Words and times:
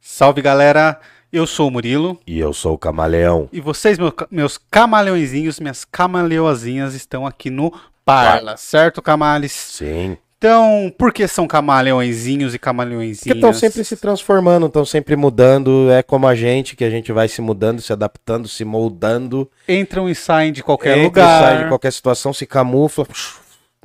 Salve 0.00 0.40
galera, 0.42 0.98
eu 1.32 1.46
sou 1.46 1.68
o 1.68 1.70
Murilo 1.70 2.18
E 2.26 2.38
eu 2.38 2.52
sou 2.52 2.74
o 2.74 2.78
Camaleão. 2.78 3.48
e 3.52 3.60
vocês, 3.60 3.98
meu- 3.98 4.12
meus 4.30 4.58
camaleõezinhos, 4.70 5.60
minhas 5.60 5.84
camaleoazinhas, 5.84 6.94
estão 6.94 7.26
aqui 7.26 7.50
no 7.50 7.72
Parla, 8.04 8.56
certo, 8.56 9.02
camales? 9.02 9.52
Sim. 9.52 10.16
Então, 10.38 10.90
por 10.96 11.12
que 11.12 11.26
são 11.28 11.46
camaleõezinhos 11.48 12.54
e 12.54 12.58
camaleõezinhas? 12.58 13.18
Porque 13.18 13.32
estão 13.34 13.52
sempre 13.52 13.84
se 13.84 13.96
transformando, 13.96 14.66
estão 14.66 14.84
sempre 14.84 15.14
mudando. 15.16 15.90
É 15.90 16.00
como 16.02 16.26
a 16.28 16.34
gente, 16.34 16.74
que 16.76 16.84
a 16.84 16.90
gente 16.90 17.12
vai 17.12 17.26
se 17.28 17.42
mudando, 17.42 17.82
se 17.82 17.92
adaptando, 17.92 18.46
se 18.48 18.64
moldando. 18.64 19.50
Entram 19.68 20.08
e 20.08 20.14
saem 20.14 20.52
de 20.52 20.62
qualquer 20.62 20.90
entra 20.92 21.02
e 21.02 21.04
lugar, 21.06 21.42
sai 21.42 21.62
de 21.64 21.68
qualquer 21.68 21.92
situação, 21.92 22.32
se 22.32 22.46
camufla. 22.46 23.04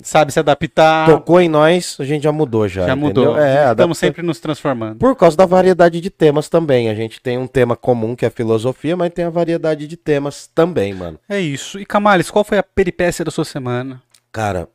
Sabe 0.01 0.31
se 0.31 0.39
adaptar, 0.39 1.07
Tocou 1.07 1.39
em 1.39 1.47
nós, 1.49 1.97
a 1.99 2.03
gente 2.05 2.23
já 2.23 2.31
mudou 2.31 2.67
já. 2.67 2.87
já 2.87 2.93
entendeu? 2.95 3.25
mudou. 3.31 3.39
É, 3.39 3.71
Estamos 3.71 3.97
sempre 3.97 4.21
nos 4.21 4.39
transformando. 4.39 4.97
Por 4.97 5.15
causa 5.15 5.37
da 5.37 5.45
variedade 5.45 6.01
de 6.01 6.09
temas 6.09 6.49
também. 6.49 6.89
A 6.89 6.95
gente 6.95 7.21
tem 7.21 7.37
um 7.37 7.47
tema 7.47 7.75
comum 7.75 8.15
que 8.15 8.25
é 8.25 8.27
a 8.27 8.31
filosofia, 8.31 8.95
mas 8.97 9.13
tem 9.13 9.25
a 9.25 9.29
variedade 9.29 9.87
de 9.87 9.95
temas 9.97 10.47
também, 10.47 10.93
mano. 10.93 11.19
É 11.29 11.39
isso. 11.39 11.79
E 11.79 11.85
Camales, 11.85 12.29
qual 12.31 12.43
foi 12.43 12.57
a 12.57 12.63
peripécia 12.63 13.23
da 13.23 13.31
sua 13.31 13.45
semana? 13.45 14.01
Cara, 14.31 14.67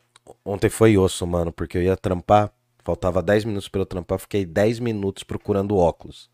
ontem 0.45 0.68
foi 0.70 0.96
osso, 0.96 1.26
mano, 1.26 1.52
porque 1.52 1.78
eu 1.78 1.82
ia 1.82 1.96
trampar, 1.96 2.50
faltava 2.84 3.20
10 3.23 3.45
minutos 3.45 3.68
pra 3.68 3.80
eu 3.80 3.87
trampar, 3.87 4.18
fiquei 4.18 4.45
10 4.46 4.78
minutos 4.78 5.23
procurando 5.24 5.76
óculos. 5.76 6.30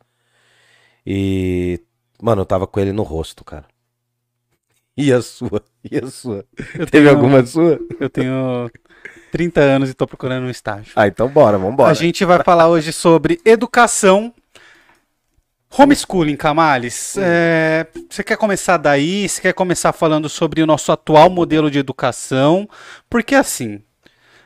E, 1.07 1.81
mano, 2.23 2.43
eu 2.43 2.47
tava 2.47 2.67
com 2.67 2.81
ele 2.81 2.93
no 2.93 3.03
rosto, 3.03 3.45
cara. 3.45 3.65
E 4.97 5.13
a 5.13 5.21
sua? 5.21 5.61
E 5.91 5.99
a 5.99 6.07
sua? 6.09 6.45
Eu 6.79 6.87
Teve 6.87 6.91
tenho- 6.91 7.11
alguma 7.11 7.45
sua? 7.45 7.81
Eu 7.99 8.09
tenho 8.09 8.71
30 9.33 9.61
anos 9.61 9.91
e 9.91 9.95
tô 9.95 10.07
procurando 10.07 10.45
um 10.47 10.51
estágio. 10.51 10.93
Ah, 10.95 11.09
então 11.09 11.29
bora, 11.29 11.59
vambora. 11.59 11.91
A 11.91 11.95
gente 11.95 12.25
vai 12.25 12.43
falar 12.45 12.69
hoje 12.69 12.93
sobre 12.93 13.41
educação. 13.45 14.33
Homeschooling, 15.77 16.37
Camales. 16.37 17.17
É, 17.19 17.89
você 18.09 18.23
quer 18.23 18.37
começar 18.37 18.77
daí? 18.77 19.29
Você 19.29 19.43
quer 19.43 19.53
começar 19.53 19.93
falando 19.93 20.29
sobre 20.29 20.63
o 20.63 20.67
nosso 20.67 20.93
atual 20.93 21.29
modelo 21.29 21.69
de 21.69 21.81
educação? 21.81 22.69
Porque 23.11 23.35
assim, 23.35 23.83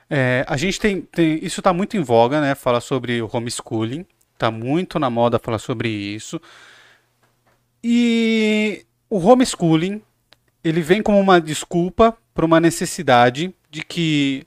é, 0.08 0.42
a 0.48 0.56
gente 0.56 0.80
tem, 0.80 1.02
tem- 1.02 1.38
isso 1.44 1.60
está 1.60 1.70
muito 1.74 1.94
em 1.98 2.00
voga, 2.00 2.41
né? 2.41 2.54
Falar 2.54 2.80
sobre 2.80 3.20
o 3.20 3.28
homeschooling, 3.30 4.06
está 4.32 4.50
muito 4.50 4.98
na 4.98 5.10
moda 5.10 5.38
falar 5.38 5.58
sobre 5.58 5.91
isso. 5.91 6.41
E 7.84 8.86
o 9.10 9.19
homeschooling 9.19 10.00
ele 10.62 10.80
vem 10.80 11.02
como 11.02 11.18
uma 11.18 11.40
desculpa 11.40 12.16
para 12.34 12.44
uma 12.44 12.60
necessidade 12.60 13.54
de 13.70 13.82
que 13.82 14.46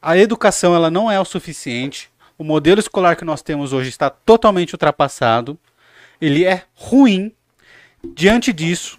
a 0.00 0.16
educação 0.16 0.74
ela 0.74 0.90
não 0.90 1.10
é 1.10 1.20
o 1.20 1.24
suficiente. 1.24 2.10
O 2.38 2.44
modelo 2.44 2.80
escolar 2.80 3.16
que 3.16 3.24
nós 3.24 3.42
temos 3.42 3.72
hoje 3.72 3.88
está 3.88 4.08
totalmente 4.08 4.74
ultrapassado. 4.74 5.58
Ele 6.20 6.44
é 6.44 6.64
ruim. 6.74 7.32
Diante 8.14 8.52
disso, 8.52 8.98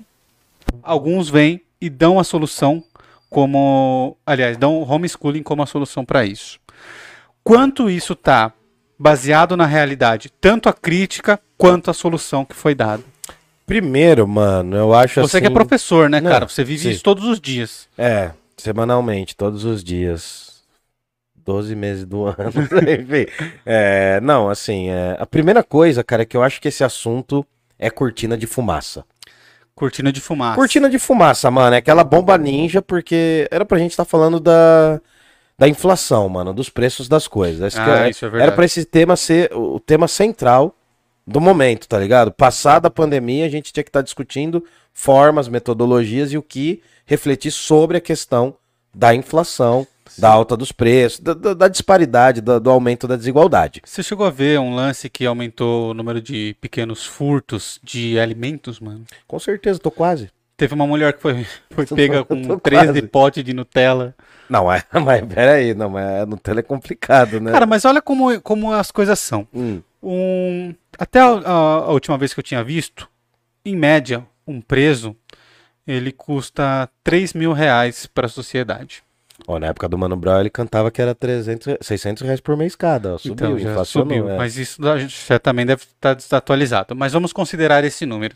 alguns 0.83 1.29
vêm 1.29 1.61
e 1.79 1.89
dão 1.89 2.19
a 2.19 2.23
solução 2.23 2.83
como, 3.29 4.17
aliás, 4.25 4.57
dão 4.57 4.81
homeschooling 4.81 5.41
como 5.41 5.63
a 5.63 5.65
solução 5.65 6.05
para 6.05 6.25
isso. 6.25 6.59
Quanto 7.43 7.89
isso 7.89 8.13
está 8.13 8.53
baseado 8.99 9.57
na 9.57 9.65
realidade, 9.65 10.31
tanto 10.39 10.69
a 10.69 10.73
crítica 10.73 11.39
quanto 11.57 11.89
a 11.89 11.93
solução 11.93 12.45
que 12.45 12.55
foi 12.55 12.75
dada. 12.75 13.03
Primeiro, 13.65 14.27
mano, 14.27 14.75
eu 14.75 14.93
acho 14.93 15.21
Você 15.21 15.37
assim... 15.37 15.45
que 15.45 15.51
é 15.51 15.53
professor, 15.53 16.09
né, 16.09 16.19
Não, 16.19 16.29
cara? 16.31 16.47
Você 16.47 16.63
vive 16.63 16.83
sim. 16.83 16.89
isso 16.89 17.03
todos 17.03 17.23
os 17.25 17.39
dias. 17.39 17.87
É, 17.97 18.31
semanalmente, 18.57 19.35
todos 19.35 19.63
os 19.63 19.83
dias. 19.83 20.51
12 21.43 21.75
meses 21.75 22.05
do 22.05 22.25
ano, 22.27 22.37
enfim. 22.99 23.25
É, 23.65 24.19
não, 24.21 24.49
assim, 24.49 24.89
é, 24.89 25.15
a 25.19 25.25
primeira 25.25 25.63
coisa, 25.63 26.03
cara, 26.03 26.21
é 26.21 26.25
que 26.25 26.37
eu 26.37 26.43
acho 26.43 26.61
que 26.61 26.67
esse 26.67 26.83
assunto 26.83 27.45
é 27.79 27.89
cortina 27.89 28.37
de 28.37 28.45
fumaça. 28.45 29.03
Cortina 29.73 30.11
de 30.11 30.21
fumaça. 30.21 30.55
Cortina 30.55 30.89
de 30.89 30.99
fumaça, 30.99 31.49
mano, 31.49 31.73
é 31.75 31.79
aquela 31.79 32.03
bomba 32.03 32.37
ninja, 32.37 32.81
porque 32.81 33.47
era 33.49 33.65
pra 33.65 33.79
gente 33.79 33.91
estar 33.91 34.05
falando 34.05 34.39
da, 34.39 35.01
da 35.57 35.67
inflação, 35.67 36.29
mano, 36.29 36.53
dos 36.53 36.69
preços 36.69 37.07
das 37.09 37.27
coisas. 37.27 37.73
Esse 37.73 37.79
Ah, 37.79 38.05
é- 38.05 38.09
isso 38.11 38.23
é 38.23 38.29
verdade. 38.29 38.43
era 38.49 38.51
pra 38.55 38.65
esse 38.65 38.85
tema 38.85 39.15
ser 39.15 39.51
o 39.55 39.79
tema 39.79 40.07
central 40.07 40.75
do 41.25 41.39
momento, 41.41 41.87
tá 41.87 41.97
ligado? 41.99 42.31
Passada 42.31 42.87
a 42.87 42.91
pandemia, 42.91 43.45
a 43.45 43.49
gente 43.49 43.71
tinha 43.71 43.83
que 43.83 43.89
estar 43.89 44.01
discutindo 44.01 44.63
formas, 44.93 45.47
metodologias 45.47 46.31
e 46.33 46.37
o 46.37 46.41
que 46.41 46.81
refletir 47.05 47.51
sobre 47.51 47.97
a 47.97 48.01
questão 48.01 48.55
da 48.93 49.13
inflação, 49.15 49.87
da 50.17 50.29
alta 50.29 50.57
dos 50.57 50.71
preços, 50.73 51.19
da, 51.21 51.33
da- 51.33 51.53
da 51.53 51.67
disparidade, 51.69 52.41
da- 52.41 52.59
do 52.59 52.69
aumento 52.69 53.07
da 53.07 53.15
desigualdade. 53.15 53.81
Você 53.85 54.03
chegou 54.03 54.25
a 54.25 54.29
ver 54.29 54.59
um 54.59 54.75
lance 54.75 55.09
que 55.09 55.25
aumentou 55.25 55.91
o 55.91 55.93
número 55.93 56.21
de 56.21 56.55
pequenos 56.59 57.05
furtos 57.05 57.79
de 57.81 58.19
alimentos, 58.19 58.79
mano? 58.81 59.05
Com 59.27 59.39
certeza, 59.39 59.79
tô 59.79 59.89
quase. 59.91 60.29
Teve 60.57 60.73
uma 60.73 60.85
mulher 60.85 61.13
que 61.13 61.21
foi, 61.21 61.45
foi 61.71 61.85
pega 61.85 62.25
com 62.25 62.43
quase. 62.43 62.61
13 62.61 63.01
potes 63.03 63.43
de 63.43 63.53
Nutella. 63.53 64.13
Não, 64.49 64.69
é, 64.71 64.83
mas 65.05 65.23
peraí, 65.25 65.73
não, 65.73 65.89
mas 65.91 66.27
no 66.27 66.35
tele 66.37 66.59
é 66.59 66.63
complicado, 66.63 67.39
né? 67.39 67.51
Cara, 67.53 67.65
mas 67.65 67.85
olha 67.85 68.01
como, 68.01 68.39
como 68.41 68.73
as 68.73 68.91
coisas 68.91 69.17
são. 69.19 69.47
Hum, 69.53 69.81
Um, 70.03 70.73
até 71.03 71.19
a, 71.19 71.25
a- 71.25 71.77
a 71.85 71.91
última 71.91 72.17
vez 72.17 72.33
que 72.33 72.39
eu 72.39 72.43
tinha 72.43 72.63
visto, 72.63 73.09
em 73.65 73.75
média, 73.75 74.25
um 74.47 74.59
preso, 74.61 75.15
ele 75.85 76.11
custa 76.11 76.89
3 77.03 77.33
mil 77.33 77.53
reais 77.53 78.05
para 78.05 78.25
a 78.25 78.29
sociedade. 78.29 79.03
Ó, 79.47 79.57
na 79.59 79.67
época 79.67 79.89
do 79.89 79.97
Mano 79.97 80.15
Brown 80.15 80.39
ele 80.39 80.49
cantava 80.51 80.91
que 80.91 81.01
era 81.01 81.15
300, 81.15 81.65
re- 81.67 81.77
600 81.81 82.21
reais 82.23 82.39
por 82.39 82.55
mês 82.55 82.75
cada. 82.75 83.15
ó, 83.15 83.17
Subiu, 83.17 83.57
então, 83.57 83.59
já 83.59 83.83
subiu. 83.85 84.29
é. 84.29 84.37
Mas 84.37 84.55
isso 84.57 84.79
já 85.27 85.39
também 85.39 85.65
deve 85.65 85.81
estar 85.83 86.13
desatualizado. 86.13 86.95
Mas 86.95 87.11
vamos 87.13 87.33
considerar 87.33 87.83
esse 87.83 88.05
número. 88.05 88.35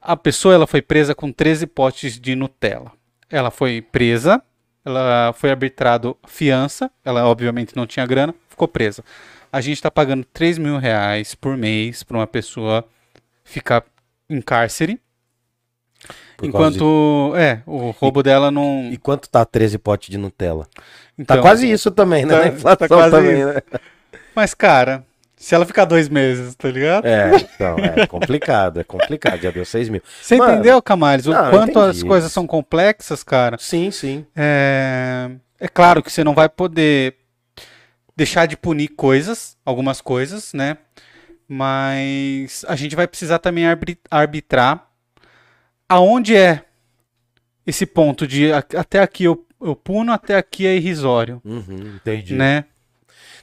A 0.00 0.14
pessoa 0.16 0.54
ela 0.54 0.66
foi 0.66 0.82
presa 0.82 1.14
com 1.14 1.32
13 1.32 1.66
potes 1.66 2.20
de 2.20 2.36
Nutella. 2.36 2.92
Ela 3.30 3.50
foi 3.50 3.80
presa, 3.80 4.42
ela 4.84 5.32
foi 5.32 5.50
arbitrado 5.50 6.16
fiança, 6.28 6.90
ela 7.04 7.26
obviamente 7.26 7.74
não 7.74 7.86
tinha 7.86 8.06
grana, 8.06 8.34
ficou 8.50 8.68
presa. 8.68 9.02
A 9.52 9.60
gente 9.60 9.74
está 9.76 9.90
pagando 9.90 10.24
3 10.32 10.58
mil 10.58 10.78
reais 10.78 11.34
por 11.34 11.56
mês 11.56 12.02
para 12.02 12.16
uma 12.18 12.26
pessoa 12.26 12.84
ficar 13.44 13.84
em 14.28 14.40
cárcere, 14.40 15.00
Por 16.36 16.50
causa 16.52 16.70
de- 16.72 16.76
enquanto 16.76 17.32
é 17.36 17.62
o 17.66 17.90
roubo 17.90 18.22
dela 18.22 18.50
não. 18.50 18.88
E 18.92 18.96
quanto 18.96 19.28
tá 19.28 19.44
13 19.44 19.78
potes 19.78 20.10
de 20.10 20.18
Nutella? 20.18 20.64
Tá 20.64 20.82
Então, 21.18 21.40
quase 21.40 21.70
isso 21.70 21.90
também, 21.90 22.26
né? 22.26 22.50
tá- 22.50 22.76
tá 22.76 22.88
quase 22.88 23.10
também, 23.10 23.44
né? 23.44 23.62
Mas 24.34 24.52
cara, 24.52 25.04
se 25.36 25.54
ela 25.54 25.64
ficar 25.64 25.84
dois 25.84 26.08
meses, 26.08 26.54
tá 26.54 26.68
ligado? 26.68 27.06
É, 27.06 27.36
então, 27.36 27.76
é 27.78 28.06
complicado, 28.06 28.80
é 28.80 28.84
complicado. 28.84 29.40
Já 29.40 29.50
deu 29.50 29.64
6 29.64 29.88
mil. 29.88 30.02
Você 30.20 30.36
Mano, 30.36 30.54
entendeu, 30.54 30.82
Camales? 30.82 31.26
O 31.26 31.30
não, 31.32 31.50
quanto 31.50 31.78
as 31.78 32.02
coisas 32.02 32.32
são 32.32 32.46
complexas, 32.46 33.22
cara. 33.22 33.56
Sim, 33.58 33.90
sim. 33.90 34.26
É... 34.34 35.30
é 35.60 35.68
claro 35.68 36.02
que 36.02 36.10
você 36.10 36.24
não 36.24 36.34
vai 36.34 36.48
poder 36.48 37.16
deixar 38.16 38.46
de 38.46 38.56
punir 38.56 38.88
coisas, 38.88 39.56
algumas 39.64 40.00
coisas, 40.00 40.52
né? 40.54 40.78
Mas 41.48 42.64
a 42.66 42.74
gente 42.74 42.96
vai 42.96 43.06
precisar 43.06 43.38
também 43.38 43.64
arbitrar 44.10 44.88
aonde 45.88 46.34
é 46.34 46.64
esse 47.66 47.86
ponto 47.86 48.26
de 48.26 48.52
até 48.52 49.00
aqui 49.00 49.24
eu, 49.24 49.44
eu 49.60 49.76
puno, 49.76 50.12
até 50.12 50.36
aqui 50.36 50.66
é 50.66 50.76
irrisório, 50.76 51.40
Uhum, 51.44 51.94
entendi. 51.96 52.34
né? 52.34 52.64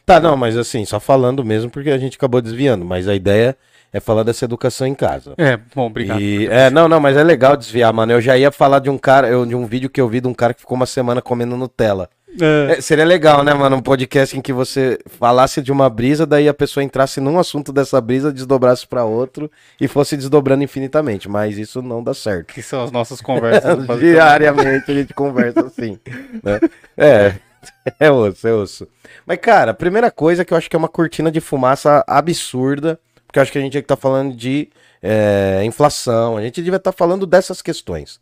Tá, 0.05 0.19
não, 0.19 0.35
mas 0.35 0.57
assim, 0.57 0.83
só 0.83 0.99
falando 0.99 1.45
mesmo 1.45 1.71
porque 1.71 1.89
a 1.89 1.97
gente 1.97 2.17
acabou 2.17 2.41
desviando. 2.41 2.83
Mas 2.83 3.07
a 3.07 3.15
ideia 3.15 3.57
é 3.91 4.01
falar 4.01 4.23
dessa 4.23 4.43
educação 4.43 4.85
em 4.85 4.93
casa. 4.93 5.33
É, 5.37 5.55
bom, 5.73 5.85
obrigado. 5.87 6.19
E, 6.19 6.45
é, 6.47 6.69
não, 6.69 6.89
não, 6.89 6.99
mas 6.99 7.15
é 7.15 7.23
legal 7.23 7.55
desviar, 7.55 7.93
mano. 7.93 8.11
Eu 8.11 8.19
já 8.19 8.37
ia 8.37 8.51
falar 8.51 8.79
de 8.79 8.89
um 8.89 8.97
cara, 8.97 9.29
eu, 9.29 9.45
de 9.45 9.55
um 9.55 9.65
vídeo 9.65 9.89
que 9.89 10.01
eu 10.01 10.09
vi 10.09 10.19
de 10.19 10.27
um 10.27 10.33
cara 10.33 10.53
que 10.53 10.59
ficou 10.59 10.75
uma 10.75 10.85
semana 10.85 11.21
comendo 11.21 11.55
Nutella. 11.55 12.09
É, 12.41 12.77
É, 12.77 12.81
seria 12.81 13.05
legal, 13.05 13.43
né, 13.43 13.53
mano? 13.53 13.77
Um 13.77 13.81
podcast 13.81 14.37
em 14.37 14.41
que 14.41 14.53
você 14.53 14.99
falasse 15.05 15.61
de 15.61 15.71
uma 15.71 15.89
brisa, 15.89 16.25
daí 16.25 16.47
a 16.47 16.53
pessoa 16.53 16.83
entrasse 16.83 17.19
num 17.19 17.39
assunto 17.39 17.71
dessa 17.71 17.99
brisa, 18.01 18.31
desdobrasse 18.31 18.87
pra 18.87 19.03
outro 19.03 19.49
e 19.79 19.87
fosse 19.87 20.17
desdobrando 20.17 20.63
infinitamente. 20.63 21.29
Mas 21.29 21.57
isso 21.57 21.81
não 21.81 22.03
dá 22.03 22.13
certo. 22.13 22.53
que 22.53 22.61
são 22.61 22.83
as 22.83 22.91
nossas 22.91 23.21
conversas. 23.21 23.85
Diariamente 23.99 24.91
a 24.91 24.93
gente 24.93 25.13
conversa 25.13 25.65
assim. 25.65 25.99
né? 26.43 26.59
É, 26.97 27.35
é 27.99 28.11
osso, 28.11 28.47
é 28.47 28.53
osso. 28.53 28.87
Mas, 29.25 29.37
cara, 29.39 29.71
a 29.71 29.75
primeira 29.75 30.11
coisa 30.11 30.43
que 30.43 30.53
eu 30.53 30.57
acho 30.57 30.69
que 30.69 30.75
é 30.75 30.79
uma 30.79 30.89
cortina 30.89 31.31
de 31.31 31.39
fumaça 31.39 32.03
absurda, 32.07 32.99
porque 33.25 33.39
eu 33.39 33.43
acho 33.43 33.51
que 33.51 33.57
a 33.57 33.61
gente 33.61 33.73
que 33.73 33.79
estar 33.79 33.95
falando 33.95 34.35
de 34.35 34.69
é, 35.01 35.61
inflação, 35.65 36.37
a 36.37 36.41
gente 36.41 36.61
devia 36.61 36.77
estar 36.77 36.91
falando 36.91 37.25
dessas 37.25 37.61
questões. 37.61 38.19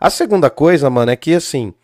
A 0.00 0.08
segunda 0.08 0.48
coisa, 0.48 0.88
mano, 0.88 1.10
é 1.10 1.16
que 1.16 1.34
assim. 1.34 1.74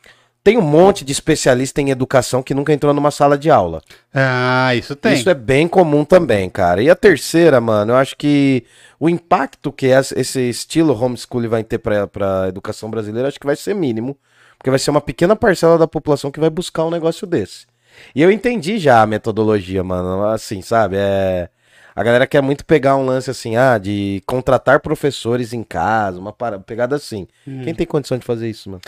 Tem 0.46 0.56
um 0.56 0.62
monte 0.62 1.04
de 1.04 1.10
especialista 1.10 1.80
em 1.80 1.90
educação 1.90 2.40
que 2.40 2.54
nunca 2.54 2.72
entrou 2.72 2.94
numa 2.94 3.10
sala 3.10 3.36
de 3.36 3.50
aula. 3.50 3.82
Ah, 4.14 4.72
isso 4.76 4.94
tem. 4.94 5.14
Isso 5.14 5.28
é 5.28 5.34
bem 5.34 5.66
comum 5.66 6.04
também, 6.04 6.48
cara. 6.48 6.80
E 6.80 6.88
a 6.88 6.94
terceira, 6.94 7.60
mano, 7.60 7.90
eu 7.90 7.96
acho 7.96 8.16
que 8.16 8.62
o 9.00 9.08
impacto 9.08 9.72
que 9.72 9.86
es- 9.86 10.12
esse 10.12 10.40
estilo 10.48 10.94
homeschooling 10.96 11.48
vai 11.48 11.64
ter 11.64 11.78
pra, 11.78 12.06
pra 12.06 12.46
educação 12.48 12.88
brasileira, 12.88 13.26
acho 13.26 13.40
que 13.40 13.46
vai 13.46 13.56
ser 13.56 13.74
mínimo. 13.74 14.16
Porque 14.56 14.70
vai 14.70 14.78
ser 14.78 14.92
uma 14.92 15.00
pequena 15.00 15.34
parcela 15.34 15.76
da 15.76 15.88
população 15.88 16.30
que 16.30 16.38
vai 16.38 16.48
buscar 16.48 16.84
um 16.84 16.90
negócio 16.92 17.26
desse. 17.26 17.66
E 18.14 18.22
eu 18.22 18.30
entendi 18.30 18.78
já 18.78 19.02
a 19.02 19.06
metodologia, 19.06 19.82
mano. 19.82 20.26
Assim, 20.28 20.62
sabe? 20.62 20.94
É. 20.96 21.48
A 21.92 22.04
galera 22.04 22.24
quer 22.24 22.40
muito 22.40 22.64
pegar 22.64 22.94
um 22.94 23.04
lance 23.04 23.28
assim, 23.28 23.56
ah, 23.56 23.78
de 23.78 24.22
contratar 24.26 24.78
professores 24.78 25.52
em 25.52 25.64
casa, 25.64 26.20
uma 26.20 26.32
para- 26.32 26.60
pegada 26.60 26.94
assim. 26.94 27.26
Hum. 27.48 27.62
Quem 27.64 27.74
tem 27.74 27.84
condição 27.86 28.16
de 28.16 28.24
fazer 28.24 28.48
isso, 28.48 28.70
mano? 28.70 28.82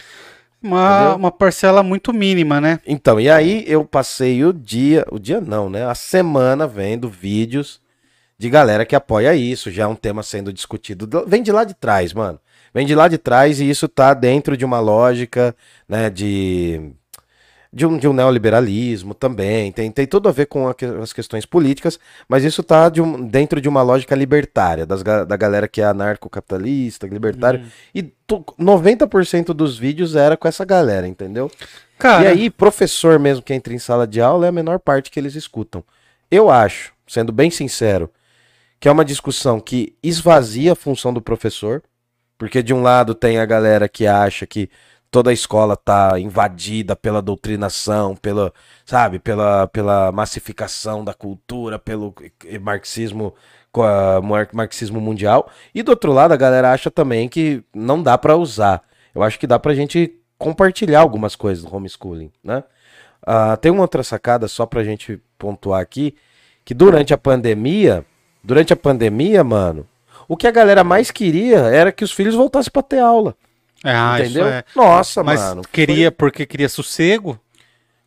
Uma, 0.63 0.97
Entendeu? 0.97 1.17
uma 1.17 1.31
parcela 1.31 1.83
muito 1.83 2.13
mínima, 2.13 2.61
né? 2.61 2.81
Então, 2.87 3.21
e 3.21 3.31
aí 3.31 3.65
eu 3.67 3.85
passei 3.85 4.45
o 4.45 4.53
dia, 4.53 5.05
o 5.11 5.19
dia 5.19 5.41
não, 5.41 5.71
né? 5.71 5.87
A 5.87 5.95
semana 5.95 6.67
vendo 6.67 7.09
vídeos 7.09 7.81
de 8.37 8.49
galera 8.51 8.85
que 8.87 8.95
apoia 8.97 9.35
isso, 9.35 9.71
já 9.71 9.85
é 9.85 9.87
um 9.87 9.95
tema 9.95 10.23
sendo 10.23 10.53
discutido. 10.53 11.07
do- 11.07 11.27
Vem 11.27 11.43
de 11.43 11.53
lá 11.53 11.65
de 11.65 11.75
trás, 11.75 12.13
mano. 12.13 12.41
Vem 12.75 12.87
de 12.87 12.95
lá 12.95 13.09
de 13.09 13.19
trás 13.19 13.61
e 13.61 13.69
isso 13.69 13.89
tá 13.89 14.13
dentro 14.15 14.57
de 14.57 14.65
uma 14.65 14.79
lógica, 14.81 15.55
né, 15.89 16.11
de 16.11 16.93
de 17.73 17.85
um, 17.87 17.99
de 17.99 18.09
um 18.09 18.12
neoliberalismo 18.15 19.12
também, 19.12 19.70
tem, 19.70 19.91
tem 19.91 20.06
tudo 20.06 20.29
a 20.29 20.32
ver 20.32 20.47
com 20.47 20.67
a 20.69 20.75
as 21.03 21.12
questões 21.12 21.44
políticas, 21.44 21.99
mas 22.29 22.43
isso 22.44 22.62
tá 22.62 22.88
de 22.88 23.03
um- 23.03 23.20
dentro 23.26 23.61
de 23.61 23.69
uma 23.69 23.82
lógica 23.82 24.15
libertária, 24.15 24.87
das, 24.87 25.03
da 25.03 25.37
galera 25.37 25.69
que 25.69 25.81
é 25.81 25.85
anarcocapitalista, 25.85 27.06
libertária, 27.06 27.62
e 27.94 28.03
tu- 28.03 28.44
90% 28.59 29.53
dos 29.53 29.79
vídeos 29.79 30.17
era 30.17 30.37
com 30.37 30.49
essa 30.49 30.65
galera, 30.65 31.06
entendeu? 31.06 31.50
Cara, 31.99 32.25
E 32.25 32.26
aí, 32.29 32.50
professor 32.50 33.19
mesmo 33.19 33.43
que 33.43 33.53
entra 33.53 33.75
em 33.75 33.79
sala 33.79 34.06
de 34.06 34.21
aula 34.21 34.47
é 34.47 34.49
a 34.49 34.53
menor 34.53 34.79
parte 34.79 35.11
que 35.11 35.19
eles 35.19 35.35
escutam. 35.35 35.82
Eu 36.31 36.50
acho, 36.50 36.93
sendo 37.06 37.32
bem 37.32 37.50
sincero, 37.50 38.11
que 38.81 38.88
é 38.88 38.93
uma 38.93 39.05
discussão 39.05 39.59
que 39.61 39.94
esvazia 40.03 40.73
a 40.73 40.76
função 40.76 41.12
do 41.12 41.21
professor, 41.21 41.82
porque 42.38 42.62
de 42.62 42.73
um 42.73 42.81
lado 42.82 43.14
tem 43.14 43.38
a 43.38 43.44
galera 43.44 43.88
que 43.88 44.06
acha 44.06 44.47
que 44.47 44.71
toda 45.11 45.31
a 45.31 45.33
escola 45.33 45.77
tá 45.77 46.19
invadida 46.19 46.95
pela 46.95 47.23
doutrinação, 47.23 48.15
pela, 48.15 48.53
sabe, 48.85 49.19
pela, 49.19 49.67
pela 49.69 50.13
massificação 50.13 51.05
da 51.05 51.15
cultura, 51.15 51.79
pelo 51.79 52.15
marxismo 52.61 53.35
marxismo 54.53 55.01
mundial, 55.01 55.49
e 55.73 55.83
do 55.83 55.91
outro 55.91 56.13
lado 56.13 56.33
a 56.33 56.37
galera 56.37 56.73
acha 56.73 56.91
também 56.91 57.29
que 57.29 57.63
não 57.73 58.03
dá 58.03 58.19
pra 58.19 58.35
usar. 58.35 58.83
Eu 59.15 59.23
acho 59.23 59.39
que 59.39 59.47
dá 59.47 59.59
pra 59.59 59.75
gente 59.75 60.15
compartilhar 60.37 61.01
algumas 61.01 61.37
coisas 61.37 61.65
do 61.65 61.75
homeschooling, 61.75 62.33
né? 62.43 62.65
Ah, 63.25 63.57
tem 63.57 63.71
uma 63.71 63.83
outra 63.83 64.03
sacada 64.03 64.49
só 64.49 64.67
pra 64.67 64.83
gente 64.83 65.21
pontuar 65.39 65.81
aqui, 65.81 66.17
que 66.65 66.75
durante 66.75 67.13
a 67.15 67.19
pandemia, 67.19 68.05
durante 68.43 68.73
a 68.73 68.77
pandemia, 68.77 69.45
mano, 69.45 69.87
o 70.27 70.37
que 70.37 70.47
a 70.47 70.53
galera 70.53 70.83
mais 70.83 71.11
queria 71.11 71.59
era 71.59 71.93
que 71.93 72.05
os 72.05 72.13
filhos 72.13 72.35
voltassem 72.35 72.73
pra 72.73 72.83
ter 72.83 72.99
aula, 72.99 73.37
ah, 73.85 74.21
isso 74.21 74.31
entendeu? 74.31 74.47
é. 74.49 74.65
Nossa, 74.75 75.23
Mas 75.23 75.41
mano. 75.41 75.63
queria 75.73 76.11
porque 76.13 76.45
queria 76.47 76.69
sossego? 76.69 77.39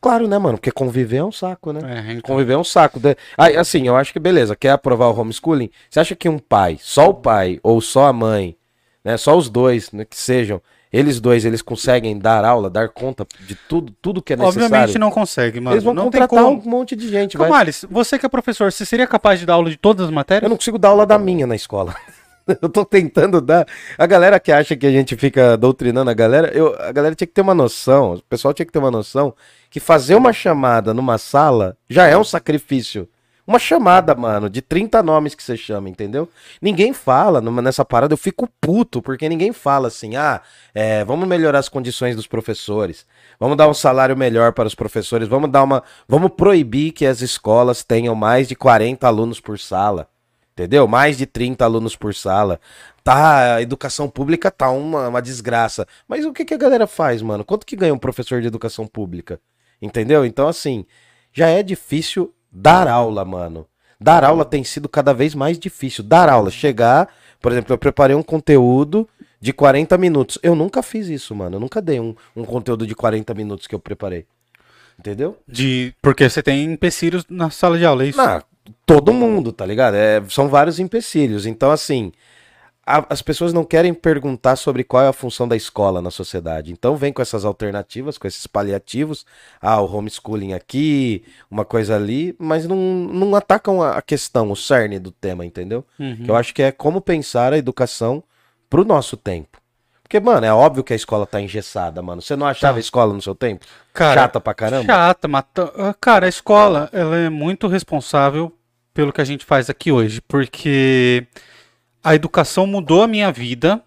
Claro, 0.01 0.27
né, 0.27 0.37
mano? 0.37 0.57
Porque 0.57 0.71
conviver 0.71 1.17
é 1.17 1.23
um 1.23 1.31
saco, 1.31 1.71
né? 1.71 1.79
É, 1.83 2.11
então. 2.13 2.21
Conviver 2.23 2.53
é 2.53 2.57
um 2.57 2.63
saco. 2.63 2.99
De- 2.99 3.15
Aí, 3.37 3.55
assim, 3.55 3.87
eu 3.87 3.95
acho 3.95 4.11
que 4.11 4.19
beleza, 4.19 4.55
quer 4.55 4.71
aprovar 4.71 5.07
o 5.09 5.19
homeschooling? 5.19 5.69
Você 5.89 5.99
acha 5.99 6.15
que 6.15 6.27
um 6.27 6.39
pai, 6.39 6.77
só 6.81 7.09
o 7.09 7.13
pai 7.13 7.59
ou 7.61 7.79
só 7.79 8.07
a 8.07 8.13
mãe, 8.13 8.55
né, 9.05 9.15
só 9.15 9.37
os 9.37 9.47
dois, 9.47 9.91
né, 9.91 10.03
que 10.03 10.17
sejam, 10.17 10.59
eles 10.91 11.19
dois, 11.21 11.45
eles 11.45 11.61
conseguem 11.61 12.17
dar 12.17 12.43
aula, 12.43 12.67
dar 12.69 12.89
conta 12.89 13.25
de 13.41 13.53
tudo, 13.55 13.93
tudo 14.01 14.21
que 14.23 14.33
é 14.33 14.35
necessário? 14.35 14.65
Obviamente 14.65 14.97
não 14.99 15.11
consegue, 15.11 15.59
mano. 15.61 15.75
Eles 15.75 15.83
vão 15.83 15.93
não 15.93 16.05
contratar 16.05 16.27
como. 16.43 16.61
um 16.61 16.69
monte 16.69 16.95
de 16.95 17.07
gente, 17.07 17.37
vai. 17.37 17.47
Camales, 17.47 17.85
você 17.89 18.17
que 18.17 18.25
é 18.25 18.29
professor, 18.29 18.71
você 18.71 18.83
seria 18.85 19.05
capaz 19.07 19.39
de 19.39 19.45
dar 19.45 19.53
aula 19.53 19.69
de 19.69 19.77
todas 19.77 20.07
as 20.07 20.11
matérias? 20.11 20.43
Eu 20.43 20.49
não 20.49 20.57
consigo 20.57 20.77
dar 20.79 20.89
aula 20.89 21.05
da 21.05 21.17
minha 21.19 21.45
na 21.47 21.55
escola. 21.55 21.95
eu 22.61 22.69
tô 22.69 22.85
tentando 22.85 23.39
dar. 23.41 23.67
A 23.97 24.05
galera 24.05 24.39
que 24.39 24.51
acha 24.51 24.75
que 24.75 24.85
a 24.85 24.91
gente 24.91 25.15
fica 25.15 25.57
doutrinando 25.57 26.09
a 26.09 26.13
galera, 26.13 26.51
eu, 26.53 26.75
a 26.79 26.91
galera 26.91 27.15
tinha 27.15 27.27
que 27.27 27.33
ter 27.33 27.41
uma 27.41 27.53
noção, 27.55 28.13
o 28.15 28.23
pessoal 28.23 28.53
tinha 28.53 28.65
que 28.65 28.71
ter 28.71 28.79
uma 28.79 28.91
noção 28.91 29.33
que 29.69 29.79
fazer 29.79 30.15
uma 30.15 30.33
chamada 30.33 30.93
numa 30.93 31.17
sala 31.17 31.77
já 31.89 32.07
é 32.07 32.17
um 32.17 32.23
sacrifício. 32.23 33.07
Uma 33.45 33.57
chamada, 33.57 34.13
mano, 34.13 34.49
de 34.49 34.61
30 34.61 35.01
nomes 35.01 35.33
que 35.33 35.41
você 35.43 35.57
chama, 35.57 35.89
entendeu? 35.89 36.29
Ninguém 36.61 36.93
fala 36.93 37.41
numa- 37.41 37.61
nessa 37.61 37.83
parada, 37.83 38.13
eu 38.13 38.17
fico 38.17 38.47
puto, 38.61 39.01
porque 39.01 39.27
ninguém 39.27 39.51
fala 39.51 39.87
assim, 39.87 40.15
ah, 40.15 40.41
é, 40.75 41.03
vamos 41.03 41.27
melhorar 41.27 41.59
as 41.59 41.67
condições 41.67 42.15
dos 42.15 42.27
professores, 42.27 43.05
vamos 43.39 43.57
dar 43.57 43.67
um 43.67 43.73
salário 43.73 44.15
melhor 44.15 44.53
para 44.53 44.67
os 44.67 44.75
professores, 44.75 45.27
vamos 45.27 45.51
dar 45.51 45.63
uma. 45.63 45.83
Vamos 46.07 46.31
proibir 46.37 46.91
que 46.91 47.05
as 47.05 47.21
escolas 47.21 47.83
tenham 47.83 48.13
mais 48.13 48.47
de 48.47 48.55
40 48.55 49.07
alunos 49.07 49.39
por 49.39 49.57
sala. 49.57 50.07
Entendeu? 50.61 50.87
Mais 50.87 51.17
de 51.17 51.25
30 51.25 51.65
alunos 51.65 51.95
por 51.95 52.13
sala. 52.13 52.59
Tá, 53.03 53.55
a 53.55 53.61
educação 53.63 54.07
pública 54.07 54.51
tá 54.51 54.69
uma, 54.69 55.07
uma 55.07 55.21
desgraça. 55.21 55.87
Mas 56.07 56.23
o 56.23 56.31
que, 56.31 56.45
que 56.45 56.53
a 56.53 56.57
galera 56.57 56.85
faz, 56.85 57.19
mano? 57.23 57.43
Quanto 57.43 57.65
que 57.65 57.75
ganha 57.75 57.93
um 57.93 57.97
professor 57.97 58.41
de 58.41 58.47
educação 58.47 58.85
pública? 58.85 59.39
Entendeu? 59.81 60.23
Então, 60.23 60.47
assim, 60.47 60.85
já 61.33 61.47
é 61.47 61.63
difícil 61.63 62.31
dar 62.51 62.87
aula, 62.87 63.25
mano. 63.25 63.65
Dar 63.99 64.23
aula 64.23 64.45
tem 64.45 64.63
sido 64.63 64.87
cada 64.87 65.15
vez 65.15 65.33
mais 65.33 65.57
difícil. 65.57 66.03
Dar 66.03 66.29
aula, 66.29 66.51
chegar, 66.51 67.09
por 67.39 67.51
exemplo, 67.51 67.73
eu 67.73 67.77
preparei 67.79 68.15
um 68.15 68.21
conteúdo 68.21 69.09
de 69.39 69.51
40 69.51 69.97
minutos. 69.97 70.37
Eu 70.43 70.53
nunca 70.53 70.83
fiz 70.83 71.07
isso, 71.07 71.33
mano. 71.33 71.55
Eu 71.55 71.59
nunca 71.59 71.81
dei 71.81 71.99
um, 71.99 72.15
um 72.35 72.45
conteúdo 72.45 72.85
de 72.85 72.93
40 72.93 73.33
minutos 73.33 73.65
que 73.65 73.73
eu 73.73 73.79
preparei. 73.79 74.27
Entendeu? 74.99 75.39
De... 75.47 75.95
Porque 75.99 76.29
você 76.29 76.43
tem 76.43 76.63
empecilhos 76.65 77.25
na 77.27 77.49
sala 77.49 77.79
de 77.79 77.85
aula, 77.85 78.03
é 78.03 78.09
isso? 78.09 78.21
Ah, 78.21 78.43
todo 78.85 79.13
mundo, 79.13 79.51
tá 79.51 79.65
ligado? 79.65 79.95
É, 79.95 80.21
são 80.29 80.47
vários 80.47 80.79
empecilhos. 80.79 81.45
Então, 81.45 81.71
assim, 81.71 82.11
a- 82.85 83.05
as 83.09 83.21
pessoas 83.21 83.53
não 83.53 83.63
querem 83.63 83.93
perguntar 83.93 84.55
sobre 84.55 84.83
qual 84.83 85.03
é 85.03 85.07
a 85.07 85.13
função 85.13 85.47
da 85.47 85.55
escola 85.55 86.01
na 86.01 86.09
sociedade. 86.11 86.71
Então, 86.71 86.95
vem 86.95 87.13
com 87.13 87.21
essas 87.21 87.45
alternativas, 87.45 88.17
com 88.17 88.27
esses 88.27 88.47
paliativos. 88.47 89.25
Ah, 89.61 89.79
o 89.81 89.85
homeschooling 89.95 90.53
aqui, 90.53 91.23
uma 91.49 91.63
coisa 91.63 91.95
ali, 91.95 92.35
mas 92.39 92.65
não, 92.67 92.77
não 92.77 93.35
atacam 93.35 93.81
a 93.81 93.97
a 93.97 94.01
questão, 94.01 94.49
o 94.51 94.55
cerne 94.55 94.97
do 94.99 95.11
tema, 95.11 95.45
entendeu? 95.45 95.85
Uhum. 95.99 96.17
Que 96.23 96.31
eu 96.31 96.35
acho 96.35 96.53
que 96.53 96.63
é 96.63 96.71
como 96.71 96.99
pensar 97.01 97.53
a 97.53 97.57
educação 97.57 98.23
pro 98.69 98.83
nosso 98.85 99.15
tempo. 99.15 99.59
Porque, 100.03 100.19
mano, 100.19 100.45
é 100.45 100.53
óbvio 100.53 100.83
que 100.83 100.91
a 100.91 100.95
escola 100.95 101.25
tá 101.25 101.39
engessada, 101.39 102.01
mano. 102.01 102.21
Você 102.21 102.35
não 102.35 102.45
achava 102.45 102.73
Tá. 102.73 102.77
a 102.77 102.81
escola 102.81 103.13
no 103.13 103.21
seu 103.21 103.33
tempo? 103.33 103.65
Cara, 103.93 104.21
Chata 104.23 104.41
pra 104.41 104.53
caramba? 104.53 104.83
Chata, 104.85 105.25
mata... 105.27 105.71
Ah, 105.77 105.95
Cara, 106.01 106.25
a 106.25 106.29
escola, 106.29 106.89
ela 106.91 107.15
é 107.15 107.29
muito 107.29 107.65
responsável 107.67 108.51
pelo 108.93 109.11
que 109.13 109.21
a 109.21 109.25
gente 109.25 109.45
faz 109.45 109.69
aqui 109.69 109.91
hoje, 109.91 110.21
porque 110.27 111.25
a 112.03 112.15
educação 112.15 112.65
mudou 112.67 113.03
a 113.03 113.07
minha 113.07 113.31
vida, 113.31 113.81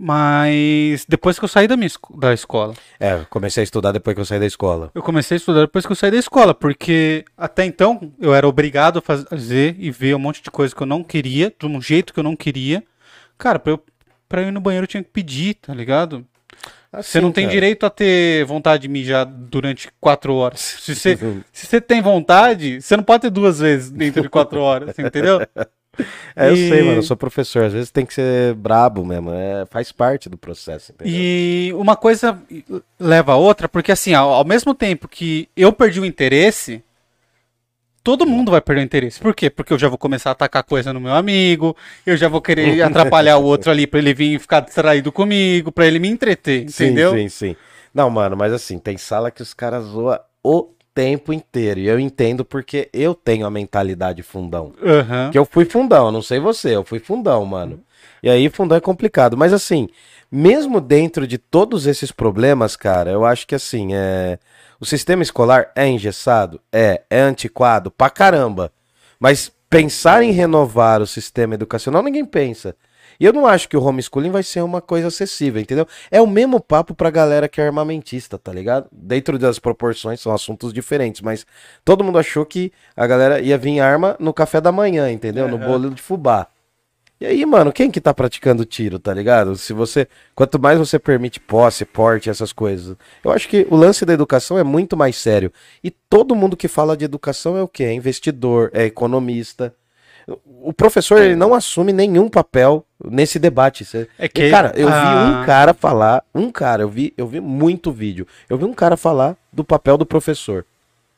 mas 0.00 1.04
depois 1.08 1.38
que 1.38 1.44
eu 1.44 1.48
saí 1.48 1.66
da 1.66 1.76
minha 1.76 1.90
da 2.16 2.32
escola. 2.32 2.74
É, 3.00 3.14
eu 3.14 3.26
comecei 3.28 3.62
a 3.62 3.64
estudar 3.64 3.90
depois 3.92 4.14
que 4.14 4.20
eu 4.20 4.24
saí 4.24 4.38
da 4.38 4.46
escola. 4.46 4.90
Eu 4.94 5.02
comecei 5.02 5.34
a 5.34 5.38
estudar 5.38 5.60
depois 5.62 5.84
que 5.84 5.90
eu 5.92 5.96
saí 5.96 6.10
da 6.10 6.16
escola, 6.16 6.54
porque 6.54 7.24
até 7.36 7.64
então 7.64 8.12
eu 8.20 8.32
era 8.32 8.46
obrigado 8.46 9.00
a 9.00 9.02
faz- 9.02 9.24
fazer 9.24 9.74
e 9.78 9.90
ver 9.90 10.14
um 10.14 10.18
monte 10.20 10.40
de 10.42 10.50
coisa 10.50 10.74
que 10.74 10.80
eu 10.82 10.86
não 10.86 11.02
queria, 11.02 11.52
de 11.58 11.66
um 11.66 11.80
jeito 11.82 12.14
que 12.14 12.20
eu 12.20 12.24
não 12.24 12.36
queria. 12.36 12.84
Cara, 13.36 13.58
pra 13.58 13.72
eu, 13.72 13.82
pra 14.28 14.42
eu 14.42 14.48
ir 14.48 14.52
no 14.52 14.60
banheiro 14.60 14.84
eu 14.84 14.88
tinha 14.88 15.02
que 15.02 15.10
pedir, 15.10 15.54
tá 15.54 15.74
ligado? 15.74 16.24
Você 16.92 17.20
não 17.20 17.30
tem 17.30 17.44
cara. 17.44 17.54
direito 17.54 17.84
a 17.86 17.90
ter 17.90 18.44
vontade 18.46 18.82
de 18.82 18.88
mijar 18.88 19.26
durante 19.26 19.88
quatro 20.00 20.34
horas. 20.34 20.60
Se 20.80 20.94
você, 20.94 21.16
se 21.52 21.66
você 21.66 21.80
tem 21.80 22.00
vontade, 22.00 22.80
você 22.80 22.96
não 22.96 23.04
pode 23.04 23.22
ter 23.22 23.30
duas 23.30 23.58
vezes 23.60 23.90
dentro 23.90 24.22
de 24.22 24.28
quatro 24.28 24.60
horas, 24.60 24.98
entendeu? 24.98 25.40
É, 26.36 26.48
eu 26.48 26.54
E- 26.54 26.68
sei, 26.68 26.82
mano, 26.84 26.98
eu 26.98 27.02
sou 27.02 27.16
professor, 27.16 27.64
às 27.64 27.72
vezes 27.72 27.90
tem 27.90 28.06
que 28.06 28.14
ser 28.14 28.54
brabo 28.54 29.04
mesmo, 29.04 29.32
é, 29.32 29.66
faz 29.66 29.90
parte 29.90 30.28
do 30.28 30.38
processo, 30.38 30.92
entendeu? 30.92 31.12
E 31.12 31.72
uma 31.74 31.96
coisa 31.96 32.40
leva 33.00 33.32
a 33.32 33.36
outra, 33.36 33.68
porque 33.68 33.90
assim, 33.90 34.14
ao, 34.14 34.32
ao 34.32 34.44
mesmo 34.44 34.72
tempo 34.76 35.08
que 35.08 35.48
eu 35.56 35.72
perdi 35.72 35.98
o 35.98 36.04
interesse, 36.04 36.84
todo 38.02 38.26
mundo 38.26 38.50
vai 38.50 38.60
perder 38.60 38.82
o 38.82 38.84
interesse. 38.84 39.20
Por 39.20 39.34
quê? 39.34 39.50
Porque 39.50 39.72
eu 39.72 39.78
já 39.78 39.88
vou 39.88 39.98
começar 39.98 40.30
a 40.30 40.32
atacar 40.32 40.62
coisa 40.62 40.92
no 40.92 41.00
meu 41.00 41.12
amigo, 41.12 41.76
eu 42.06 42.16
já 42.16 42.28
vou 42.28 42.40
querer 42.40 42.80
atrapalhar 42.82 43.38
o 43.38 43.44
outro 43.44 43.70
ali 43.70 43.86
pra 43.86 43.98
ele 43.98 44.14
vir 44.14 44.38
ficar 44.38 44.60
distraído 44.60 45.12
comigo, 45.12 45.70
pra 45.70 45.86
ele 45.86 45.98
me 45.98 46.08
entreter, 46.08 46.62
entendeu? 46.62 47.12
Sim, 47.12 47.28
sim, 47.28 47.48
sim. 47.52 47.56
Não, 47.92 48.10
mano, 48.10 48.36
mas 48.36 48.52
assim, 48.52 48.78
tem 48.78 48.96
sala 48.96 49.30
que 49.30 49.42
os 49.42 49.52
caras 49.54 49.84
zoam 49.84 50.18
o 50.42 50.68
tempo 50.94 51.32
inteiro, 51.32 51.78
e 51.78 51.86
eu 51.86 52.00
entendo 52.00 52.44
porque 52.44 52.88
eu 52.92 53.14
tenho 53.14 53.46
a 53.46 53.50
mentalidade 53.50 54.22
fundão. 54.22 54.72
Aham. 54.82 55.30
Que 55.30 55.38
eu 55.38 55.44
fui 55.44 55.64
fundão, 55.64 56.10
não 56.10 56.22
sei 56.22 56.40
você, 56.40 56.74
eu 56.74 56.82
fui 56.82 56.98
fundão, 56.98 57.44
mano. 57.44 57.80
E 58.22 58.28
aí 58.28 58.48
fundão 58.48 58.76
é 58.76 58.80
complicado, 58.80 59.36
mas 59.36 59.52
assim, 59.52 59.88
mesmo 60.30 60.80
dentro 60.80 61.26
de 61.26 61.38
todos 61.38 61.86
esses 61.86 62.10
problemas, 62.10 62.74
cara, 62.74 63.10
eu 63.10 63.24
acho 63.24 63.46
que 63.46 63.54
assim, 63.54 63.94
é 63.94 64.38
o 64.80 64.86
sistema 64.86 65.22
escolar 65.22 65.70
é 65.74 65.86
engessado, 65.86 66.60
é, 66.72 67.02
é 67.10 67.20
antiquado 67.20 67.90
pra 67.90 68.10
caramba. 68.10 68.72
Mas 69.18 69.50
pensar 69.68 70.22
em 70.22 70.30
renovar 70.30 71.02
o 71.02 71.06
sistema 71.06 71.54
educacional, 71.54 72.02
ninguém 72.02 72.24
pensa. 72.24 72.76
E 73.20 73.24
eu 73.24 73.32
não 73.32 73.46
acho 73.46 73.68
que 73.68 73.76
o 73.76 73.82
homeschooling 73.82 74.30
vai 74.30 74.44
ser 74.44 74.62
uma 74.62 74.80
coisa 74.80 75.08
acessível, 75.08 75.60
entendeu? 75.60 75.88
É 76.08 76.20
o 76.20 76.26
mesmo 76.26 76.60
papo 76.60 76.94
pra 76.94 77.10
galera 77.10 77.48
que 77.48 77.60
é 77.60 77.66
armamentista, 77.66 78.38
tá 78.38 78.52
ligado? 78.52 78.86
Dentro 78.92 79.36
das 79.38 79.58
proporções 79.58 80.20
são 80.20 80.32
assuntos 80.32 80.72
diferentes, 80.72 81.20
mas 81.20 81.44
todo 81.84 82.04
mundo 82.04 82.18
achou 82.18 82.46
que 82.46 82.72
a 82.96 83.06
galera 83.08 83.40
ia 83.40 83.58
vir 83.58 83.80
arma 83.80 84.16
no 84.20 84.32
café 84.32 84.60
da 84.60 84.70
manhã, 84.70 85.10
entendeu? 85.10 85.48
No 85.48 85.58
bolo 85.58 85.90
de 85.90 86.00
fubá. 86.00 86.46
E 87.20 87.26
aí, 87.26 87.44
mano, 87.44 87.72
quem 87.72 87.90
que 87.90 88.00
tá 88.00 88.14
praticando 88.14 88.64
tiro, 88.64 88.98
tá 88.98 89.12
ligado? 89.12 89.56
Se 89.56 89.72
você, 89.72 90.06
quanto 90.36 90.58
mais 90.60 90.78
você 90.78 90.98
permite 91.00 91.40
posse, 91.40 91.84
porte, 91.84 92.30
essas 92.30 92.52
coisas. 92.52 92.96
Eu 93.24 93.32
acho 93.32 93.48
que 93.48 93.66
o 93.70 93.76
lance 93.76 94.04
da 94.04 94.12
educação 94.12 94.56
é 94.56 94.62
muito 94.62 94.96
mais 94.96 95.16
sério. 95.16 95.52
E 95.82 95.90
todo 95.90 96.36
mundo 96.36 96.56
que 96.56 96.68
fala 96.68 96.96
de 96.96 97.04
educação 97.04 97.56
é 97.56 97.62
o 97.62 97.66
quê? 97.66 97.84
É 97.84 97.92
investidor, 97.92 98.70
é 98.72 98.84
economista. 98.84 99.74
O 100.62 100.72
professor 100.72 101.18
ele 101.20 101.34
não 101.36 101.54
assume 101.54 101.92
nenhum 101.92 102.28
papel 102.28 102.84
nesse 103.04 103.38
debate. 103.38 103.84
É 104.18 104.26
E, 104.26 104.28
que 104.28 104.50
cara, 104.50 104.72
eu 104.76 104.86
vi 104.86 104.92
a- 104.94 105.40
um 105.42 105.46
cara 105.46 105.74
falar, 105.74 106.22
um 106.34 106.52
cara, 106.52 106.82
eu 106.82 106.88
vi, 106.88 107.12
eu 107.16 107.26
vi 107.26 107.40
muito 107.40 107.90
vídeo. 107.90 108.26
Eu 108.48 108.56
vi 108.58 108.64
um 108.64 108.74
cara 108.74 108.96
falar 108.96 109.36
do 109.52 109.64
papel 109.64 109.96
do 109.98 110.06
professor. 110.06 110.64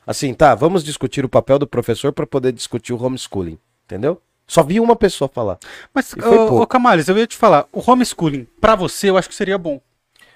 Assim, 0.07 0.33
tá, 0.33 0.55
vamos 0.55 0.83
discutir 0.83 1.23
o 1.23 1.29
papel 1.29 1.59
do 1.59 1.67
professor 1.67 2.11
para 2.11 2.25
poder 2.25 2.51
discutir 2.53 2.93
o 2.93 3.03
homeschooling, 3.03 3.59
entendeu? 3.85 4.19
Só 4.51 4.63
vi 4.63 4.81
uma 4.81 4.97
pessoa 4.97 5.29
falar. 5.33 5.57
Mas, 5.93 6.13
ô, 6.13 6.61
ô 6.61 6.67
Camales, 6.67 7.07
eu 7.07 7.17
ia 7.17 7.25
te 7.25 7.37
falar, 7.37 7.65
o 7.71 7.79
homeschooling, 7.89 8.45
pra 8.59 8.75
você, 8.75 9.09
eu 9.09 9.15
acho 9.15 9.29
que 9.29 9.33
seria 9.35 9.57
bom. 9.57 9.79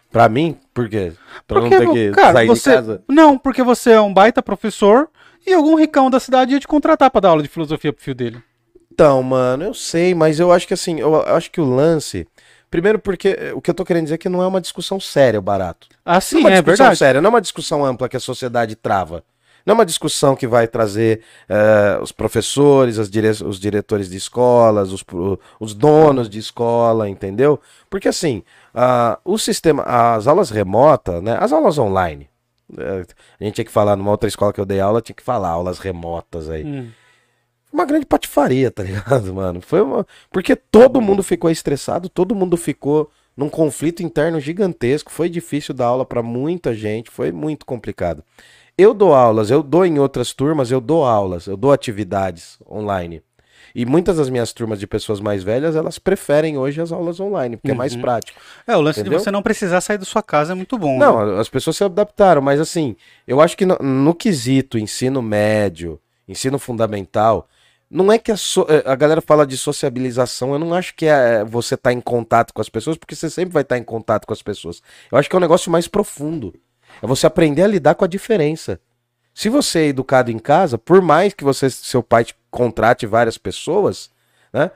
Pra 0.09 0.29
mim, 0.29 0.57
por 0.73 0.87
quê? 0.87 1.11
Pra 1.45 1.59
Porque, 1.59 1.77
não 1.77 1.93
ter 1.93 2.11
que 2.11 2.15
cara, 2.15 2.31
sair 2.31 2.47
você... 2.47 2.69
de 2.69 2.75
casa. 2.77 3.03
Não, 3.09 3.37
porque 3.37 3.61
você 3.61 3.91
é 3.91 3.99
um 3.99 4.13
baita 4.13 4.41
professor 4.41 5.09
e 5.45 5.51
algum 5.53 5.75
ricão 5.75 6.09
da 6.09 6.17
cidade 6.17 6.53
ia 6.53 6.59
te 6.61 6.65
contratar 6.67 7.11
pra 7.11 7.19
dar 7.19 7.27
aula 7.31 7.43
de 7.43 7.49
filosofia 7.49 7.91
pro 7.91 8.01
filho 8.01 8.15
dele. 8.15 8.43
Então, 8.89 9.21
mano, 9.21 9.65
eu 9.65 9.73
sei, 9.73 10.15
mas 10.15 10.39
eu 10.39 10.49
acho 10.49 10.65
que 10.65 10.73
assim, 10.73 10.97
eu 11.01 11.21
acho 11.35 11.51
que 11.51 11.59
o 11.59 11.65
lance. 11.65 12.25
Primeiro, 12.71 12.97
porque 12.99 13.35
eh, 13.37 13.51
o 13.53 13.59
que 13.59 13.69
eu 13.69 13.73
tô 13.75 13.83
querendo 13.83 14.03
dizer 14.03 14.15
é 14.15 14.17
que 14.17 14.29
não 14.29 14.41
é 14.41 14.47
uma 14.47 14.61
discussão 14.61 14.97
séria 14.97 15.39
o 15.39 15.43
barato. 15.43 15.89
Ah, 16.05 16.13
Não 16.13 16.21
sim, 16.21 16.37
é 16.37 16.39
uma 16.39 16.49
é 16.51 16.53
discussão 16.53 16.77
verdade. 16.85 16.97
séria, 16.99 17.21
não 17.21 17.27
é 17.27 17.31
uma 17.31 17.41
discussão 17.41 17.83
ampla 17.85 18.07
que 18.07 18.15
a 18.15 18.19
sociedade 18.21 18.77
trava. 18.77 19.25
Não 19.65 19.71
é 19.71 19.75
uma 19.75 19.85
discussão 19.85 20.35
que 20.35 20.45
vai 20.47 20.67
trazer 20.67 21.21
eh, 21.49 21.97
os 22.01 22.11
professores, 22.11 23.09
dire- 23.09 23.29
os 23.43 23.59
diretores 23.59 24.09
de 24.09 24.17
escolas, 24.17 24.91
os, 24.91 25.03
os 25.59 25.73
donos 25.73 26.29
de 26.29 26.37
escola, 26.39 27.09
entendeu? 27.09 27.59
Porque 27.89 28.07
assim, 28.07 28.43
ah, 28.73 29.17
o 29.25 29.37
sistema, 29.39 29.81
as 29.83 30.27
aulas 30.27 30.49
remotas, 30.51 31.21
né, 31.23 31.35
as 31.39 31.51
aulas 31.51 31.77
online, 31.79 32.29
eh, 32.77 33.05
a 33.39 33.43
gente 33.43 33.55
tinha 33.55 33.65
que 33.65 33.71
falar 33.71 33.95
numa 33.95 34.11
outra 34.11 34.27
escola 34.29 34.53
que 34.53 34.61
eu 34.61 34.65
dei 34.65 34.79
aula, 34.79 35.01
tinha 35.01 35.15
que 35.15 35.23
falar 35.23 35.49
aulas 35.49 35.79
remotas 35.79 36.49
aí 36.49 36.63
Hum. 36.63 36.89
uma 37.73 37.85
grande 37.85 38.05
patifaria, 38.05 38.69
tá 38.71 38.83
ligado, 38.83 39.33
mano? 39.33 39.61
Foi 39.61 39.81
uma... 39.81 40.05
Porque 40.31 40.55
todo 40.55 41.01
mundo 41.01 41.23
ficou 41.23 41.49
estressado, 41.49 42.07
todo 42.07 42.35
mundo 42.35 42.55
ficou 42.55 43.09
num 43.35 43.49
conflito 43.49 44.01
interno 44.01 44.39
gigantesco. 44.39 45.11
Foi 45.11 45.27
difícil 45.27 45.73
dar 45.73 45.87
aula 45.87 46.05
pra 46.05 46.23
muita 46.23 46.73
gente, 46.73 47.11
foi 47.11 47.31
muito 47.33 47.65
complicado. 47.65 48.23
Eu 48.77 48.93
dou 48.93 49.13
aulas, 49.13 49.49
eu 49.49 49.63
dou 49.63 49.85
em 49.85 49.99
outras 49.99 50.33
turmas, 50.33 50.69
eu 50.69 50.81
dou 50.81 51.05
aulas, 51.05 51.47
eu 51.47 51.55
dou 51.55 51.71
atividades 51.71 52.57
online. 52.69 53.21
E 53.73 53.85
muitas 53.85 54.17
das 54.17 54.29
minhas 54.29 54.53
turmas 54.53 54.79
de 54.79 54.87
pessoas 54.87 55.19
mais 55.19 55.43
velhas, 55.43 55.75
elas 55.75 55.97
preferem 55.99 56.57
hoje 56.57 56.81
as 56.81 56.91
aulas 56.91 57.19
online, 57.19 57.57
porque 57.57 57.71
é 57.71 57.73
mais 57.73 57.93
Uhum. 57.95 58.01
prático. 58.01 58.39
É, 58.67 58.75
o 58.75 58.81
lance 58.81 58.99
Entendeu? 59.01 59.17
de 59.17 59.23
você 59.23 59.31
não 59.31 59.41
precisar 59.41 59.81
sair 59.81 59.97
da 59.97 60.05
sua 60.05 60.21
casa 60.23 60.53
é 60.53 60.55
muito 60.55 60.77
bom. 60.77 60.93
né? 60.97 61.05
Não, 61.05 61.39
as 61.39 61.49
pessoas 61.49 61.75
se 61.77 61.83
adaptaram, 61.83 62.41
mas 62.41 62.59
assim, 62.59 62.95
eu 63.27 63.41
acho 63.41 63.55
que 63.57 63.65
no, 63.65 63.77
no 63.79 64.13
quesito 64.13 64.77
ensino 64.77 65.21
médio, 65.21 65.99
ensino 66.27 66.57
fundamental, 66.59 67.47
não 67.89 68.11
é 68.11 68.17
que 68.17 68.31
a, 68.31 68.37
so- 68.37 68.65
eh, 68.69 68.83
a 68.85 68.95
galera 68.95 69.21
fala 69.21 69.45
de 69.45 69.57
sociabilização, 69.57 70.53
eu 70.53 70.59
não 70.59 70.73
acho 70.73 70.95
que 70.95 71.05
é 71.05 71.43
você 71.45 71.75
estar 71.75 71.91
em 71.93 72.01
contato 72.01 72.53
com 72.53 72.61
as 72.61 72.69
pessoas, 72.69 72.97
porque 72.97 73.15
você 73.15 73.29
sempre 73.29 73.53
vai 73.53 73.61
estar 73.63 73.77
em 73.77 73.83
contato 73.83 74.25
com 74.25 74.33
as 74.33 74.41
pessoas. 74.41 74.81
Eu 75.11 75.17
acho 75.17 75.29
que 75.29 75.35
é 75.35 75.37
um 75.37 75.41
negócio 75.41 75.71
mais 75.71 75.87
profundo. 75.87 76.53
É 77.05 77.07
você 77.07 77.27
aprender 77.27 77.61
a 77.61 77.67
lidar 77.67 77.93
com 77.93 78.03
a 78.03 78.07
diferença. 78.07 78.79
Se 79.31 79.47
você 79.47 79.79
é 79.79 79.87
educado 79.87 80.31
em 80.31 80.39
casa, 80.39 80.75
por 80.75 81.03
mais 81.03 81.35
que 81.35 81.43
você, 81.43 81.69
seu 81.69 82.01
pai 82.01 82.23
te 82.23 82.35
contrate 82.49 83.05
várias 83.05 83.37
pessoas, 83.37 84.09
né? 84.51 84.71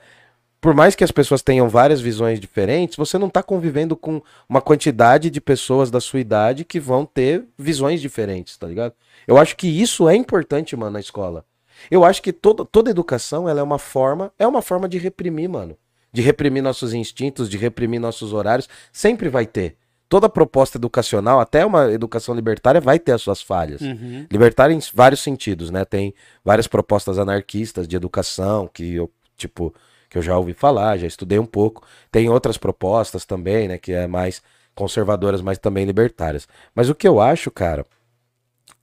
Por 0.62 0.76
mais 0.76 0.94
que 0.94 1.04
as 1.04 1.12
pessoas 1.12 1.42
tenham 1.42 1.68
várias 1.68 2.02
visões 2.02 2.40
diferentes, 2.40 2.98
você 2.98 3.18
não 3.18 3.30
está 3.30 3.42
convivendo 3.42 3.96
com 3.96 4.22
uma 4.48 4.62
quantidade 4.62 5.32
de 5.32 5.42
pessoas 5.42 5.90
da 5.90 6.00
sua 6.00 6.20
idade 6.20 6.66
que 6.66 6.80
vão 6.80 7.04
ter 7.04 7.46
visões 7.58 8.00
diferentes, 8.00 8.58
tá 8.58 8.68
ligado? 8.68 8.94
Eu 9.26 9.38
acho 9.38 9.56
que 9.56 9.68
isso 9.68 10.08
é 10.08 10.16
importante, 10.16 10.76
mano, 10.76 10.92
na 10.92 11.00
escola. 11.00 11.46
Eu 11.90 12.06
acho 12.06 12.22
que 12.22 12.32
toda, 12.32 12.64
toda 12.64 12.92
educação 12.92 13.50
ela 13.50 13.62
é 13.62 13.64
uma 13.64 13.80
forma, 13.80 14.32
é 14.38 14.46
uma 14.46 14.62
forma 14.62 14.88
de 14.88 15.00
reprimir, 15.00 15.50
mano. 15.50 15.76
De 16.12 16.22
reprimir 16.22 16.62
nossos 16.62 16.94
instintos, 16.94 17.50
de 17.50 17.58
reprimir 17.58 18.00
nossos 18.00 18.34
horários. 18.34 18.70
Sempre 18.92 19.30
vai 19.30 19.48
ter. 19.48 19.78
Toda 20.10 20.28
proposta 20.28 20.78
educacional, 20.78 21.40
até 21.40 21.64
uma 21.64 21.92
educação 21.92 22.34
libertária, 22.34 22.82
vai 22.82 22.98
ter 22.98 23.12
as 23.12 23.22
suas 23.22 23.44
falhas. 23.44 23.80
Uhum. 23.80 24.26
Libertária 24.32 24.74
em 24.74 24.80
vários 24.92 25.22
sentidos, 25.22 25.70
né? 25.70 25.86
Tem 25.86 26.16
várias 26.44 26.68
propostas 26.68 27.20
anarquistas 27.20 27.88
de 27.88 27.96
educação 27.96 28.68
que 28.68 28.96
eu, 28.96 29.12
tipo, 29.38 29.74
que 30.10 30.18
eu 30.18 30.22
já 30.24 30.36
ouvi 30.36 30.54
falar, 30.54 30.98
já 30.98 31.06
estudei 31.06 31.38
um 31.38 31.46
pouco. 31.46 31.86
Tem 32.12 32.28
outras 32.28 32.58
propostas 32.58 33.24
também, 33.24 33.68
né? 33.68 33.78
Que 33.78 33.94
é 33.94 34.08
mais 34.08 34.42
conservadoras, 34.74 35.42
mas 35.42 35.60
também 35.60 35.86
libertárias. 35.86 36.48
Mas 36.74 36.90
o 36.90 36.96
que 36.96 37.08
eu 37.08 37.22
acho, 37.22 37.52
cara, 37.52 37.86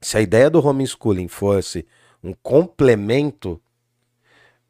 se 0.00 0.16
a 0.16 0.20
ideia 0.20 0.48
do 0.48 0.64
homeschooling 0.64 1.26
fosse 1.26 1.84
um 2.22 2.32
complemento, 2.40 3.60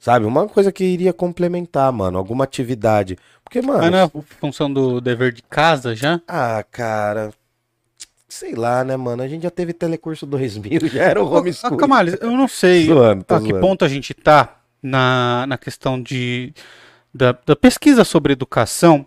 sabe? 0.06 0.24
Uma 0.24 0.46
coisa 0.46 0.70
que 0.70 0.84
iria 0.84 1.12
complementar, 1.12 1.90
mano, 1.90 2.16
alguma 2.16 2.44
atividade. 2.44 3.18
Porque, 3.42 3.60
mano. 3.60 3.80
Mas 3.80 3.90
não 3.90 3.98
é 3.98 4.10
função 4.38 4.72
do 4.72 5.00
dever 5.00 5.32
de 5.32 5.42
casa 5.42 5.96
já? 5.96 6.20
Ah, 6.28 6.64
cara. 6.70 7.32
Sei 8.28 8.54
lá, 8.54 8.84
né, 8.84 8.96
mano? 8.96 9.20
A 9.20 9.26
gente 9.26 9.42
já 9.42 9.50
teve 9.50 9.72
Telecurso 9.72 10.24
2000, 10.24 10.86
já 10.94 11.02
era 11.02 11.20
o 11.20 11.26
Ô, 11.26 11.36
homeschooling. 11.36 11.76
Camales, 11.76 12.16
eu 12.20 12.30
não 12.30 12.46
sei 12.46 12.86
Zoando, 12.86 13.24
a 13.28 13.40
que 13.40 13.48
zoando. 13.48 13.60
ponto 13.60 13.84
a 13.84 13.88
gente 13.88 14.14
tá 14.14 14.60
na, 14.80 15.44
na 15.48 15.58
questão 15.58 16.00
de, 16.00 16.54
da, 17.12 17.36
da 17.44 17.56
pesquisa 17.56 18.04
sobre 18.04 18.32
educação, 18.32 19.04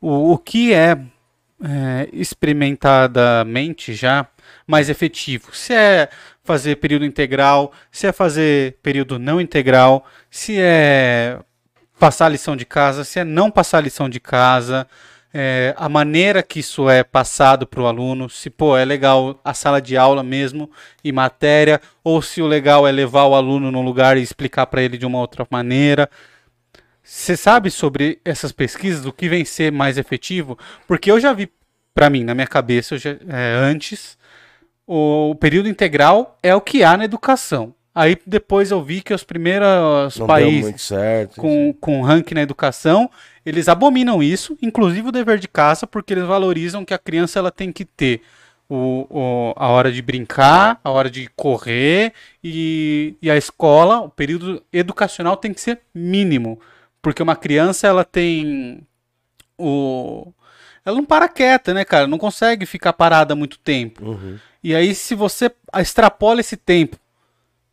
o, 0.00 0.32
o 0.32 0.38
que 0.38 0.72
é, 0.72 1.00
é, 1.62 2.08
experimentadamente 2.12 3.94
já 3.94 4.26
mais 4.66 4.88
efetivo. 4.88 5.54
Se 5.54 5.72
é 5.74 6.08
fazer 6.42 6.76
período 6.76 7.04
integral, 7.04 7.72
se 7.90 8.06
é 8.06 8.12
fazer 8.12 8.78
período 8.82 9.18
não 9.18 9.40
integral, 9.40 10.04
se 10.30 10.56
é 10.58 11.38
passar 11.98 12.26
a 12.26 12.30
lição 12.30 12.56
de 12.56 12.64
casa, 12.64 13.04
se 13.04 13.18
é 13.18 13.24
não 13.24 13.50
passar 13.50 13.78
a 13.78 13.82
lição 13.82 14.08
de 14.08 14.18
casa, 14.18 14.86
é, 15.32 15.74
a 15.76 15.88
maneira 15.88 16.42
que 16.42 16.58
isso 16.58 16.88
é 16.90 17.04
passado 17.04 17.66
para 17.66 17.80
o 17.82 17.86
aluno, 17.86 18.28
se 18.28 18.50
pô, 18.50 18.76
é 18.76 18.84
legal 18.84 19.38
a 19.44 19.54
sala 19.54 19.80
de 19.80 19.96
aula 19.96 20.22
mesmo 20.22 20.70
e 21.04 21.12
matéria, 21.12 21.80
ou 22.02 22.20
se 22.20 22.42
o 22.42 22.46
legal 22.46 22.88
é 22.88 22.90
levar 22.90 23.26
o 23.26 23.34
aluno 23.34 23.70
num 23.70 23.82
lugar 23.82 24.16
e 24.16 24.22
explicar 24.22 24.66
para 24.66 24.82
ele 24.82 24.98
de 24.98 25.06
uma 25.06 25.18
outra 25.18 25.46
maneira. 25.50 26.10
Você 27.02 27.36
sabe 27.36 27.70
sobre 27.70 28.20
essas 28.24 28.52
pesquisas, 28.52 29.04
o 29.06 29.12
que 29.12 29.28
vem 29.28 29.44
ser 29.44 29.70
mais 29.72 29.98
efetivo? 29.98 30.58
Porque 30.86 31.10
eu 31.10 31.20
já 31.20 31.32
vi, 31.32 31.50
para 31.94 32.10
mim, 32.10 32.24
na 32.24 32.34
minha 32.34 32.46
cabeça, 32.46 32.98
já- 32.98 33.16
é, 33.28 33.54
antes, 33.56 34.16
o 34.92 35.36
período 35.36 35.68
integral 35.68 36.36
é 36.42 36.52
o 36.52 36.60
que 36.60 36.82
há 36.82 36.96
na 36.96 37.04
educação. 37.04 37.72
Aí 37.94 38.18
depois 38.26 38.72
eu 38.72 38.82
vi 38.82 39.00
que 39.02 39.14
os 39.14 39.22
primeiros 39.22 40.16
Não 40.16 40.26
países 40.26 40.82
certo. 40.82 41.40
com, 41.40 41.72
com 41.80 42.02
ranking 42.02 42.34
na 42.34 42.42
educação, 42.42 43.08
eles 43.46 43.68
abominam 43.68 44.20
isso, 44.20 44.58
inclusive 44.60 45.08
o 45.08 45.12
dever 45.12 45.38
de 45.38 45.46
casa, 45.46 45.86
porque 45.86 46.12
eles 46.12 46.24
valorizam 46.24 46.84
que 46.84 46.92
a 46.92 46.98
criança 46.98 47.38
ela 47.38 47.52
tem 47.52 47.70
que 47.70 47.84
ter 47.84 48.20
o, 48.68 49.06
o- 49.10 49.54
a 49.56 49.68
hora 49.68 49.92
de 49.92 50.02
brincar, 50.02 50.80
a 50.82 50.90
hora 50.90 51.08
de 51.08 51.28
correr 51.36 52.12
e, 52.42 53.14
e 53.22 53.30
a 53.30 53.36
escola, 53.36 54.00
o 54.00 54.08
período 54.08 54.60
educacional 54.72 55.36
tem 55.36 55.52
que 55.54 55.60
ser 55.60 55.80
mínimo, 55.94 56.58
porque 57.00 57.22
uma 57.22 57.36
criança 57.36 57.86
ela 57.86 58.04
tem 58.04 58.80
o 59.58 60.32
ela 60.84 60.96
não 60.96 61.04
para 61.04 61.28
quieta, 61.28 61.74
né, 61.74 61.84
cara? 61.84 62.06
Não 62.06 62.18
consegue 62.18 62.64
ficar 62.66 62.92
parada 62.94 63.36
muito 63.36 63.58
tempo. 63.58 64.04
Uhum. 64.04 64.38
E 64.62 64.74
aí, 64.74 64.94
se 64.94 65.14
você 65.14 65.50
extrapola 65.78 66.40
esse 66.40 66.56
tempo, 66.56 66.96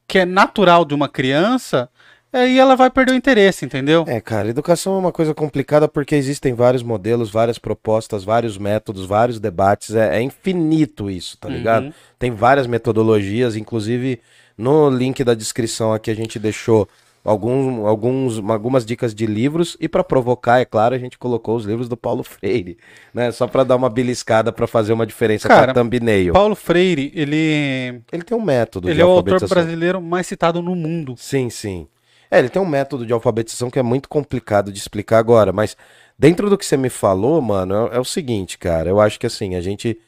que 0.07 0.19
é 0.19 0.25
natural 0.25 0.85
de 0.85 0.93
uma 0.93 1.09
criança, 1.09 1.89
aí 2.31 2.57
ela 2.57 2.75
vai 2.75 2.89
perder 2.89 3.11
o 3.11 3.15
interesse, 3.15 3.65
entendeu? 3.65 4.05
É, 4.07 4.21
cara, 4.21 4.47
educação 4.47 4.95
é 4.95 4.99
uma 4.99 5.11
coisa 5.11 5.33
complicada 5.33 5.87
porque 5.87 6.15
existem 6.15 6.53
vários 6.53 6.83
modelos, 6.83 7.29
várias 7.29 7.57
propostas, 7.57 8.23
vários 8.23 8.57
métodos, 8.57 9.05
vários 9.05 9.39
debates. 9.39 9.95
É, 9.95 10.17
é 10.17 10.21
infinito 10.21 11.09
isso, 11.09 11.37
tá 11.37 11.49
ligado? 11.49 11.85
Uhum. 11.85 11.93
Tem 12.17 12.31
várias 12.31 12.67
metodologias, 12.67 13.55
inclusive 13.55 14.21
no 14.57 14.89
link 14.89 15.23
da 15.23 15.33
descrição 15.33 15.93
aqui 15.93 16.09
a 16.09 16.15
gente 16.15 16.39
deixou 16.39 16.87
alguns, 17.27 17.85
alguns, 17.85 18.49
algumas 18.49 18.85
dicas 18.85 19.13
de 19.13 19.25
livros 19.25 19.75
e 19.81 19.89
para 19.89 20.01
provocar, 20.01 20.61
é 20.61 20.65
claro, 20.65 20.95
a 20.95 20.97
gente 20.97 21.17
colocou 21.17 21.57
os 21.57 21.65
livros 21.65 21.89
do 21.89 21.97
Paulo 21.97 22.23
Freire, 22.23 22.77
né? 23.13 23.31
Só 23.33 23.45
para 23.47 23.65
dar 23.65 23.75
uma 23.75 23.89
beliscada 23.89 24.49
para 24.49 24.65
fazer 24.65 24.93
uma 24.93 25.05
diferença 25.05 25.45
Cara, 25.45 25.73
com 25.73 25.79
a 25.79 25.83
thumbnail. 25.83 26.31
Paulo 26.31 26.55
Freire, 26.55 27.11
ele, 27.13 28.01
Ele 28.13 28.23
tem 28.23 28.37
um 28.37 28.41
método 28.41 28.89
ele 28.89 29.01
é 29.01 29.05
o 29.05 29.09
autor 29.09 29.45
brasileiro 29.45 30.01
mais 30.01 30.25
citado 30.25 30.61
no 30.61 30.73
mundo. 30.73 31.15
Sim, 31.17 31.49
sim. 31.49 31.85
É, 32.31 32.39
ele 32.39 32.47
tem 32.47 32.61
um 32.61 32.65
método 32.65 33.05
de 33.05 33.11
alfabetização 33.11 33.69
que 33.69 33.77
é 33.77 33.83
muito 33.83 34.07
complicado 34.07 34.71
de 34.71 34.79
explicar 34.79 35.17
agora, 35.17 35.51
mas 35.51 35.75
dentro 36.17 36.49
do 36.49 36.57
que 36.57 36.65
você 36.65 36.77
me 36.77 36.89
falou, 36.89 37.41
mano, 37.41 37.89
é, 37.91 37.97
é 37.97 37.99
o 37.99 38.05
seguinte, 38.05 38.57
cara. 38.57 38.89
Eu 38.89 39.01
acho 39.01 39.19
que 39.19 39.25
assim, 39.25 39.55
a 39.55 39.61
gente. 39.61 39.99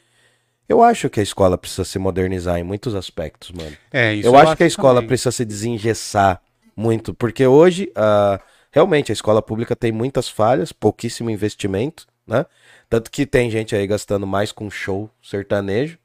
Eu 0.66 0.82
acho 0.82 1.10
que 1.10 1.20
a 1.20 1.22
escola 1.22 1.58
precisa 1.58 1.84
se 1.84 1.98
modernizar 1.98 2.58
em 2.58 2.62
muitos 2.62 2.94
aspectos, 2.94 3.50
mano. 3.50 3.76
É, 3.92 4.14
isso 4.14 4.26
eu 4.26 4.36
acho 4.38 4.56
que 4.56 4.62
a 4.62 4.66
escola 4.66 4.96
também. 4.96 5.08
precisa 5.08 5.32
se 5.32 5.44
desengessar 5.44 6.40
muito, 6.80 7.12
porque 7.12 7.46
hoje, 7.46 7.92
ah, 7.94 8.40
realmente, 8.72 9.12
a 9.12 9.14
escola 9.14 9.42
pública 9.42 9.76
tem 9.76 9.92
muitas 9.92 10.28
falhas, 10.28 10.72
pouquíssimo 10.72 11.28
investimento, 11.28 12.06
né? 12.26 12.46
Tanto 12.88 13.10
que 13.10 13.26
tem 13.26 13.50
gente 13.50 13.76
aí 13.76 13.86
gastando 13.86 14.26
mais 14.26 14.50
com 14.50 14.70
show 14.70 15.10
sertanejo 15.22 15.98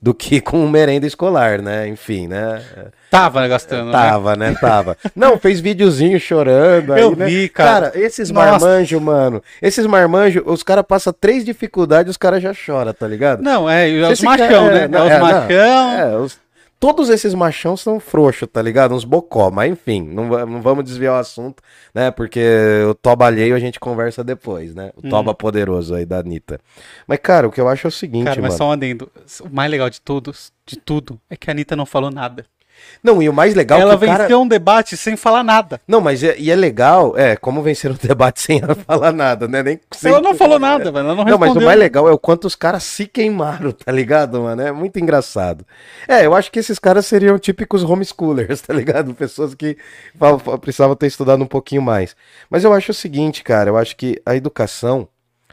do 0.00 0.14
que 0.14 0.40
com 0.40 0.66
merenda 0.68 1.06
escolar, 1.06 1.60
né? 1.60 1.88
Enfim, 1.88 2.28
né? 2.28 2.62
Tava 3.10 3.46
gastando, 3.48 3.86
né? 3.86 3.92
Tava, 3.92 4.36
né? 4.36 4.54
Tava. 4.58 4.96
Não, 5.16 5.36
fez 5.36 5.58
videozinho 5.60 6.18
chorando. 6.20 6.96
Eu 6.96 7.10
aí, 7.10 7.16
né? 7.16 7.26
vi, 7.26 7.48
cara. 7.48 7.90
Cara, 7.90 8.00
esses 8.00 8.30
Nossa. 8.30 8.50
marmanjos, 8.50 9.02
mano. 9.02 9.42
Esses 9.60 9.84
marmanjos, 9.84 10.42
os 10.46 10.62
caras 10.62 10.84
passam 10.86 11.12
três 11.12 11.44
dificuldades 11.44 12.10
os 12.12 12.16
caras 12.16 12.40
já 12.42 12.54
choram, 12.54 12.94
tá 12.94 13.06
ligado? 13.08 13.42
Não, 13.42 13.68
é, 13.68 13.86
Se 13.88 14.12
os 14.12 14.20
machão, 14.22 14.68
cara- 14.68 14.88
né? 14.88 14.96
é, 14.96 15.00
É, 15.00 15.02
os 15.04 15.10
é, 15.10 15.18
machão. 15.18 15.50
É, 15.50 16.16
os- 16.18 16.38
todos 16.80 17.10
esses 17.10 17.34
machão 17.34 17.76
são 17.76 18.00
frouxos, 18.00 18.48
tá 18.50 18.62
ligado? 18.62 18.94
Uns 18.94 19.04
bocó, 19.04 19.50
mas 19.50 19.70
enfim, 19.70 20.02
não, 20.02 20.26
não 20.46 20.62
vamos 20.62 20.82
desviar 20.82 21.14
o 21.14 21.18
assunto, 21.18 21.62
né? 21.94 22.10
Porque 22.10 22.40
o 22.88 22.94
toba 22.94 23.26
alheio 23.26 23.54
a 23.54 23.58
gente 23.58 23.78
conversa 23.78 24.24
depois, 24.24 24.74
né? 24.74 24.90
O 24.96 25.02
toba 25.08 25.34
poderoso 25.34 25.94
aí 25.94 26.06
da 26.06 26.18
Anitta. 26.18 26.58
Mas, 27.06 27.18
cara, 27.22 27.46
o 27.46 27.52
que 27.52 27.60
eu 27.60 27.68
acho 27.68 27.86
é 27.86 27.88
o 27.88 27.92
seguinte, 27.92 28.24
Cara, 28.24 28.40
mas 28.40 28.52
mano. 28.52 28.58
só 28.58 28.68
um 28.68 28.72
adendo. 28.72 29.12
O 29.42 29.54
mais 29.54 29.70
legal 29.70 29.90
de 29.90 30.00
todos, 30.00 30.50
de 30.64 30.76
tudo, 30.76 31.20
é 31.28 31.36
que 31.36 31.50
a 31.50 31.52
Anitta 31.52 31.76
não 31.76 31.84
falou 31.84 32.10
nada. 32.10 32.46
Não, 33.02 33.22
e 33.22 33.28
o 33.28 33.32
mais 33.32 33.54
legal 33.54 33.80
Ela 33.80 33.94
é 33.94 33.96
que 33.98 34.04
o 34.04 34.06
cara... 34.06 34.22
venceu 34.24 34.40
um 34.40 34.46
debate 34.48 34.96
sem 34.96 35.16
falar 35.16 35.42
nada. 35.42 35.80
Não, 35.88 36.00
mas 36.00 36.22
é, 36.22 36.36
e 36.38 36.50
é 36.50 36.56
legal, 36.56 37.16
é, 37.16 37.34
como 37.36 37.62
vencer 37.62 37.90
um 37.90 37.94
debate 38.00 38.40
sem 38.40 38.60
ela 38.62 38.74
falar 38.74 39.12
nada, 39.12 39.48
né? 39.48 39.62
Nem, 39.62 39.80
sem- 39.92 40.10
Ela 40.12 40.20
não 40.20 40.34
falou 40.34 40.58
nada, 40.58 40.90
velho. 40.92 41.06
Ela 41.06 41.14
não 41.14 41.24
Não, 41.24 41.38
mas 41.38 41.48
respondeu. 41.48 41.62
o 41.62 41.64
mais 41.66 41.78
legal 41.78 42.08
é 42.08 42.12
o 42.12 42.18
quanto 42.18 42.46
os 42.46 42.54
caras 42.54 42.82
se 42.84 43.06
queimaram, 43.06 43.72
tá 43.72 43.90
ligado, 43.90 44.40
mano? 44.42 44.60
É 44.62 44.70
muito 44.72 44.98
engraçado. 44.98 45.64
É, 46.06 46.26
eu 46.26 46.34
acho 46.34 46.50
que 46.52 46.58
esses 46.58 46.78
caras 46.78 47.06
seriam 47.06 47.38
típicos 47.38 47.82
homeschoolers, 47.82 48.60
tá 48.62 48.74
ligado? 48.74 49.14
Pessoas 49.14 49.54
que 49.54 49.76
precisavam 50.60 50.94
ter 50.96 51.06
estudado 51.06 51.42
um 51.42 51.46
pouquinho 51.46 51.82
mais. 51.82 52.14
Mas 52.48 52.64
eu 52.64 52.72
acho 52.72 52.90
o 52.90 52.94
seguinte, 52.94 53.42
cara, 53.42 53.70
eu 53.70 53.76
acho 53.76 53.96
que 53.96 54.20
a 54.26 54.34
educação, 54.36 55.08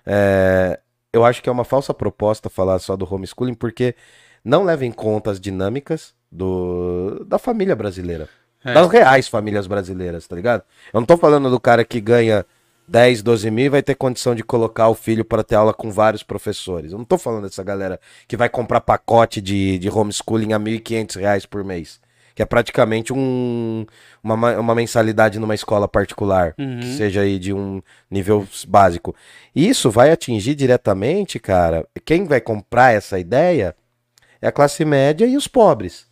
é, 0.06 0.80
eu 1.14 1.24
acho 1.26 1.42
que 1.42 1.50
é 1.50 1.52
uma 1.52 1.64
falsa 1.66 1.94
proposta 1.94 2.50
falar 2.50 2.80
só 2.80 2.96
do 2.96 3.08
homeschooling, 3.12 3.54
porque 3.54 3.96
não 4.44 4.64
leva 4.64 4.86
em 4.86 4.92
conta 4.92 5.32
as 5.32 5.40
dinâmicas 5.40 6.14
do, 6.32 7.26
da 7.26 7.38
família 7.40 7.76
brasileira. 7.76 8.28
É. 8.64 8.74
Das 8.74 8.90
reais 8.90 9.28
famílias 9.28 9.68
brasileiras, 9.68 10.28
tá 10.28 10.36
ligado? 10.36 10.64
Eu 10.94 11.00
não 11.00 11.06
tô 11.06 11.16
falando 11.18 11.50
do 11.50 11.60
cara 11.60 11.86
que 11.86 12.02
ganha 12.02 12.46
10, 12.88 13.22
12 13.22 13.52
mil 13.52 13.66
e 13.66 13.70
vai 13.70 13.84
ter 13.84 13.96
condição 13.96 14.34
de 14.34 14.44
colocar 14.44 14.88
o 14.90 14.96
filho 14.96 15.24
para 15.24 15.44
ter 15.44 15.56
aula 15.56 15.74
com 15.74 15.92
vários 15.92 16.24
professores. 16.24 16.92
Eu 16.92 16.98
não 16.98 17.06
tô 17.06 17.18
falando 17.18 17.44
dessa 17.44 17.64
galera 17.64 18.00
que 18.28 18.36
vai 18.38 18.50
comprar 18.50 18.82
pacote 18.82 19.40
de, 19.42 19.78
de 19.78 19.90
homeschooling 19.90 20.54
a 20.54 20.60
1.500 20.60 21.20
reais 21.20 21.46
por 21.46 21.64
mês. 21.64 22.00
Que 22.34 22.44
é 22.44 22.46
praticamente 22.46 23.12
um, 23.12 23.86
uma, 24.24 24.38
ma- 24.38 24.58
uma 24.60 24.76
mensalidade 24.76 25.40
numa 25.40 25.56
escola 25.56 25.88
particular, 25.88 26.54
Uhum. 26.58 26.80
que 26.80 26.86
seja 26.96 27.22
aí 27.22 27.40
de 27.40 27.52
um 27.52 27.82
nível 28.12 28.48
básico. 28.68 29.16
Isso 29.56 29.90
vai 29.90 30.12
atingir 30.12 30.54
diretamente, 30.56 31.40
cara, 31.40 31.86
quem 32.06 32.26
vai 32.26 32.40
comprar 32.40 32.94
essa 32.94 33.18
ideia 33.18 33.76
é 34.42 34.48
a 34.48 34.52
classe 34.52 34.86
média 34.86 35.26
e 35.26 35.36
os 35.36 35.48
pobres 35.48 36.06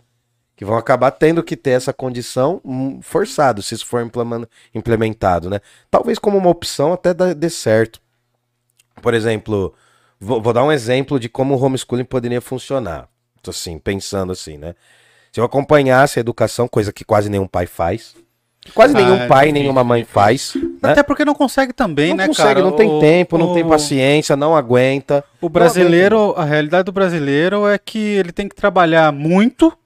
que 0.55 0.63
vão 0.65 0.77
acabar 0.77 1.12
tendo 1.12 1.43
que 1.43 1.55
ter 1.57 1.71
essa 1.71 1.91
condição 1.91 2.62
hum, 2.63 3.00
forçado, 3.01 3.62
se 3.62 3.75
isso 3.75 3.85
for 3.85 4.01
implemen- 4.01 4.47
implementado, 4.74 5.50
né? 5.50 5.59
Talvez 5.91 6.17
como 6.17 6.38
uma 6.38 6.50
opção 6.50 6.93
até 6.93 7.13
dê 7.13 7.50
certo. 7.50 8.00
Por 9.01 9.13
exemplo, 9.13 9.74
vou, 10.19 10.41
vou 10.41 10.53
dar 10.53 10.63
um 10.63 10.71
exemplo 10.71 11.19
de 11.19 11.27
como 11.27 11.55
o 11.55 11.62
homeschooling 11.62 12.05
poderia 12.05 12.39
funcionar. 12.41 13.07
Tô 13.41 13.51
assim, 13.51 13.77
pensando 13.77 14.31
assim, 14.31 14.57
né? 14.57 14.74
Se 15.31 15.39
eu 15.39 15.43
acompanhasse 15.43 16.17
a 16.19 16.21
educação, 16.21 16.67
coisa 16.67 16.93
que 16.93 17.03
quase 17.03 17.29
nenhum 17.29 17.45
pai 17.47 17.65
faz, 17.67 18.15
quase 18.74 18.95
Ah, 18.95 19.01
nenhum 19.01 19.15
é 19.17 19.27
pai, 19.27 19.47
difícil. 19.47 19.62
nenhuma 19.63 19.83
mãe 19.83 20.05
faz, 20.05 20.53
né? 20.81 20.91
Até 20.91 21.03
porque 21.03 21.25
não 21.25 21.35
consegue 21.35 21.74
também, 21.74 22.12
Não 22.12 22.17
né, 22.17 22.27
consegue, 22.27 22.47
cara? 22.55 22.62
não 22.62 22.71
tem 22.71 22.89
O- 22.89 23.00
tempo, 23.00 23.38
não 23.38 23.53
tem 23.53 23.63
o- 23.63 23.67
paciência, 23.67 24.38
não 24.38 24.55
aguenta. 24.55 25.21
O 25.41 25.50
brasileiro, 25.50 26.33
a 26.38 26.45
realidade 26.45 26.85
do 26.85 26.93
brasileiro 26.93 27.67
é 27.67 27.77
que 27.77 28.00
ele 28.00 28.31
tem 28.31 28.47
que 28.47 28.55
trabalhar 28.55 29.12
muito, 29.12 29.77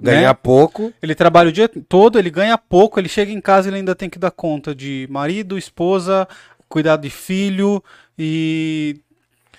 Ganhar 0.00 0.28
né? 0.28 0.38
pouco, 0.42 0.92
Ele 1.02 1.14
trabalha 1.14 1.48
o 1.48 1.52
dia 1.52 1.68
todo, 1.88 2.18
ele 2.18 2.28
ganha 2.30 2.58
pouco, 2.58 3.00
ele 3.00 3.08
chega 3.08 3.32
em 3.32 3.40
casa 3.40 3.66
e 3.66 3.70
ele 3.70 3.78
ainda 3.78 3.94
tem 3.94 4.10
que 4.10 4.18
dar 4.18 4.30
conta 4.30 4.74
de 4.74 5.06
marido, 5.10 5.56
esposa, 5.56 6.28
cuidar 6.68 6.96
de 6.96 7.08
filho 7.08 7.82
e 8.18 8.96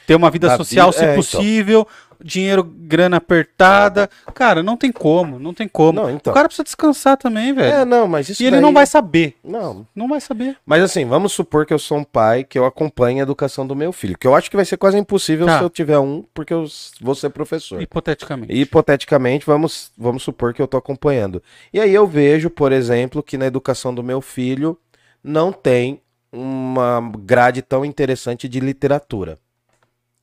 ter 0.06 0.15
uma 0.15 0.30
vida 0.30 0.47
Da 0.47 0.58
social, 0.58 0.91
vida- 0.91 1.00
se 1.00 1.06
é, 1.06 1.13
então. 1.13 1.91
Dinheiro, 2.23 2.63
grana 2.63 3.17
apertada. 3.17 4.10
Cara, 4.34 4.62
não 4.63 4.75
tem 4.77 4.91
como, 4.91 5.39
não 5.39 5.53
tem 5.53 5.67
como. 5.67 6.01
Não, 6.01 6.10
então. 6.10 6.32
O 6.32 6.34
cara 6.34 6.47
precisa 6.47 6.63
descansar 6.63 7.17
também, 7.17 7.53
velho. 7.53 7.73
É, 7.73 7.86
não, 7.86 8.08
mas 8.08 8.30
isso 8.30 8.41
e 8.41 8.45
ele 8.45 8.58
daí- 8.58 8.62
não 8.62 8.73
vai 8.73 8.86
saber. 8.86 9.36
Não, 9.43 9.86
Não 9.95 10.08
vai 10.08 10.19
saber. 10.21 10.58
Mas 10.65 10.82
assim, 10.84 11.06
vamos 11.06 11.32
supor 11.34 11.65
que 11.65 11.73
eu 11.73 11.80
sou 11.80 11.97
um 11.99 12.03
pai 12.03 12.43
que 12.43 12.58
eu 12.58 12.65
acompanho 12.65 13.19
a 13.19 13.23
educação 13.23 13.65
do 13.65 13.75
meu 13.75 13.91
filho. 13.91 14.17
Que 14.17 14.27
eu 14.27 14.36
acho 14.36 14.49
que 14.49 14.56
vai 14.56 14.65
ser 14.65 14.77
quase 14.77 14.97
impossível 14.97 15.45
Tá. 15.45 15.58
se 15.60 15.63
eu 15.63 15.69
tiver 15.69 15.99
um, 15.99 16.23
porque 16.34 16.53
eu 16.53 16.65
vou 17.01 17.15
ser 17.15 17.30
professor. 17.30 17.82
Hipoteticamente. 17.82 18.53
Hipoteticamente, 18.53 19.45
vamos, 19.45 19.91
vamos 19.97 20.23
supor 20.23 20.53
que 20.53 20.62
eu 20.62 20.67
tô 20.67 20.77
acompanhando. 20.77 21.41
E 21.73 21.80
aí 21.80 21.93
eu 21.93 22.06
vejo, 22.08 22.49
por 22.49 22.71
exemplo, 22.71 23.21
que 23.23 23.38
na 23.38 23.45
educação 23.45 23.93
do 23.93 24.03
meu 24.03 24.21
filho 24.21 24.77
não 25.23 25.51
tem 25.51 26.01
uma 26.32 27.12
grade 27.19 27.62
tão 27.62 27.84
interessante 27.86 28.47
de 28.47 28.60
literatura. 28.60 29.38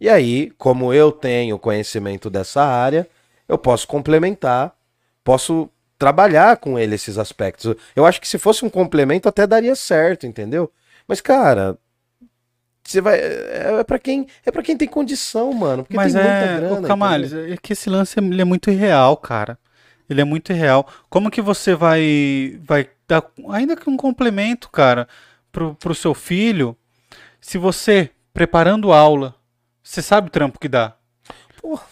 E 0.01 0.09
aí, 0.09 0.51
como 0.59 0.93
eu 0.93 1.13
tenho 1.13 1.59
conhecimento 1.59 2.29
dessa 2.29 2.63
área, 2.63 3.09
eu 3.49 3.57
posso 3.57 3.87
complementar, 3.87 4.75
posso 5.23 5.71
trabalhar 5.99 6.57
com 6.57 6.79
ele 6.79 6.95
esses 6.95 7.19
aspectos. 7.19 7.75
Eu 7.95 8.05
acho 8.05 8.21
que 8.21 8.29
se 8.29 8.39
fosse 8.39 8.65
um 8.65 8.71
complemento 8.71 9.29
até 9.29 9.47
daria 9.47 9.75
certo, 9.75 10.27
entendeu? 10.27 10.71
Mas 11.07 11.21
cara, 11.21 11.79
você 12.83 13.01
vai 13.01 13.19
é 13.19 13.77
é 13.81 13.85
para 13.85 13.99
quem 13.99 14.27
é 14.45 14.51
para 14.51 14.63
quem 14.63 14.77
tem 14.77 14.89
condição, 14.89 15.53
mano, 15.53 15.85
porque 15.85 15.97
Mas 15.97 16.13
tem 16.13 16.23
muita 16.23 16.37
é, 16.37 16.57
grana. 16.57 16.81
o 16.81 16.83
Camales, 16.83 17.33
entendeu? 17.33 17.55
é 17.55 17.57
que 17.57 17.73
esse 17.73 17.89
lance 17.89 18.19
ele 18.19 18.43
é 18.43 18.45
muito 18.45 18.71
irreal, 18.71 19.17
cara. 19.17 19.59
Ele 20.09 20.21
é 20.21 20.25
muito 20.25 20.53
irreal. 20.53 20.87
Como 21.09 21.31
que 21.31 21.41
você 21.41 21.75
vai 21.75 22.59
vai 22.63 22.89
dar 23.09 23.25
ainda 23.51 23.77
que 23.77 23.89
um 23.89 23.97
complemento, 23.97 24.71
cara, 24.71 25.09
pro, 25.51 25.75
pro 25.77 25.95
seu 25.95 26.13
filho, 26.15 26.77
se 27.41 27.57
você 27.57 28.11
preparando 28.33 28.93
aula, 28.93 29.35
você 29.85 30.03
sabe 30.03 30.27
o 30.29 30.31
trampo 30.31 30.59
que 30.59 30.69
dá? 30.69 30.95
Porra. 31.61 31.83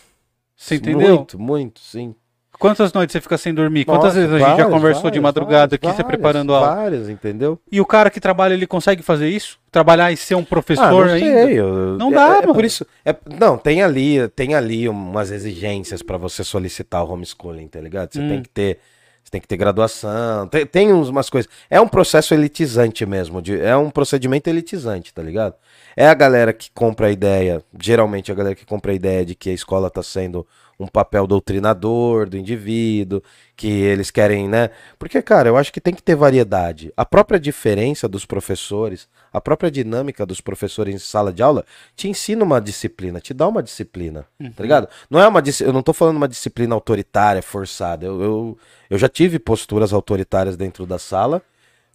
Você 0.57 0.77
entendeu? 0.77 1.17
Muito, 1.17 1.39
muito, 1.39 1.81
sim. 1.81 2.15
Quantas 2.59 2.93
noites 2.93 3.13
você 3.13 3.21
fica 3.21 3.37
sem 3.37 3.53
dormir? 3.53 3.85
Quantas 3.85 4.15
Nossa, 4.15 4.21
vezes 4.21 4.33
a 4.35 4.39
gente 4.39 4.47
já 4.47 4.55
várias, 4.55 4.71
conversou 4.73 5.03
de 5.03 5.19
várias, 5.19 5.23
madrugada 5.23 5.75
aqui, 5.75 5.87
várias, 5.87 5.97
você 5.97 6.05
preparando 6.05 6.55
aula? 6.55 6.75
Várias, 6.77 7.09
entendeu? 7.09 7.59
E 7.73 7.81
o 7.81 7.87
cara 7.87 8.09
que 8.09 8.21
trabalha, 8.21 8.55
ele 8.55 8.69
consegue 8.69 9.03
fazer 9.03 9.29
isso? 9.29 9.59
Trabalhar 9.73 10.13
e 10.13 10.17
ser 10.17 10.37
um 10.37 10.43
Ah, 10.43 10.47
professor 10.47 11.07
não 11.07 11.13
ainda? 11.13 11.45
sei, 11.45 11.59
eu- 11.59 11.99
Não 11.99 12.13
é- 12.13 12.15
dá, 12.15 12.27
é, 12.37 12.41
mano. 12.43 12.55
por 12.55 12.65
isso. 12.65 12.87
é- 13.05 13.17
não, 13.41 13.59
tem 13.59 13.83
ali, 13.83 14.29
tem 14.29 14.55
ali 14.55 14.89
umas 14.89 15.33
exigências 15.33 16.03
pra 16.03 16.17
você 16.17 16.45
solicitar 16.45 17.03
o 17.05 17.11
homeschooling, 17.13 17.67
tá 17.67 17.81
ligado? 17.81 18.13
Você 18.13 18.21
Hum. 18.21 18.29
tem 18.29 18.43
que 18.43 18.49
ter, 18.51 18.79
você 19.25 19.31
tem 19.33 19.41
que 19.41 19.49
ter 19.49 19.57
graduação, 19.57 20.47
tem, 20.47 20.65
tem 20.65 20.93
umas 20.93 21.29
coisas. 21.29 21.51
É 21.69 21.81
um 21.81 21.89
processo 21.89 22.33
elitizante 22.33 23.05
mesmo, 23.05 23.43
de- 23.43 23.59
é 23.61 23.77
um 23.77 23.91
procedimento 23.91 24.49
elitizante, 24.49 25.13
tá 25.13 25.23
ligado? 25.23 25.55
É 25.97 26.07
a 26.07 26.15
galera 26.15 26.53
que 26.53 26.71
compra 26.73 27.07
a 27.09 27.11
ideia, 27.11 27.63
geralmente 27.81 28.33
a 28.33 28.35
galera 28.35 28.55
que 28.55 28.65
compra 28.65 28.93
a 28.93 28.95
ideia 28.95 29.25
de 29.25 29.35
que 29.35 29.51
a 29.51 29.53
escola 29.53 29.91
tá 29.91 30.03
sendo 30.03 30.47
um 30.83 30.87
papel 30.87 31.27
doutrinador 31.27 32.29
do 32.29 32.37
indivíduo, 32.37 33.23
que 33.57 33.69
eles 33.69 34.11
querem, 34.11 34.49
né? 34.49 34.71
Porque, 34.99 35.21
cara, 35.23 35.49
eu 35.49 35.57
acho 35.57 35.73
que 35.73 35.81
tem 35.81 35.95
que 35.95 36.03
ter 36.03 36.17
variedade. 36.17 36.93
A 36.97 37.05
própria 37.05 37.39
diferença 37.39 38.09
dos 38.09 38.27
professores, 38.27 39.09
a 39.33 39.41
própria 39.41 39.71
dinâmica 39.71 40.27
dos 40.27 40.41
professores 40.41 40.95
em 40.95 40.99
sala 40.99 41.33
de 41.33 41.43
aula, 41.43 41.65
te 41.95 42.09
ensina 42.09 42.43
uma 42.45 42.61
disciplina, 42.61 43.21
te 43.21 43.33
dá 43.33 43.47
uma 43.47 43.63
disciplina, 43.63 44.27
tá 44.57 44.63
ligado? 44.63 44.89
Não 45.09 45.21
é 45.21 45.29
uma 45.29 45.43
eu 45.61 45.73
não 45.73 45.83
tô 45.83 45.93
falando 45.93 46.17
uma 46.17 46.29
disciplina 46.29 46.75
autoritária, 46.75 47.43
forçada. 47.43 48.07
Eu, 48.07 48.21
eu, 48.21 48.59
eu 48.91 48.99
já 48.99 49.09
tive 49.09 49.39
posturas 49.39 49.93
autoritárias 49.93 50.57
dentro 50.57 50.87
da 50.87 50.99
sala, 50.99 51.43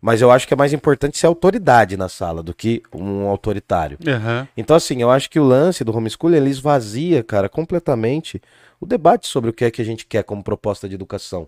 mas 0.02 0.22
eu 0.22 0.30
acho 0.32 0.48
que 0.48 0.54
é 0.54 0.58
mais 0.58 0.74
importante 0.74 1.18
ser 1.18 1.28
autoridade 1.28 1.98
na 1.98 2.08
sala 2.10 2.44
do 2.44 2.54
que 2.54 2.82
um 2.94 3.28
autoritário. 3.28 3.98
Aham. 4.08 4.48
Então, 4.56 4.76
assim, 4.76 5.02
eu 5.02 5.10
acho 5.10 5.30
que 5.30 5.40
o 5.40 5.44
lance 5.44 5.84
do 5.84 5.96
homeschooling, 5.96 6.38
ele 6.38 6.50
esvazia, 6.50 7.24
cara, 7.24 7.50
completamente 7.50 8.42
o 8.80 8.86
debate 8.86 9.28
sobre 9.28 9.50
o 9.50 9.54
que 9.54 9.66
é 9.66 9.72
que 9.72 9.82
a 9.82 9.86
gente 9.86 10.06
quer 10.06 10.24
como 10.24 10.44
proposta 10.44 10.88
de 10.88 10.96
educação. 10.96 11.48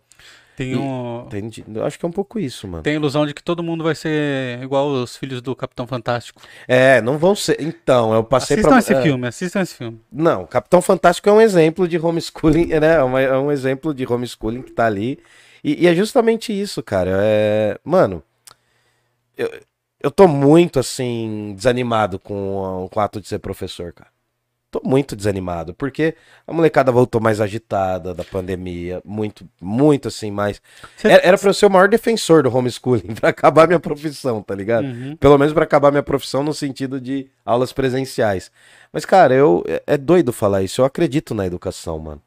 Tem, 0.58 0.72
E- 0.74 0.76
um, 0.76 1.24
Entende? 1.26 1.64
Eu 1.74 1.86
acho 1.86 1.98
que 1.98 2.04
é 2.06 2.08
um 2.10 2.12
pouco 2.12 2.38
isso, 2.38 2.68
mano. 2.68 2.84
tem 2.84 2.94
a 2.94 2.96
ilusão 2.98 3.26
de 3.26 3.34
que 3.34 3.42
todo 3.42 3.64
mundo 3.64 3.82
vai 3.84 3.96
ser 3.96 4.62
igual 4.62 4.90
os 4.90 5.16
filhos 5.16 5.42
do 5.42 5.56
Capitão 5.56 5.88
Fantástico. 5.88 6.42
É, 6.68 7.02
não 7.02 7.18
vão 7.18 7.34
ser. 7.34 7.62
Então, 7.62 8.14
eu 8.14 8.24
passei 8.26 8.56
Assistam 8.56 8.70
pra. 8.72 8.80
esse 8.80 8.94
é, 8.94 9.02
filme, 9.02 9.28
assistam 9.28 9.62
esse 9.62 9.76
filme. 9.76 10.02
Não, 10.12 10.46
Capitão 10.46 10.82
Fantástico 10.82 11.30
é 11.30 11.32
um 11.32 11.40
exemplo 11.40 11.88
de 11.88 11.98
homeschooling, 11.98 12.66
né? 12.82 12.96
É, 12.96 13.04
uma- 13.04 13.22
é 13.22 13.38
um 13.38 13.50
exemplo 13.52 13.94
de 13.94 14.06
homeschooling 14.12 14.62
que 14.64 14.72
tá 14.74 14.86
ali. 14.86 15.18
E, 15.64 15.84
e 15.84 15.88
é 15.88 15.96
justamente 15.96 16.52
isso, 16.52 16.84
cara. 16.84 17.12
É, 17.22 17.80
mano, 17.84 18.22
eu, 19.39 19.49
eu 20.02 20.12
tô 20.12 20.28
muito, 20.28 20.80
assim, 20.80 21.54
desanimado 21.56 22.19
com, 22.19 22.88
com 22.91 22.99
o 22.99 23.04
ato 23.04 23.21
de 23.21 23.28
ser 23.28 23.39
professor, 23.39 23.93
cara. 23.93 24.10
Tô 24.71 24.80
muito 24.86 25.15
desanimado, 25.15 25.73
porque 25.73 26.13
a 26.45 26.54
molecada 26.54 26.91
voltou 26.91 27.19
mais 27.19 27.41
agitada 27.41 28.13
da 28.13 28.23
pandemia, 28.23 29.02
muito, 29.04 29.49
muito 29.60 30.10
assim, 30.10 30.30
mais. 30.30 30.62
Era, 31.04 31.25
era 31.25 31.38
pra 31.39 31.49
eu 31.49 31.54
ser 31.56 31.65
o 31.65 31.71
maior 31.71 31.88
defensor 31.89 32.43
do 32.43 32.56
homeschooling, 32.56 33.15
pra 33.19 33.30
acabar 33.30 33.65
minha 33.65 33.80
profissão, 33.80 34.43
tá 34.43 34.54
ligado? 34.54 34.86
Uhum. 34.86 35.15
Pelo 35.15 35.39
menos 35.39 35.54
pra 35.54 35.63
acabar 35.63 35.89
minha 35.89 36.04
profissão 36.04 36.43
no 36.43 36.54
sentido 36.54 37.02
de 37.02 37.28
aulas 37.43 37.73
presenciais. 37.73 38.52
Mas, 38.93 39.06
cara, 39.06 39.34
eu 39.34 39.63
é, 39.67 39.82
é 39.88 39.97
doido 39.97 40.32
falar 40.32 40.62
isso. 40.62 40.82
Eu 40.82 40.86
acredito 40.86 41.34
na 41.34 41.47
educação, 41.47 41.97
mano. 41.97 42.21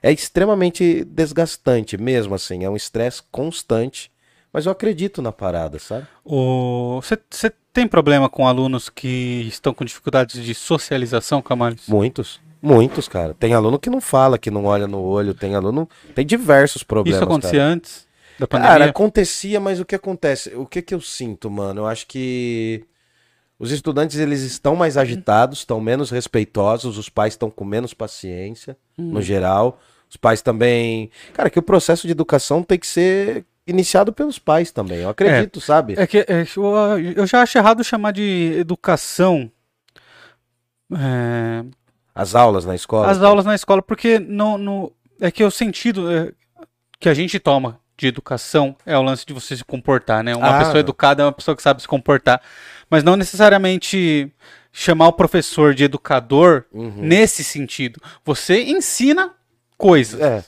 é 0.00 0.12
extremamente 0.12 1.02
desgastante 1.04 1.96
mesmo, 1.98 2.34
assim. 2.36 2.64
É 2.64 2.70
um 2.70 2.76
estresse 2.76 3.22
constante. 3.32 4.11
Mas 4.52 4.66
eu 4.66 4.72
acredito 4.72 5.22
na 5.22 5.32
parada, 5.32 5.78
sabe? 5.78 6.06
Você 6.24 7.52
tem 7.72 7.88
problema 7.88 8.28
com 8.28 8.46
alunos 8.46 8.90
que 8.90 9.46
estão 9.48 9.72
com 9.72 9.84
dificuldades 9.84 10.44
de 10.44 10.54
socialização, 10.54 11.40
Camales? 11.40 11.86
Muitos. 11.88 12.40
Muitos, 12.60 13.08
cara. 13.08 13.34
Tem 13.34 13.54
aluno 13.54 13.78
que 13.78 13.90
não 13.90 14.00
fala, 14.00 14.38
que 14.38 14.50
não 14.50 14.66
olha 14.66 14.86
no 14.86 15.00
olho, 15.00 15.34
tem 15.34 15.54
aluno. 15.54 15.88
Tem 16.14 16.24
diversos 16.24 16.82
problemas. 16.84 17.16
Isso 17.16 17.24
acontecia 17.24 17.58
cara. 17.58 17.72
antes 17.72 18.06
da 18.38 18.46
pandemia? 18.46 18.72
Cara, 18.72 18.84
acontecia, 18.90 19.58
mas 19.58 19.80
o 19.80 19.84
que 19.84 19.96
acontece? 19.96 20.54
O 20.54 20.66
que 20.66 20.82
que 20.82 20.94
eu 20.94 21.00
sinto, 21.00 21.50
mano? 21.50 21.80
Eu 21.80 21.86
acho 21.86 22.06
que 22.06 22.84
os 23.58 23.72
estudantes 23.72 24.18
eles 24.18 24.42
estão 24.42 24.76
mais 24.76 24.96
agitados, 24.96 25.58
estão 25.58 25.80
menos 25.80 26.10
respeitosos, 26.10 26.98
os 26.98 27.08
pais 27.08 27.32
estão 27.32 27.50
com 27.50 27.64
menos 27.64 27.94
paciência, 27.94 28.76
hum. 28.98 29.12
no 29.12 29.22
geral. 29.22 29.80
Os 30.08 30.16
pais 30.16 30.42
também. 30.42 31.10
Cara, 31.32 31.48
que 31.48 31.58
o 31.58 31.62
processo 31.62 32.06
de 32.06 32.12
educação 32.12 32.62
tem 32.62 32.78
que 32.78 32.86
ser 32.86 33.46
iniciado 33.66 34.12
pelos 34.12 34.38
pais 34.38 34.70
também, 34.70 34.98
eu 34.98 35.08
acredito, 35.08 35.58
é, 35.58 35.62
sabe? 35.62 35.94
É 35.96 36.06
que 36.06 36.18
é, 36.18 36.44
eu, 37.16 37.26
já 37.26 37.42
acho 37.42 37.56
errado 37.58 37.84
chamar 37.84 38.12
de 38.12 38.54
educação. 38.58 39.50
É... 40.92 41.64
As 42.14 42.34
aulas 42.34 42.64
na 42.64 42.74
escola? 42.74 43.10
As 43.10 43.22
aulas 43.22 43.44
na 43.44 43.54
escola, 43.54 43.80
porque 43.80 44.18
no, 44.18 44.92
é 45.20 45.30
que 45.30 45.42
o 45.44 45.50
sentido 45.50 46.10
é, 46.10 46.32
que 46.98 47.08
a 47.08 47.14
gente 47.14 47.38
toma 47.38 47.80
de 47.96 48.06
educação 48.08 48.76
é 48.84 48.98
o 48.98 49.02
lance 49.02 49.24
de 49.24 49.32
você 49.32 49.56
se 49.56 49.64
comportar, 49.64 50.22
né? 50.22 50.34
Uma 50.34 50.56
ah, 50.56 50.58
pessoa 50.58 50.80
educada 50.80 51.22
é 51.22 51.26
uma 51.26 51.32
pessoa 51.32 51.56
que 51.56 51.62
sabe 51.62 51.80
se 51.80 51.88
comportar. 51.88 52.42
Mas 52.90 53.04
não 53.04 53.16
necessariamente 53.16 54.30
chamar 54.72 55.08
o 55.08 55.12
professor 55.12 55.74
de 55.74 55.84
educador 55.84 56.64
uhum. 56.72 56.94
nesse 56.96 57.44
sentido. 57.44 58.00
Você 58.24 58.62
ensina 58.64 59.32
coisas. 59.76 60.20
É. 60.20 60.44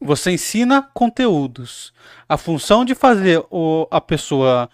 Você 0.00 0.30
ensina 0.30 0.88
conteúdos. 0.94 1.92
A 2.28 2.36
função 2.36 2.84
de 2.84 2.94
fazer 2.94 3.44
o, 3.50 3.86
a 3.90 4.00
pessoa 4.00 4.70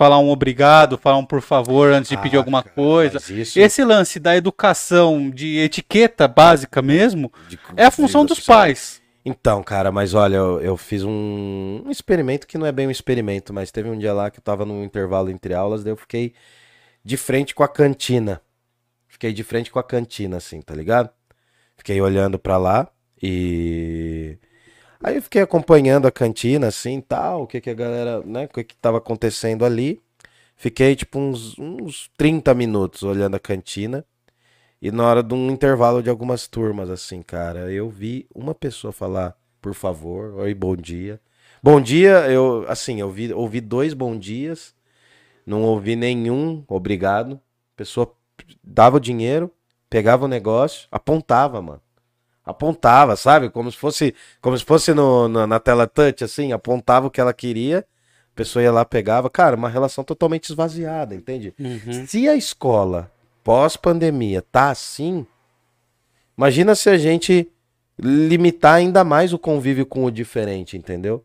falar 0.00 0.18
um 0.18 0.30
obrigado, 0.30 0.96
falar 0.96 1.18
um 1.18 1.26
por 1.26 1.42
favor 1.42 1.92
antes 1.92 2.08
de 2.08 2.16
ah, 2.16 2.18
pedir 2.18 2.38
alguma 2.38 2.62
cara, 2.62 2.74
coisa. 2.74 3.18
Isso... 3.18 3.60
Esse 3.60 3.84
lance 3.84 4.18
da 4.18 4.34
educação 4.34 5.28
de 5.28 5.58
etiqueta 5.58 6.26
básica 6.26 6.80
mesmo 6.80 7.30
de, 7.50 7.58
é 7.76 7.84
a 7.84 7.90
função 7.90 8.24
dos 8.24 8.40
pais. 8.40 9.02
Então, 9.22 9.62
cara, 9.62 9.92
mas 9.92 10.14
olha, 10.14 10.36
eu, 10.36 10.60
eu 10.62 10.76
fiz 10.78 11.04
um, 11.04 11.82
um, 11.84 11.90
experimento 11.90 12.46
que 12.46 12.56
não 12.56 12.64
é 12.64 12.72
bem 12.72 12.86
um 12.86 12.90
experimento, 12.90 13.52
mas 13.52 13.70
teve 13.70 13.90
um 13.90 13.98
dia 13.98 14.14
lá 14.14 14.30
que 14.30 14.38
eu 14.38 14.42
tava 14.42 14.64
num 14.64 14.82
intervalo 14.82 15.28
entre 15.28 15.52
aulas, 15.52 15.84
daí 15.84 15.92
eu 15.92 15.96
fiquei 15.96 16.32
de 17.04 17.18
frente 17.18 17.54
com 17.54 17.62
a 17.62 17.68
cantina. 17.68 18.40
Fiquei 19.06 19.34
de 19.34 19.44
frente 19.44 19.70
com 19.70 19.78
a 19.78 19.84
cantina, 19.84 20.38
assim, 20.38 20.62
tá 20.62 20.74
ligado? 20.74 21.10
Fiquei 21.76 22.00
olhando 22.00 22.38
para 22.38 22.56
lá. 22.56 22.88
E 23.22 24.38
aí 25.02 25.16
eu 25.16 25.22
fiquei 25.22 25.42
acompanhando 25.42 26.06
a 26.06 26.12
cantina 26.12 26.68
assim, 26.68 27.00
tal, 27.00 27.42
o 27.42 27.46
que 27.46 27.60
que 27.60 27.70
a 27.70 27.74
galera, 27.74 28.22
né, 28.24 28.44
o 28.46 28.48
que 28.48 28.64
que 28.64 28.76
tava 28.76 28.98
acontecendo 28.98 29.64
ali. 29.64 30.00
Fiquei 30.56 30.94
tipo 30.96 31.18
uns, 31.18 31.58
uns 31.58 32.10
30 32.16 32.54
minutos 32.54 33.02
olhando 33.02 33.36
a 33.36 33.40
cantina. 33.40 34.04
E 34.82 34.90
na 34.90 35.06
hora 35.06 35.22
de 35.22 35.34
um 35.34 35.50
intervalo 35.50 36.02
de 36.02 36.10
algumas 36.10 36.46
turmas 36.48 36.90
assim, 36.90 37.22
cara, 37.22 37.70
eu 37.72 37.88
vi 37.90 38.26
uma 38.34 38.54
pessoa 38.54 38.92
falar, 38.92 39.36
por 39.60 39.74
favor, 39.74 40.34
oi, 40.36 40.54
bom 40.54 40.76
dia. 40.76 41.20
Bom 41.62 41.80
dia, 41.80 42.30
eu 42.30 42.64
assim, 42.68 43.00
eu 43.00 43.10
vi, 43.10 43.32
ouvi 43.32 43.60
dois 43.60 43.92
bom 43.94 44.18
dias, 44.18 44.74
não 45.46 45.62
ouvi 45.62 45.96
nenhum 45.96 46.64
obrigado. 46.68 47.34
A 47.74 47.76
pessoa 47.76 48.14
dava 48.64 48.96
o 48.96 49.00
dinheiro, 49.00 49.52
pegava 49.90 50.24
o 50.24 50.28
negócio, 50.28 50.88
apontava, 50.90 51.60
mano 51.62 51.82
apontava, 52.44 53.16
sabe? 53.16 53.50
Como 53.50 53.70
se 53.70 53.76
fosse, 53.76 54.14
como 54.40 54.56
se 54.56 54.64
fosse 54.64 54.92
no, 54.94 55.28
no, 55.28 55.46
na 55.46 55.60
tela 55.60 55.86
touch, 55.86 56.24
assim, 56.24 56.52
apontava 56.52 57.06
o 57.06 57.10
que 57.10 57.20
ela 57.20 57.32
queria, 57.32 57.78
a 58.32 58.36
pessoa 58.36 58.62
ia 58.62 58.72
lá, 58.72 58.84
pegava. 58.84 59.28
Cara, 59.28 59.56
uma 59.56 59.68
relação 59.68 60.02
totalmente 60.04 60.50
esvaziada, 60.50 61.14
entende? 61.14 61.54
Uhum. 61.58 62.06
Se 62.06 62.28
a 62.28 62.34
escola, 62.34 63.10
pós-pandemia, 63.44 64.42
tá 64.42 64.70
assim, 64.70 65.26
imagina 66.36 66.74
se 66.74 66.88
a 66.88 66.96
gente 66.96 67.50
limitar 67.98 68.74
ainda 68.74 69.04
mais 69.04 69.32
o 69.32 69.38
convívio 69.38 69.84
com 69.84 70.04
o 70.04 70.10
diferente, 70.10 70.76
entendeu? 70.76 71.22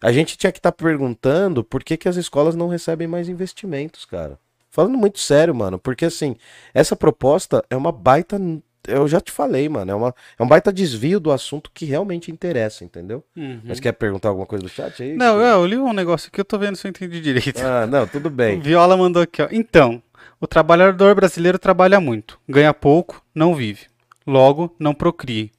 A 0.00 0.12
gente 0.12 0.36
tinha 0.36 0.52
que 0.52 0.58
estar 0.58 0.72
tá 0.72 0.84
perguntando 0.84 1.62
por 1.62 1.82
que, 1.82 1.96
que 1.96 2.08
as 2.08 2.16
escolas 2.16 2.54
não 2.54 2.68
recebem 2.68 3.06
mais 3.06 3.28
investimentos, 3.28 4.04
cara. 4.04 4.38
Falando 4.70 4.98
muito 4.98 5.18
sério, 5.18 5.54
mano, 5.54 5.78
porque 5.78 6.04
assim, 6.04 6.36
essa 6.74 6.94
proposta 6.94 7.64
é 7.70 7.76
uma 7.76 7.90
baita 7.90 8.38
eu 8.86 9.06
já 9.08 9.20
te 9.20 9.32
falei, 9.32 9.68
mano. 9.68 9.90
É, 9.90 9.94
uma, 9.94 10.14
é 10.38 10.42
um 10.42 10.46
baita 10.48 10.72
desvio 10.72 11.20
do 11.20 11.30
assunto 11.30 11.70
que 11.72 11.84
realmente 11.84 12.30
interessa, 12.30 12.84
entendeu? 12.84 13.24
Uhum. 13.36 13.60
Mas 13.64 13.80
quer 13.80 13.92
perguntar 13.92 14.28
alguma 14.28 14.46
coisa 14.46 14.64
do 14.64 14.68
chat 14.68 15.02
aí? 15.02 15.14
Não, 15.14 15.40
eu, 15.40 15.60
eu 15.60 15.66
li 15.66 15.76
um 15.76 15.92
negócio 15.92 16.28
aqui, 16.28 16.40
eu 16.40 16.44
tô 16.44 16.58
vendo 16.58 16.76
se 16.76 16.86
eu 16.86 16.90
entendi 16.90 17.20
direito. 17.20 17.60
Ah, 17.60 17.86
não, 17.86 18.06
tudo 18.06 18.30
bem. 18.30 18.58
O 18.58 18.62
Viola 18.62 18.96
mandou 18.96 19.22
aqui, 19.22 19.42
ó. 19.42 19.48
Então, 19.50 20.02
o 20.40 20.46
trabalhador 20.46 21.14
brasileiro 21.14 21.58
trabalha 21.58 22.00
muito, 22.00 22.38
ganha 22.48 22.72
pouco, 22.74 23.22
não 23.34 23.54
vive. 23.54 23.86
Logo, 24.26 24.74
não 24.78 24.92
procrie. 24.92 25.52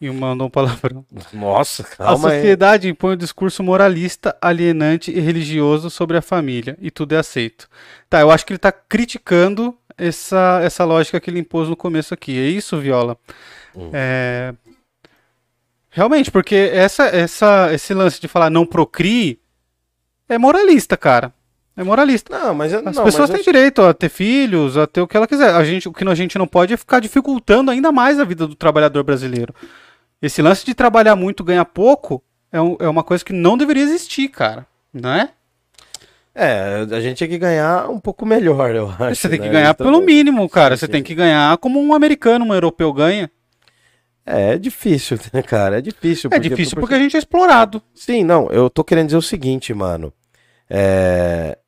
E 0.00 0.10
mandou 0.10 0.48
um 0.48 0.50
palavrão. 0.50 1.06
Nossa, 1.32 1.84
calma 1.84 2.12
A 2.12 2.16
sociedade 2.32 2.88
aí. 2.88 2.90
impõe 2.90 3.14
um 3.14 3.16
discurso 3.16 3.62
moralista, 3.62 4.36
alienante 4.40 5.12
e 5.12 5.20
religioso 5.20 5.90
sobre 5.90 6.16
a 6.16 6.22
família, 6.22 6.76
e 6.80 6.90
tudo 6.90 7.14
é 7.14 7.18
aceito. 7.18 7.68
Tá, 8.10 8.20
eu 8.20 8.28
acho 8.28 8.44
que 8.44 8.52
ele 8.52 8.58
tá 8.58 8.72
criticando 8.72 9.76
essa, 9.96 10.60
essa 10.62 10.84
lógica 10.84 11.20
que 11.20 11.30
ele 11.30 11.40
impôs 11.40 11.68
no 11.68 11.76
começo 11.76 12.12
aqui. 12.12 12.38
É 12.38 12.48
isso, 12.48 12.78
Viola? 12.78 13.16
Hum. 13.74 13.90
É... 13.92 14.54
Realmente, 15.90 16.30
porque 16.30 16.70
essa, 16.72 17.04
essa, 17.04 17.72
esse 17.72 17.92
lance 17.92 18.20
de 18.20 18.26
falar 18.28 18.48
não 18.48 18.64
procrie 18.64 19.38
é 20.28 20.38
moralista, 20.38 20.96
cara. 20.96 21.32
É 21.76 21.82
moralista. 21.82 22.38
Não, 22.38 22.54
mas 22.54 22.72
eu, 22.72 22.80
As 22.86 22.96
não, 22.96 23.04
pessoas 23.04 23.30
têm 23.30 23.40
eu... 23.40 23.44
direito 23.44 23.82
a 23.82 23.94
ter 23.94 24.08
filhos, 24.08 24.76
a 24.76 24.86
ter 24.86 25.00
o 25.00 25.06
que 25.06 25.16
ela 25.16 25.26
quiser. 25.26 25.54
A 25.54 25.64
gente, 25.64 25.88
o 25.88 25.92
que 25.92 26.06
a 26.06 26.14
gente 26.14 26.38
não 26.38 26.46
pode 26.46 26.72
é 26.72 26.76
ficar 26.76 27.00
dificultando 27.00 27.70
ainda 27.70 27.90
mais 27.90 28.18
a 28.20 28.24
vida 28.24 28.46
do 28.46 28.54
trabalhador 28.54 29.02
brasileiro. 29.02 29.54
Esse 30.20 30.40
lance 30.42 30.64
de 30.64 30.74
trabalhar 30.74 31.16
muito, 31.16 31.44
ganhar 31.44 31.64
pouco, 31.64 32.22
é, 32.50 32.60
um, 32.60 32.76
é 32.78 32.88
uma 32.88 33.02
coisa 33.02 33.24
que 33.24 33.32
não 33.32 33.56
deveria 33.56 33.82
existir, 33.82 34.28
cara. 34.28 34.66
Não 34.92 35.10
é? 35.10 35.30
É, 36.34 36.86
a 36.90 37.00
gente 37.00 37.18
tinha 37.18 37.28
que 37.28 37.38
ganhar 37.38 37.90
um 37.90 38.00
pouco 38.00 38.24
melhor, 38.24 38.74
eu 38.74 38.88
acho. 38.88 39.20
Você 39.20 39.28
tem 39.28 39.38
que 39.38 39.46
né? 39.46 39.52
ganhar 39.52 39.70
então, 39.72 39.86
pelo 39.86 40.00
mínimo, 40.00 40.48
cara. 40.48 40.76
Você 40.76 40.88
tem 40.88 41.02
que 41.02 41.14
ganhar 41.14 41.56
como 41.58 41.78
um 41.80 41.92
americano, 41.92 42.44
um 42.44 42.54
europeu 42.54 42.92
ganha. 42.92 43.30
É, 44.24 44.54
é 44.54 44.58
difícil, 44.58 45.18
né, 45.32 45.42
cara? 45.42 45.78
É 45.78 45.80
difícil. 45.80 46.30
É 46.32 46.38
difícil 46.38 46.70
porque... 46.70 46.80
porque 46.80 46.94
a 46.94 46.98
gente 46.98 47.16
é 47.16 47.18
explorado. 47.18 47.82
Sim, 47.94 48.24
não, 48.24 48.48
eu 48.50 48.70
tô 48.70 48.82
querendo 48.82 49.06
dizer 49.06 49.18
o 49.18 49.22
seguinte, 49.22 49.74
mano. 49.74 50.12
É... 50.70 51.58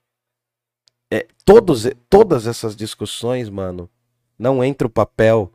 é 1.13 1.27
todos, 1.45 1.87
todas 2.09 2.47
essas 2.47 2.75
discussões, 2.75 3.51
mano, 3.51 3.91
não 4.39 4.65
entra 4.65 4.87
o 4.87 4.91
papel 4.91 5.53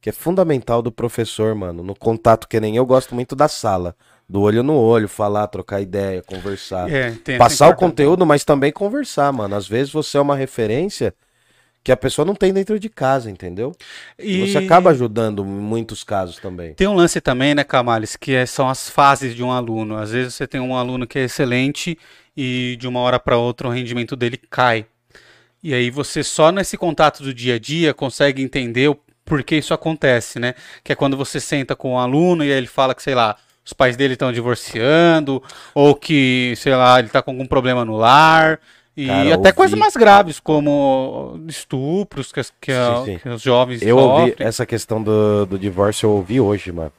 que 0.00 0.08
é 0.08 0.12
fundamental 0.12 0.80
do 0.80 0.92
professor, 0.92 1.54
mano, 1.54 1.82
no 1.82 1.94
contato 1.94 2.48
que 2.48 2.60
nem 2.60 2.76
eu 2.76 2.86
gosto 2.86 3.14
muito 3.14 3.36
da 3.36 3.48
sala 3.48 3.94
do 4.28 4.42
olho 4.42 4.62
no 4.62 4.74
olho, 4.74 5.08
falar, 5.08 5.46
trocar 5.46 5.80
ideia, 5.80 6.22
conversar. 6.22 6.92
É, 6.92 7.12
tem, 7.12 7.38
Passar 7.38 7.68
o 7.68 7.74
conteúdo, 7.74 8.26
mas 8.26 8.44
também 8.44 8.70
conversar, 8.70 9.32
mano. 9.32 9.54
Às 9.54 9.66
vezes 9.66 9.92
você 9.92 10.18
é 10.18 10.20
uma 10.20 10.36
referência 10.36 11.14
que 11.82 11.90
a 11.90 11.96
pessoa 11.96 12.26
não 12.26 12.34
tem 12.34 12.52
dentro 12.52 12.78
de 12.78 12.90
casa, 12.90 13.30
entendeu? 13.30 13.74
E 14.18 14.46
você 14.46 14.58
acaba 14.58 14.90
ajudando 14.90 15.42
em 15.42 15.46
muitos 15.46 16.04
casos 16.04 16.36
também. 16.36 16.74
Tem 16.74 16.86
um 16.86 16.94
lance 16.94 17.20
também, 17.20 17.54
né, 17.54 17.64
Camales, 17.64 18.16
que 18.16 18.34
é, 18.34 18.44
são 18.44 18.68
as 18.68 18.90
fases 18.90 19.34
de 19.34 19.42
um 19.42 19.50
aluno. 19.50 19.96
Às 19.96 20.10
vezes 20.10 20.34
você 20.34 20.46
tem 20.46 20.60
um 20.60 20.76
aluno 20.76 21.06
que 21.06 21.18
é 21.18 21.24
excelente 21.24 21.98
e 22.36 22.76
de 22.78 22.86
uma 22.86 23.00
hora 23.00 23.18
para 23.18 23.38
outra 23.38 23.68
o 23.68 23.70
rendimento 23.70 24.14
dele 24.14 24.36
cai. 24.36 24.84
E 25.62 25.72
aí 25.72 25.90
você 25.90 26.22
só 26.22 26.52
nesse 26.52 26.76
contato 26.76 27.22
do 27.22 27.32
dia 27.32 27.54
a 27.54 27.58
dia 27.58 27.94
consegue 27.94 28.42
entender 28.42 28.88
o 28.88 28.98
porquê 29.24 29.56
isso 29.56 29.72
acontece, 29.72 30.38
né? 30.38 30.54
Que 30.84 30.92
é 30.92 30.94
quando 30.94 31.16
você 31.16 31.40
senta 31.40 31.74
com 31.74 31.92
um 31.92 31.98
aluno 31.98 32.44
e 32.44 32.52
aí 32.52 32.58
ele 32.58 32.66
fala 32.66 32.94
que, 32.94 33.02
sei 33.02 33.14
lá, 33.14 33.36
os 33.68 33.74
pais 33.74 33.98
dele 33.98 34.14
estão 34.14 34.32
divorciando, 34.32 35.42
ou 35.74 35.94
que, 35.94 36.54
sei 36.56 36.74
lá, 36.74 36.98
ele 36.98 37.08
está 37.08 37.20
com 37.20 37.32
algum 37.32 37.44
problema 37.44 37.84
no 37.84 37.98
lar. 37.98 38.58
E 38.96 39.06
Cara, 39.08 39.34
até 39.34 39.36
ouvi... 39.36 39.52
coisas 39.52 39.78
mais 39.78 39.94
graves, 39.94 40.40
como 40.40 41.38
estupros 41.46 42.32
que, 42.32 42.40
que, 42.58 42.72
sim, 42.72 43.04
sim. 43.04 43.18
que 43.18 43.28
os 43.28 43.42
jovens 43.42 43.82
Eu 43.82 43.98
sofrem. 43.98 44.30
ouvi 44.30 44.36
essa 44.38 44.64
questão 44.64 45.02
do, 45.02 45.44
do 45.44 45.58
divórcio, 45.58 46.06
eu 46.06 46.12
ouvi 46.12 46.40
hoje, 46.40 46.72
mano. 46.72 46.90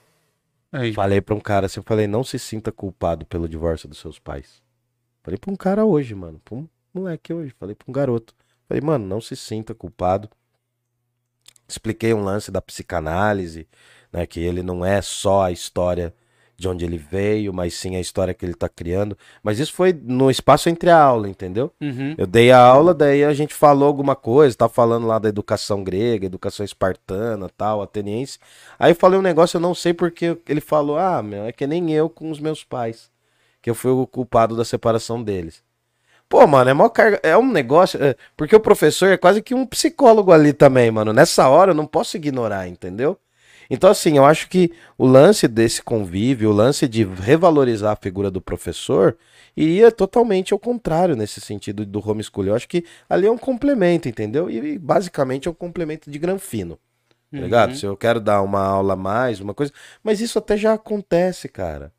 Aí. 0.72 0.94
Falei 0.94 1.20
pra 1.20 1.34
um 1.34 1.40
cara 1.40 1.66
assim, 1.66 1.80
eu 1.80 1.84
falei, 1.84 2.06
não 2.06 2.24
se 2.24 2.38
sinta 2.38 2.72
culpado 2.72 3.26
pelo 3.26 3.50
divórcio 3.50 3.90
dos 3.90 3.98
seus 3.98 4.20
pais. 4.20 4.62
Falei 5.24 5.40
pra 5.40 5.52
um 5.52 5.56
cara 5.56 5.84
hoje, 5.84 6.14
mano, 6.14 6.40
pra 6.46 6.54
um 6.54 6.68
moleque 6.94 7.34
hoje, 7.34 7.52
falei 7.60 7.74
pra 7.74 7.86
um 7.90 7.92
garoto. 7.92 8.36
Falei, 8.68 8.80
mano, 8.80 9.08
não 9.08 9.20
se 9.20 9.36
sinta 9.36 9.74
culpado. 9.74 10.30
Expliquei 11.68 12.14
um 12.14 12.24
lance 12.24 12.52
da 12.52 12.62
psicanálise, 12.62 13.68
né, 14.14 14.28
que 14.28 14.40
ele 14.40 14.62
não 14.62 14.86
é 14.86 15.02
só 15.02 15.46
a 15.46 15.52
história 15.52 16.14
de 16.60 16.68
onde 16.68 16.84
ele 16.84 16.98
veio, 16.98 17.54
mas 17.54 17.74
sim 17.74 17.96
a 17.96 18.02
história 18.02 18.34
que 18.34 18.46
ele 18.46 18.54
tá 18.54 18.68
criando. 18.68 19.18
Mas 19.42 19.60
isso 19.60 19.72
foi 19.72 19.94
no 19.94 20.30
espaço 20.30 20.70
entre 20.70 20.90
a 20.90 21.02
aula, 21.02 21.30
entendeu? 21.30 21.72
Uhum. 21.80 22.16
Eu 22.18 22.28
dei 22.28 22.52
a 22.52 22.60
aula, 22.60 22.94
daí 22.94 23.24
a 23.24 23.34
gente 23.34 23.54
falou 23.54 23.88
alguma 23.88 24.16
coisa, 24.16 24.58
tá 24.58 24.68
falando 24.68 25.08
lá 25.08 25.18
da 25.18 25.30
educação 25.30 25.84
grega, 25.84 26.26
educação 26.26 26.66
espartana, 26.66 27.50
tal, 27.58 27.82
ateniense. 27.82 28.38
Aí 28.78 28.92
eu 28.92 28.96
falei 28.96 29.18
um 29.18 29.22
negócio, 29.24 29.56
eu 29.56 29.62
não 29.62 29.74
sei 29.74 29.94
porque 29.94 30.38
ele 30.48 30.60
falou: 30.60 30.98
"Ah, 30.98 31.24
meu, 31.24 31.46
é 31.46 31.52
que 31.54 31.66
nem 31.66 31.92
eu 31.94 32.10
com 32.10 32.30
os 32.30 32.40
meus 32.40 32.64
pais, 32.64 33.10
que 33.62 33.70
eu 33.70 33.76
fui 33.76 33.92
o 33.92 34.06
culpado 34.06 34.56
da 34.56 34.66
separação 34.66 35.24
deles". 35.24 35.64
Pô, 36.28 36.46
mano, 36.46 36.70
é 36.70 36.74
mó 36.74 36.90
carga, 36.90 37.20
é 37.24 37.38
um 37.38 37.52
negócio, 37.52 38.02
é, 38.04 38.16
porque 38.38 38.56
o 38.56 38.60
professor 38.60 39.08
é 39.10 39.18
quase 39.18 39.42
que 39.42 39.56
um 39.56 39.66
psicólogo 39.66 40.32
ali 40.32 40.54
também, 40.54 40.92
mano. 40.92 41.12
Nessa 41.14 41.48
hora 41.50 41.72
eu 41.72 41.76
não 41.76 41.88
posso 41.88 42.18
ignorar, 42.18 42.68
entendeu? 42.68 43.18
Então, 43.70 43.90
assim, 43.90 44.18
eu 44.18 44.26
acho 44.26 44.50
que 44.50 44.72
o 44.98 45.06
lance 45.06 45.48
desse 45.48 45.82
convívio, 45.82 46.50
o 46.50 46.54
lance 46.54 46.88
de 46.88 47.04
revalorizar 47.04 47.92
a 47.94 47.96
figura 47.96 48.32
do 48.32 48.42
professor, 48.42 49.16
iria 49.56 49.92
totalmente 49.92 50.54
ao 50.54 50.60
contrário 50.60 51.16
nesse 51.16 51.40
sentido 51.40 51.86
do 51.86 52.00
homeschooling. 52.08 52.50
Eu 52.50 52.56
acho 52.56 52.68
que 52.68 52.84
ali 53.08 53.28
é 53.28 53.32
um 53.32 53.38
complemento, 53.38 54.10
entendeu? 54.10 54.50
E 54.50 54.78
basicamente 54.80 55.48
é 55.48 55.52
um 55.52 55.54
complemento 55.54 56.10
de 56.10 56.18
granfino. 56.18 56.80
Tá 57.32 57.38
ligado? 57.42 57.70
Uhum. 57.70 57.76
Se 57.76 57.86
eu 57.86 57.96
quero 57.96 58.20
dar 58.20 58.42
uma 58.42 58.62
aula 58.62 58.94
a 58.94 58.96
mais, 58.96 59.40
uma 59.40 59.54
coisa. 59.54 59.72
Mas 60.04 60.20
isso 60.20 60.40
até 60.40 60.58
já 60.58 60.74
acontece, 60.74 61.48
cara. 61.48 61.92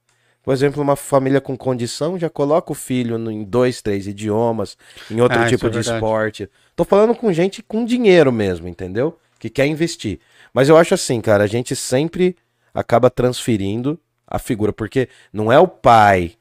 Por 0.42 0.52
exemplo, 0.52 0.82
uma 0.82 0.96
família 0.96 1.40
com 1.40 1.56
condição 1.56 2.18
já 2.18 2.28
coloca 2.28 2.72
o 2.72 2.74
filho 2.74 3.30
em 3.30 3.44
dois, 3.44 3.80
três 3.80 4.06
idiomas, 4.06 4.76
em 5.10 5.20
outro 5.20 5.38
Ah, 5.38 5.46
tipo 5.46 5.66
é 5.66 5.68
de 5.68 5.74
verdade. 5.74 5.96
esporte. 5.96 6.50
Tô 6.74 6.84
falando 6.84 7.14
com 7.14 7.32
gente 7.32 7.62
com 7.62 7.84
dinheiro 7.84 8.32
mesmo, 8.32 8.66
entendeu? 8.66 9.16
Que 9.38 9.48
quer 9.48 9.66
investir. 9.66 10.18
Mas 10.52 10.68
eu 10.68 10.76
acho 10.76 10.94
assim, 10.94 11.20
cara, 11.20 11.44
a 11.44 11.46
gente 11.46 11.74
sempre 11.76 12.36
acaba 12.74 13.10
transferindo 13.10 13.98
a 14.26 14.38
figura, 14.38 14.72
porque 14.72 15.08
não 15.32 15.50
é 15.50 15.58
o 15.58 15.66
pai. 15.66 16.32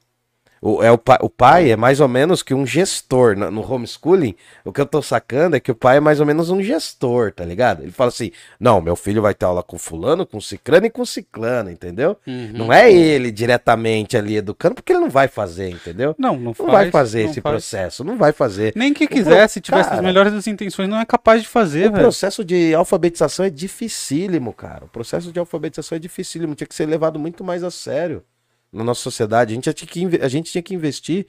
O, 0.61 0.83
é 0.83 0.91
o, 0.91 0.97
pai 0.97 1.17
o 1.21 1.29
pai 1.29 1.71
é 1.71 1.75
mais 1.77 1.99
ou 2.01 2.07
menos 2.07 2.43
que 2.43 2.53
um 2.53 2.65
gestor. 2.65 3.37
No, 3.37 3.49
no 3.49 3.61
homeschooling, 3.73 4.35
o 4.65 4.71
que 4.73 4.81
eu 4.81 4.85
tô 4.85 5.01
sacando 5.01 5.55
é 5.55 5.59
que 5.59 5.71
o 5.71 5.75
pai 5.75 5.97
é 5.97 5.99
mais 5.99 6.19
ou 6.19 6.25
menos 6.25 6.49
um 6.49 6.61
gestor, 6.61 7.31
tá 7.31 7.45
ligado? 7.45 7.81
Ele 7.83 7.91
fala 7.91 8.09
assim: 8.09 8.31
não, 8.59 8.81
meu 8.81 8.95
filho 8.95 9.21
vai 9.21 9.33
ter 9.33 9.45
aula 9.45 9.63
com 9.63 9.77
fulano, 9.77 10.25
com 10.25 10.41
ciclano 10.41 10.85
e 10.85 10.89
com 10.89 11.05
ciclano, 11.05 11.69
entendeu? 11.71 12.17
Uhum. 12.27 12.51
Não 12.53 12.73
é 12.73 12.91
ele 12.91 13.31
diretamente 13.31 14.17
ali 14.17 14.35
educando, 14.37 14.75
porque 14.75 14.91
ele 14.91 14.99
não 14.99 15.09
vai 15.09 15.27
fazer, 15.27 15.69
entendeu? 15.69 16.13
Não, 16.17 16.33
não, 16.35 16.43
Não 16.45 16.53
faz, 16.53 16.71
vai 16.71 16.91
fazer 16.91 17.23
não 17.23 17.31
esse 17.31 17.41
faz. 17.41 17.53
processo, 17.53 18.03
não 18.03 18.17
vai 18.17 18.31
fazer. 18.33 18.73
Nem 18.75 18.93
que 18.93 19.07
quisesse, 19.07 19.59
pro- 19.61 19.65
tivesse 19.65 19.83
as 19.89 19.95
cara, 19.95 20.01
melhores 20.01 20.33
das 20.33 20.47
intenções, 20.47 20.89
não 20.89 20.99
é 20.99 21.05
capaz 21.05 21.41
de 21.41 21.47
fazer, 21.47 21.87
O 21.87 21.91
velho. 21.91 22.03
processo 22.03 22.43
de 22.43 22.73
alfabetização 22.75 23.45
é 23.45 23.49
dificílimo, 23.49 24.53
cara. 24.53 24.85
O 24.85 24.87
processo 24.89 25.31
de 25.31 25.39
alfabetização 25.39 25.95
é 25.95 25.99
dificílimo. 25.99 26.53
Tinha 26.55 26.67
que 26.67 26.75
ser 26.75 26.85
levado 26.85 27.17
muito 27.17 27.43
mais 27.43 27.63
a 27.63 27.71
sério 27.71 28.23
na 28.71 28.83
nossa 28.83 29.01
sociedade. 29.01 29.53
A 29.53 29.55
gente, 29.55 29.73
tinha 29.73 30.09
que, 30.09 30.21
a 30.21 30.27
gente 30.27 30.51
tinha 30.51 30.61
que 30.61 30.73
investir. 30.73 31.27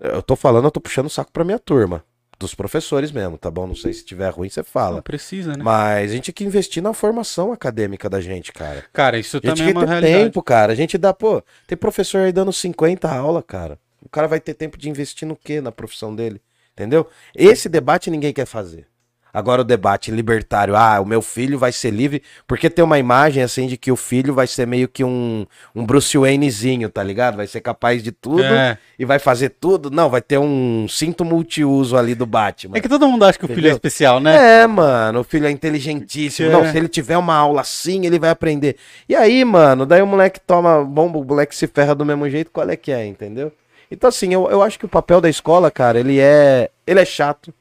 Eu 0.00 0.22
tô 0.22 0.34
falando, 0.36 0.64
eu 0.64 0.70
tô 0.70 0.80
puxando 0.80 1.06
o 1.06 1.10
saco 1.10 1.32
pra 1.32 1.44
minha 1.44 1.58
turma. 1.58 2.04
Dos 2.36 2.52
professores 2.52 3.12
mesmo, 3.12 3.38
tá 3.38 3.48
bom? 3.48 3.64
Não 3.64 3.76
sei 3.76 3.92
se 3.92 4.04
tiver 4.04 4.28
ruim, 4.30 4.48
você 4.48 4.58
Não 4.60 4.64
fala. 4.64 5.00
precisa, 5.00 5.52
né? 5.56 5.62
Mas 5.62 6.10
a 6.10 6.14
gente 6.14 6.24
tinha 6.24 6.34
que 6.34 6.44
investir 6.44 6.82
na 6.82 6.92
formação 6.92 7.52
acadêmica 7.52 8.10
da 8.10 8.20
gente, 8.20 8.52
cara. 8.52 8.84
Cara, 8.92 9.16
isso 9.18 9.40
também 9.40 9.68
é 9.68 9.70
uma 9.72 9.86
realidade. 9.86 10.24
tempo, 10.24 10.42
cara. 10.42 10.72
A 10.72 10.76
gente 10.76 10.98
dá, 10.98 11.14
pô, 11.14 11.40
tem 11.66 11.78
professor 11.78 12.22
aí 12.22 12.32
dando 12.32 12.52
50 12.52 13.08
aula, 13.08 13.40
cara. 13.40 13.78
O 14.02 14.08
cara 14.08 14.26
vai 14.26 14.40
ter 14.40 14.52
tempo 14.52 14.76
de 14.76 14.90
investir 14.90 15.26
no 15.28 15.36
quê 15.36 15.60
na 15.60 15.70
profissão 15.70 16.14
dele? 16.14 16.42
Entendeu? 16.72 17.08
Esse 17.34 17.68
debate 17.68 18.10
ninguém 18.10 18.32
quer 18.32 18.46
fazer. 18.46 18.88
Agora 19.34 19.62
o 19.62 19.64
debate 19.64 20.12
libertário, 20.12 20.76
ah, 20.76 21.00
o 21.00 21.04
meu 21.04 21.20
filho 21.20 21.58
vai 21.58 21.72
ser 21.72 21.90
livre, 21.90 22.22
porque 22.46 22.70
tem 22.70 22.84
uma 22.84 23.00
imagem 23.00 23.42
assim 23.42 23.66
de 23.66 23.76
que 23.76 23.90
o 23.90 23.96
filho 23.96 24.32
vai 24.32 24.46
ser 24.46 24.64
meio 24.64 24.86
que 24.86 25.02
um, 25.02 25.44
um 25.74 25.84
Bruce 25.84 26.16
Waynezinho, 26.16 26.88
tá 26.88 27.02
ligado? 27.02 27.36
Vai 27.36 27.48
ser 27.48 27.60
capaz 27.60 28.00
de 28.00 28.12
tudo 28.12 28.44
É. 28.44 28.78
e 28.96 29.04
vai 29.04 29.18
fazer 29.18 29.48
tudo. 29.48 29.90
Não, 29.90 30.08
vai 30.08 30.22
ter 30.22 30.38
um 30.38 30.86
cinto 30.88 31.24
multiuso 31.24 31.96
ali 31.96 32.14
do 32.14 32.24
Batman. 32.26 32.76
É 32.78 32.80
que 32.80 32.88
todo 32.88 33.08
mundo 33.08 33.24
acha 33.24 33.36
que 33.36 33.44
o 33.44 33.48
filho 33.48 33.58
é 33.58 33.60
Entendeu? 33.62 33.76
especial, 33.76 34.20
né? 34.20 34.62
É, 34.62 34.66
mano, 34.68 35.20
o 35.20 35.24
filho 35.24 35.46
é 35.46 35.50
inteligentíssimo. 35.50 36.48
É. 36.48 36.52
Não, 36.52 36.64
se 36.70 36.76
ele 36.76 36.88
tiver 36.88 37.18
uma 37.18 37.34
aula 37.34 37.62
assim, 37.62 38.06
ele 38.06 38.18
vai 38.20 38.30
aprender. 38.30 38.76
E 39.08 39.16
aí, 39.16 39.44
mano, 39.44 39.84
daí 39.84 40.00
o 40.00 40.06
moleque 40.06 40.38
toma 40.40 40.84
bomba, 40.84 41.18
o 41.18 41.24
moleque 41.24 41.56
se 41.56 41.66
ferra 41.66 41.94
do 41.94 42.04
mesmo 42.04 42.30
jeito, 42.30 42.50
qual 42.52 42.70
é 42.70 42.76
que 42.76 42.92
é, 42.92 43.04
entendeu? 43.04 43.50
Então, 43.90 44.08
assim, 44.08 44.32
eu, 44.32 44.48
eu 44.50 44.62
acho 44.62 44.78
que 44.78 44.84
o 44.84 44.88
papel 44.88 45.20
da 45.20 45.28
escola, 45.28 45.70
cara, 45.70 45.98
ele 46.00 46.18
é. 46.20 46.70
Ele 46.86 47.00
é 47.00 47.04
chato, 47.04 47.52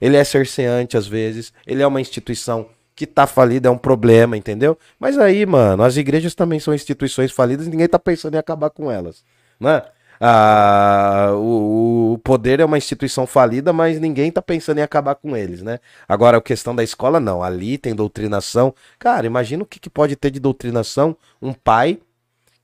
ele 0.00 0.16
é 0.16 0.24
cerceante 0.24 0.96
às 0.96 1.06
vezes, 1.06 1.52
ele 1.66 1.82
é 1.82 1.86
uma 1.86 2.00
instituição 2.00 2.68
que 2.94 3.06
tá 3.06 3.26
falida, 3.26 3.68
é 3.68 3.70
um 3.70 3.78
problema, 3.78 4.36
entendeu? 4.36 4.78
Mas 4.98 5.18
aí, 5.18 5.44
mano, 5.44 5.82
as 5.82 5.96
igrejas 5.96 6.34
também 6.34 6.58
são 6.58 6.74
instituições 6.74 7.30
falidas 7.30 7.66
e 7.66 7.70
ninguém 7.70 7.86
tá 7.86 7.98
pensando 7.98 8.34
em 8.34 8.38
acabar 8.38 8.70
com 8.70 8.90
elas, 8.90 9.22
né? 9.60 9.82
Ah, 10.20 11.32
o, 11.34 12.14
o 12.14 12.18
poder 12.18 12.60
é 12.60 12.64
uma 12.64 12.78
instituição 12.78 13.26
falida, 13.26 13.72
mas 13.72 14.00
ninguém 14.00 14.30
tá 14.32 14.40
pensando 14.40 14.78
em 14.78 14.82
acabar 14.82 15.14
com 15.14 15.36
eles, 15.36 15.62
né? 15.62 15.78
Agora, 16.08 16.38
a 16.38 16.40
questão 16.40 16.74
da 16.74 16.82
escola, 16.82 17.20
não. 17.20 17.42
Ali 17.42 17.76
tem 17.76 17.94
doutrinação. 17.94 18.74
Cara, 18.98 19.26
imagina 19.26 19.62
o 19.62 19.66
que, 19.66 19.78
que 19.78 19.90
pode 19.90 20.16
ter 20.16 20.30
de 20.30 20.40
doutrinação 20.40 21.16
um 21.40 21.52
pai 21.52 21.98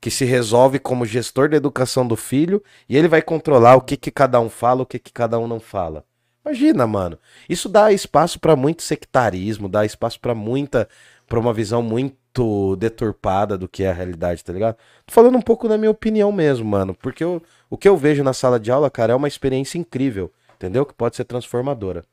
que 0.01 0.11
se 0.11 0.25
resolve 0.25 0.79
como 0.79 1.05
gestor 1.05 1.47
da 1.49 1.57
educação 1.57 2.05
do 2.05 2.15
filho 2.15 2.61
e 2.89 2.97
ele 2.97 3.07
vai 3.07 3.21
controlar 3.21 3.75
o 3.75 3.81
que, 3.81 3.95
que 3.95 4.11
cada 4.11 4.39
um 4.39 4.49
fala, 4.49 4.83
o 4.83 4.85
que, 4.85 4.99
que 4.99 5.13
cada 5.13 5.39
um 5.39 5.47
não 5.47 5.59
fala. 5.59 6.03
Imagina, 6.45 6.85
mano. 6.85 7.17
Isso 7.47 7.69
dá 7.69 7.91
espaço 7.91 8.39
pra 8.39 8.55
muito 8.55 8.83
sectarismo, 8.83 9.69
dá 9.69 9.85
espaço 9.85 10.19
pra 10.19 10.35
muita, 10.35 10.87
pra 11.27 11.39
uma 11.39 11.53
visão 11.53 11.81
muito 11.81 12.75
deturpada 12.77 13.57
do 13.57 13.67
que 13.67 13.83
é 13.83 13.89
a 13.89 13.93
realidade, 13.93 14.43
tá 14.43 14.51
ligado? 14.51 14.75
Tô 15.05 15.13
falando 15.13 15.37
um 15.37 15.41
pouco 15.41 15.67
da 15.69 15.77
minha 15.77 15.91
opinião 15.91 16.31
mesmo, 16.31 16.65
mano, 16.65 16.93
porque 16.95 17.23
eu- 17.23 17.41
o 17.69 17.77
que 17.77 17.87
eu 17.87 17.95
vejo 17.95 18.23
na 18.23 18.33
sala 18.33 18.59
de 18.59 18.71
aula, 18.71 18.89
cara, 18.89 19.13
é 19.13 19.15
uma 19.15 19.27
experiência 19.27 19.77
incrível, 19.77 20.31
entendeu? 20.55 20.85
Que 20.85 20.93
pode 20.93 21.15
ser 21.15 21.23
transformadora. 21.25 22.03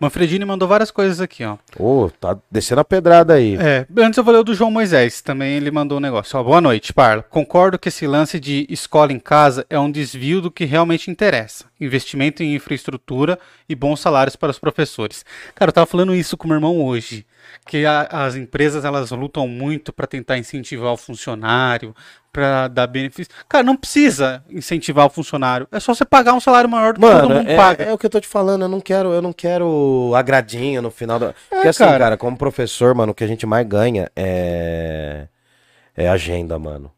Manfredini 0.00 0.44
mandou 0.44 0.68
várias 0.68 0.92
coisas 0.92 1.20
aqui, 1.20 1.44
ó. 1.44 1.56
Ô, 1.76 2.08
tá 2.20 2.38
descendo 2.48 2.80
a 2.80 2.84
pedrada 2.84 3.34
aí. 3.34 3.56
É, 3.56 3.84
antes 3.98 4.16
eu 4.16 4.22
vou 4.22 4.32
ler 4.32 4.38
o 4.40 4.44
do 4.44 4.54
João 4.54 4.70
Moisés, 4.70 5.20
também 5.20 5.54
ele 5.54 5.72
mandou 5.72 5.98
um 5.98 6.00
negócio. 6.00 6.38
Ó, 6.38 6.44
boa 6.44 6.60
noite, 6.60 6.92
Parla. 6.92 7.24
Concordo 7.24 7.76
que 7.80 7.88
esse 7.88 8.06
lance 8.06 8.38
de 8.38 8.64
escola 8.70 9.12
em 9.12 9.18
casa 9.18 9.66
é 9.68 9.76
um 9.76 9.90
desvio 9.90 10.40
do 10.40 10.52
que 10.52 10.64
realmente 10.64 11.10
interessa. 11.10 11.64
Investimento 11.80 12.44
em 12.44 12.54
infraestrutura 12.54 13.40
e 13.68 13.74
bons 13.74 13.98
salários 13.98 14.36
para 14.36 14.50
os 14.52 14.58
professores. 14.60 15.24
Cara, 15.56 15.70
eu 15.70 15.74
tava 15.74 15.86
falando 15.86 16.14
isso 16.14 16.36
com 16.36 16.46
meu 16.46 16.56
irmão 16.58 16.80
hoje, 16.80 17.26
que 17.66 17.84
a- 17.84 18.06
as 18.08 18.36
empresas 18.36 18.84
elas 18.84 19.10
lutam 19.10 19.48
muito 19.48 19.92
para 19.92 20.06
tentar 20.06 20.38
incentivar 20.38 20.92
o 20.92 20.96
funcionário, 20.96 21.92
para 22.38 22.68
dar 22.68 22.86
benefício. 22.86 23.32
Cara, 23.48 23.64
não 23.64 23.76
precisa 23.76 24.44
incentivar 24.48 25.06
o 25.06 25.10
funcionário, 25.10 25.66
é 25.72 25.80
só 25.80 25.92
você 25.92 26.04
pagar 26.04 26.34
um 26.34 26.40
salário 26.40 26.70
maior 26.70 26.92
do 26.92 27.00
que 27.00 27.06
todo 27.06 27.28
Mano, 27.28 27.34
mundo 27.34 27.50
é, 27.50 27.56
paga. 27.56 27.84
é 27.84 27.92
o 27.92 27.98
que 27.98 28.06
eu 28.06 28.10
tô 28.10 28.20
te 28.20 28.28
falando, 28.28 28.62
eu 28.62 28.68
não 28.68 28.80
quero, 28.80 29.12
eu 29.12 29.20
não 29.20 29.32
quero 29.32 30.12
agradinho 30.14 30.80
no 30.80 30.90
final 30.90 31.18
da. 31.18 31.34
Porque 31.50 31.68
assim, 31.68 31.84
cara. 31.84 31.98
cara. 31.98 32.16
como 32.16 32.36
professor, 32.36 32.94
mano, 32.94 33.10
o 33.12 33.14
que 33.14 33.24
a 33.24 33.26
gente 33.26 33.44
mais 33.44 33.66
ganha 33.66 34.10
é. 34.14 35.26
É 35.96 36.08
agenda, 36.08 36.56
mano. 36.60 36.92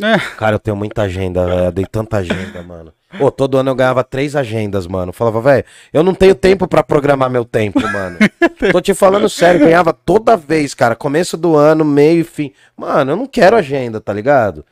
É. 0.00 0.18
Cara, 0.36 0.56
eu 0.56 0.60
tenho 0.60 0.76
muita 0.76 1.02
agenda, 1.02 1.44
velho. 1.44 1.64
Eu 1.64 1.72
dei 1.72 1.84
tanta 1.84 2.18
agenda, 2.18 2.62
mano. 2.62 2.92
Pô, 3.18 3.30
todo 3.30 3.58
ano 3.58 3.70
eu 3.70 3.74
ganhava 3.74 4.02
três 4.02 4.34
agendas, 4.34 4.86
mano. 4.86 5.12
Falava, 5.12 5.40
velho, 5.40 5.64
eu 5.92 6.02
não 6.02 6.14
tenho 6.14 6.34
tempo 6.34 6.66
pra 6.66 6.82
programar 6.82 7.30
meu 7.30 7.44
tempo, 7.44 7.80
mano. 7.80 8.18
Tô 8.72 8.80
te 8.80 8.94
falando 8.94 9.28
sério, 9.28 9.60
ganhava 9.60 9.92
toda 9.92 10.36
vez, 10.36 10.74
cara. 10.74 10.96
Começo 10.96 11.36
do 11.36 11.56
ano, 11.56 11.84
meio 11.84 12.20
e 12.20 12.24
fim. 12.24 12.52
Mano, 12.76 13.12
eu 13.12 13.16
não 13.16 13.26
quero 13.26 13.56
agenda, 13.56 14.00
tá 14.00 14.12
ligado? 14.12 14.64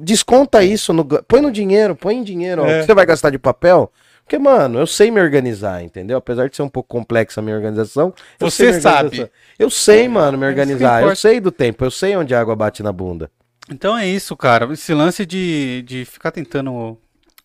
Desconta 0.00 0.62
isso, 0.62 0.92
no, 0.92 1.04
põe 1.04 1.40
no 1.40 1.50
dinheiro, 1.50 1.94
põe 1.94 2.16
em 2.16 2.22
dinheiro. 2.22 2.62
ó. 2.62 2.66
É. 2.66 2.82
Você 2.82 2.94
vai 2.94 3.06
gastar 3.06 3.30
de 3.30 3.38
papel? 3.38 3.92
Porque, 4.26 4.38
mano, 4.38 4.80
eu 4.80 4.86
sei 4.88 5.08
me 5.08 5.20
organizar, 5.20 5.84
entendeu? 5.84 6.18
Apesar 6.18 6.48
de 6.48 6.56
ser 6.56 6.62
um 6.62 6.68
pouco 6.68 6.88
complexa 6.88 7.40
a 7.40 7.42
minha 7.44 7.54
organização. 7.54 8.12
eu 8.40 8.50
Você 8.50 8.72
me 8.72 8.80
sabe. 8.80 9.30
Eu 9.56 9.70
sei, 9.70 10.08
mano, 10.08 10.36
me 10.36 10.44
É 10.44 10.48
organizar. 10.48 11.02
Eu 11.02 11.14
sei 11.14 11.40
do 11.40 11.52
tempo, 11.52 11.84
eu 11.84 11.90
sei 11.92 12.16
onde 12.16 12.34
a 12.34 12.40
água 12.40 12.56
bate 12.56 12.82
na 12.82 12.90
bunda. 12.92 13.30
Então 13.70 13.96
é 13.96 14.06
isso, 14.06 14.36
cara. 14.36 14.72
Esse 14.72 14.92
lance 14.92 15.24
de, 15.24 15.82
de 15.82 16.04
ficar 16.04 16.32
tentando 16.32 16.98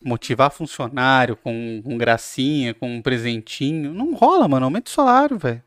motivar 0.03 0.51
funcionário 0.51 1.35
com, 1.35 1.81
com 1.83 1.97
gracinha, 1.97 2.73
com 2.73 2.95
um 2.95 3.01
presentinho, 3.01 3.93
não 3.93 4.15
rola, 4.15 4.47
mano. 4.47 4.65
Aumenta 4.65 4.89
o 4.89 4.93
salário, 4.93 5.37
velho. 5.37 5.61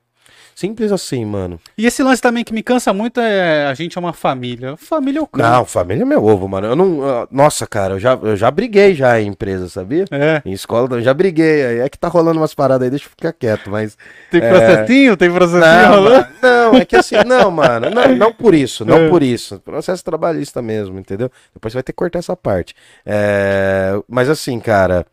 Simples 0.55 0.93
assim, 0.93 1.25
mano. 1.25 1.59
E 1.77 1.85
esse 1.85 2.03
lance 2.03 2.23
também 2.23 2.45
que 2.45 2.55
me 2.55 2.62
cansa 2.62 2.93
muito 2.93 3.21
é 3.21 3.67
a 3.67 3.75
gente 3.75 3.99
é 3.99 4.01
uma 4.01 4.12
família. 4.12 4.77
Família 4.77 5.19
é 5.19 5.23
o 5.23 5.27
cão. 5.27 5.45
Não, 5.45 5.64
família 5.64 6.03
é 6.03 6.05
meu 6.05 6.25
ovo, 6.25 6.47
mano. 6.49 6.69
Eu 6.69 6.77
não. 6.77 7.27
Nossa, 7.31 7.67
cara, 7.67 7.95
eu 7.95 7.99
já, 7.99 8.14
eu 8.23 8.37
já 8.37 8.51
briguei 8.51 8.95
já 8.95 9.21
em 9.21 9.27
empresa, 9.29 9.69
sabia? 9.69 10.05
É. 10.12 10.40
Em 10.45 10.53
escola 10.53 10.88
eu 10.97 11.03
já 11.03 11.12
briguei. 11.12 11.67
Aí 11.67 11.79
é 11.81 11.88
que 11.88 11.99
tá 11.99 12.07
rolando 12.07 12.38
umas 12.40 12.55
paradas 12.55 12.85
aí, 12.85 12.90
deixa 12.90 13.07
eu 13.07 13.11
ficar 13.11 13.33
quieto, 13.33 13.69
mas. 13.69 13.99
Tem 14.31 14.40
É. 14.40 14.49
processinho? 14.49 15.17
Tem 15.17 15.31
processinho 15.33 15.61
Não, 15.67 15.95
rolando? 15.95 16.29
não, 16.40 16.75
é 16.77 16.85
que 16.85 16.97
assim, 16.97 17.17
não, 17.27 17.51
mano, 17.51 17.90
não, 17.90 18.14
não 18.14 18.33
por 18.33 18.55
isso, 18.55 18.85
não 18.85 18.99
É. 19.07 19.09
por 19.09 19.23
isso. 19.25 19.59
Processo 19.59 20.05
trabalhista 20.05 20.62
mesmo, 20.62 20.99
entendeu? 20.99 21.31
Depois 21.53 21.73
você 21.73 21.77
vai 21.79 21.83
ter 21.83 21.93
que 21.93 21.97
cortar 21.97 22.21
essa 22.21 22.37
parte. 22.37 22.75
É, 23.05 23.93
mas 24.09 24.31
assim, 24.31 24.61
cara, 24.61 25.05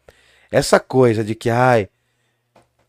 essa 0.51 0.79
coisa 0.79 1.23
de 1.23 1.33
que, 1.33 1.49
ai, 1.49 1.87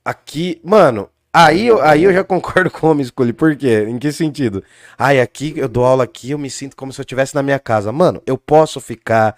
aqui, 0.05 0.61
mano, 0.65 1.09
Aí, 1.35 1.66
eu- 1.66 1.81
aí 1.83 2.05
eu 2.05 2.12
já 2.12 2.23
concordo 2.23 2.71
com 2.71 2.87
o 2.87 2.90
homeschooling. 2.90 3.33
Por 3.33 3.57
quê? 3.57 3.87
Em 3.88 3.99
que 3.99 4.12
sentido? 4.12 4.62
Ai, 4.99 5.21
aqui 5.21 5.55
eu 5.57 5.68
dou 5.68 5.85
aula 5.85 6.05
aqui, 6.05 6.31
eu 6.33 6.38
me 6.38 6.51
sinto 6.51 6.77
como 6.77 6.92
se 6.92 7.01
eu 7.01 7.03
estivesse 7.05 7.35
na 7.35 7.42
minha 7.42 7.59
casa. 7.59 7.90
Mano, 7.90 8.23
eu 8.27 8.37
posso 8.37 8.81
ficar 8.81 9.35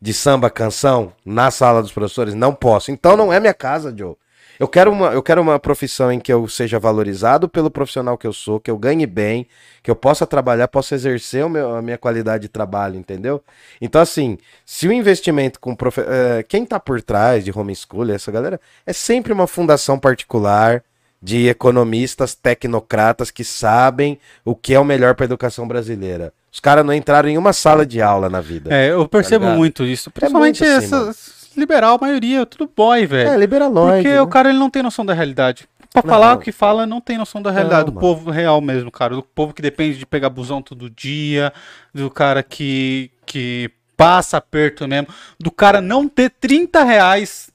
de 0.00 0.12
samba 0.12 0.50
canção 0.50 1.12
na 1.24 1.50
sala 1.50 1.80
dos 1.82 1.90
professores? 1.92 2.34
Não 2.34 2.54
posso. 2.54 2.90
Então 2.90 3.16
não 3.16 3.32
é 3.32 3.40
minha 3.40 3.54
casa, 3.54 3.94
Joe. 3.96 4.14
Eu 4.60 4.66
quero 4.68 4.90
uma, 4.90 5.06
eu 5.12 5.22
quero 5.22 5.40
uma 5.40 5.58
profissão 5.58 6.10
em 6.12 6.18
que 6.20 6.32
eu 6.32 6.46
seja 6.48 6.78
valorizado 6.80 7.48
pelo 7.48 7.70
profissional 7.70 8.18
que 8.18 8.26
eu 8.26 8.32
sou, 8.32 8.58
que 8.60 8.70
eu 8.70 8.76
ganhe 8.76 9.06
bem, 9.06 9.46
que 9.82 9.90
eu 9.90 9.94
possa 9.96 10.26
trabalhar, 10.26 10.66
possa 10.68 10.96
exercer 10.96 11.44
o 11.44 11.48
meu- 11.48 11.76
a 11.76 11.80
minha 11.80 11.96
qualidade 11.96 12.42
de 12.42 12.48
trabalho, 12.48 12.96
entendeu? 12.96 13.40
Então, 13.80 14.00
assim, 14.02 14.36
se 14.66 14.88
o 14.88 14.92
investimento 14.92 15.60
com 15.60 15.74
profe... 15.76 16.00
eh, 16.02 16.42
quem 16.48 16.66
tá 16.66 16.78
por 16.80 17.00
trás 17.00 17.44
de 17.44 17.52
homeschool, 17.56 18.10
essa 18.10 18.32
galera, 18.32 18.60
é 18.84 18.92
sempre 18.92 19.32
uma 19.32 19.46
fundação 19.46 19.96
particular 19.98 20.82
de 21.20 21.48
economistas, 21.48 22.34
tecnocratas 22.34 23.30
que 23.30 23.44
sabem 23.44 24.18
o 24.44 24.54
que 24.54 24.74
é 24.74 24.80
o 24.80 24.84
melhor 24.84 25.14
para 25.14 25.24
a 25.24 25.26
educação 25.26 25.66
brasileira. 25.66 26.32
Os 26.52 26.60
caras 26.60 26.84
não 26.84 26.94
entraram 26.94 27.28
em 27.28 27.36
uma 27.36 27.52
sala 27.52 27.84
de 27.84 28.00
aula 28.00 28.28
na 28.28 28.40
vida. 28.40 28.74
É, 28.74 28.90
eu 28.90 29.06
percebo 29.08 29.44
ligado? 29.44 29.58
muito 29.58 29.84
isso. 29.84 30.10
Principalmente 30.10 30.62
muito 30.62 30.76
assim, 30.76 30.86
essas 30.86 31.38
liberal, 31.58 31.96
a 31.96 31.98
maioria, 32.00 32.46
tudo 32.46 32.70
boy, 32.74 33.04
velho. 33.06 33.30
É, 33.30 33.36
liberalóide. 33.36 34.02
Porque 34.02 34.14
né? 34.14 34.22
o 34.22 34.26
cara 34.26 34.48
ele 34.48 34.58
não 34.58 34.70
tem 34.70 34.82
noção 34.82 35.04
da 35.04 35.12
realidade. 35.12 35.68
Pra 35.92 36.02
Não. 36.02 36.10
falar 36.10 36.34
o 36.34 36.38
que 36.38 36.52
fala, 36.52 36.86
não 36.86 37.00
tem 37.00 37.18
noção 37.18 37.42
da 37.42 37.50
realidade. 37.50 37.86
Não, 37.86 37.92
do 37.92 37.94
mano. 37.94 38.00
povo 38.00 38.30
real 38.30 38.60
mesmo, 38.60 38.90
cara. 38.90 39.14
Do 39.14 39.22
povo 39.22 39.52
que 39.52 39.62
depende 39.62 39.98
de 39.98 40.06
pegar 40.06 40.30
busão 40.30 40.62
todo 40.62 40.90
dia. 40.90 41.52
Do 41.94 42.10
cara 42.10 42.42
que, 42.42 43.10
que 43.26 43.70
passa 43.96 44.36
aperto 44.36 44.86
mesmo. 44.86 45.08
Do 45.40 45.50
cara 45.50 45.80
não 45.80 46.08
ter 46.08 46.30
30 46.30 46.84
reais. 46.84 47.50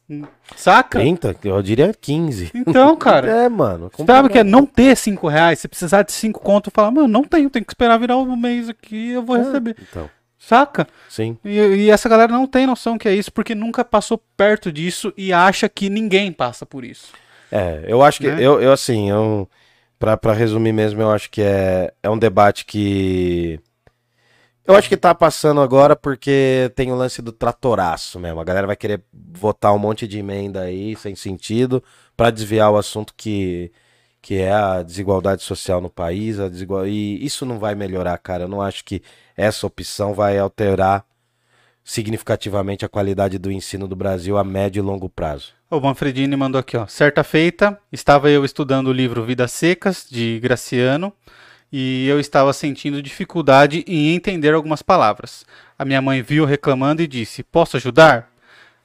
Saca? 0.64 0.98
30, 0.98 1.36
eu 1.44 1.62
diria 1.62 1.94
15. 1.94 2.52
Então, 2.56 2.96
cara. 2.96 3.28
É, 3.44 3.50
mano. 3.50 3.92
Sabe 4.06 4.28
o 4.30 4.32
que 4.32 4.40
é 4.40 4.44
não 4.46 4.66
ter 4.66 4.96
5 4.96 5.28
reais? 5.28 5.60
Se 5.60 5.68
precisar 5.68 6.04
de 6.04 6.14
5 6.14 6.40
conto, 6.40 6.72
falar, 6.72 6.90
mano, 6.90 7.08
não 7.10 7.26
tenho, 7.26 7.50
tenho 7.50 7.66
que 7.66 7.74
esperar 7.74 8.00
virar 8.00 8.16
o 8.16 8.38
mês 8.38 8.70
aqui 8.70 9.10
eu 9.12 9.22
vou 9.22 9.36
receber. 9.36 9.76
Então, 9.90 10.10
Saca? 10.40 10.88
sim. 11.10 11.38
E, 11.44 11.58
e 11.58 11.90
essa 11.90 12.08
galera 12.08 12.32
não 12.32 12.48
tem 12.48 12.66
noção 12.66 12.98
que 12.98 13.10
é 13.10 13.14
isso, 13.14 13.30
porque 13.32 13.54
nunca 13.54 13.84
passou 13.84 14.18
perto 14.38 14.72
disso 14.72 15.12
e 15.18 15.34
acha 15.34 15.68
que 15.68 15.90
ninguém 15.90 16.32
passa 16.32 16.66
por 16.66 16.86
isso. 16.86 17.12
É, 17.52 17.84
eu 17.86 18.02
acho 18.02 18.20
que, 18.22 18.30
Né? 18.30 18.38
eu, 18.42 18.62
eu 18.62 18.72
assim, 18.72 19.10
eu, 19.10 19.50
pra, 20.00 20.16
pra 20.16 20.32
resumir 20.32 20.72
mesmo, 20.72 21.02
eu 21.02 21.12
acho 21.12 21.30
que 21.30 21.42
é, 21.42 21.94
é 22.02 22.10
um 22.10 22.18
debate 22.18 22.66
que. 22.66 23.60
Eu 24.66 24.76
acho 24.76 24.88
que 24.88 24.96
tá 24.96 25.14
passando 25.14 25.60
agora 25.60 25.94
porque 25.94 26.72
tem 26.76 26.92
o 26.92 26.96
lance 26.96 27.22
do 27.22 27.34
tratoraço 27.34 28.18
mesmo. 28.18 28.40
A 28.40 28.46
galera 28.46 28.66
vai 28.66 28.78
querer 28.78 29.04
votar 29.12 29.74
um 29.74 29.80
monte 29.80 30.08
de 30.08 30.20
emenda 30.20 30.62
aí, 30.62 30.96
sem 30.96 31.16
sentido, 31.16 31.84
pra 32.16 32.32
desviar 32.32 32.72
o 32.72 32.78
assunto 32.78 33.14
que, 33.16 33.72
que 34.22 34.36
é 34.36 34.54
a 34.54 34.82
desigualdade 34.82 35.44
social 35.44 35.82
no 35.82 35.90
país. 35.90 36.40
A 36.40 36.48
desigual... 36.48 36.88
E 36.88 37.24
isso 37.26 37.46
não 37.46 37.60
vai 37.60 37.76
melhorar, 37.76 38.18
cara. 38.20 38.46
Eu 38.46 38.48
não 38.48 38.62
acho 38.62 38.86
que 38.86 39.02
essa 39.36 39.68
opção 39.68 40.14
vai 40.14 40.38
alterar 40.38 41.06
significativamente 41.84 42.86
a 42.86 42.90
qualidade 42.90 43.38
do 43.38 43.52
ensino 43.52 43.86
do 43.86 43.98
Brasil 43.98 44.38
a 44.38 44.44
médio 44.46 44.80
e 44.80 44.86
longo 44.86 45.10
prazo. 45.10 45.52
O 45.70 45.82
Manfredini 45.82 46.36
mandou 46.38 46.60
aqui, 46.60 46.78
ó. 46.78 46.88
Certa 46.88 47.24
feita, 47.24 47.78
estava 47.92 48.30
eu 48.30 48.46
estudando 48.46 48.88
o 48.88 48.94
livro 48.94 49.26
Vidas 49.26 49.52
Secas, 49.52 50.08
de 50.10 50.40
Graciano, 50.40 51.12
e 51.76 52.08
eu 52.08 52.20
estava 52.20 52.54
sentindo 52.54 53.02
dificuldade 53.02 53.84
em 53.88 54.14
entender 54.14 54.54
algumas 54.54 54.84
palavras. 54.84 55.44
A 55.78 55.84
minha 55.84 56.04
mãe 56.04 56.22
viu 56.22 56.46
reclamando 56.46 57.02
e 57.02 57.08
disse: 57.08 57.42
Posso 57.42 57.78
ajudar? 57.78 58.32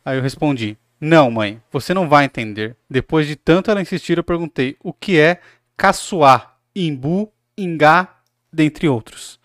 Aí 0.02 0.16
eu 0.16 0.22
respondi: 0.22 0.78
Não, 0.98 1.30
mãe, 1.30 1.60
você 1.70 1.92
não 1.92 2.08
vai 2.08 2.24
entender. 2.24 2.74
Depois 2.88 3.26
de 3.26 3.36
tanto 3.36 3.70
ela 3.70 3.82
insistir, 3.82 4.16
eu 4.16 4.24
perguntei: 4.24 4.74
O 4.82 4.94
que 4.94 5.20
é 5.20 5.38
caçoar, 5.76 6.56
imbu, 6.74 7.30
ingá, 7.58 8.08
dentre 8.50 8.88
outros? 8.88 9.38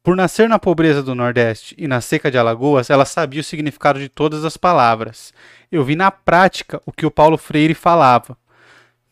Por 0.00 0.14
nascer 0.14 0.48
na 0.48 0.58
pobreza 0.58 1.02
do 1.02 1.16
Nordeste 1.16 1.74
e 1.76 1.88
na 1.88 2.00
seca 2.00 2.30
de 2.30 2.38
Alagoas, 2.38 2.90
ela 2.90 3.04
sabia 3.04 3.40
o 3.40 3.44
significado 3.44 3.98
de 3.98 4.08
todas 4.08 4.44
as 4.44 4.56
palavras. 4.56 5.34
Eu 5.72 5.82
vi 5.82 5.96
na 5.96 6.12
prática 6.12 6.80
o 6.86 6.92
que 6.92 7.06
o 7.06 7.10
Paulo 7.10 7.36
Freire 7.36 7.74
falava. 7.74 8.38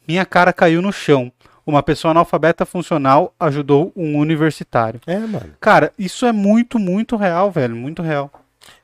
Minha 0.06 0.24
cara 0.24 0.52
caiu 0.52 0.80
no 0.80 0.92
chão. 0.92 1.32
Uma 1.66 1.82
pessoa 1.82 2.10
analfabeta 2.10 2.66
funcional 2.66 3.32
ajudou 3.38 3.92
um 3.96 4.18
universitário. 4.18 5.00
É, 5.06 5.18
mano. 5.18 5.54
Cara, 5.60 5.92
isso 5.98 6.26
é 6.26 6.32
muito, 6.32 6.78
muito 6.78 7.16
real, 7.16 7.50
velho. 7.50 7.76
Muito 7.76 8.02
real. 8.02 8.30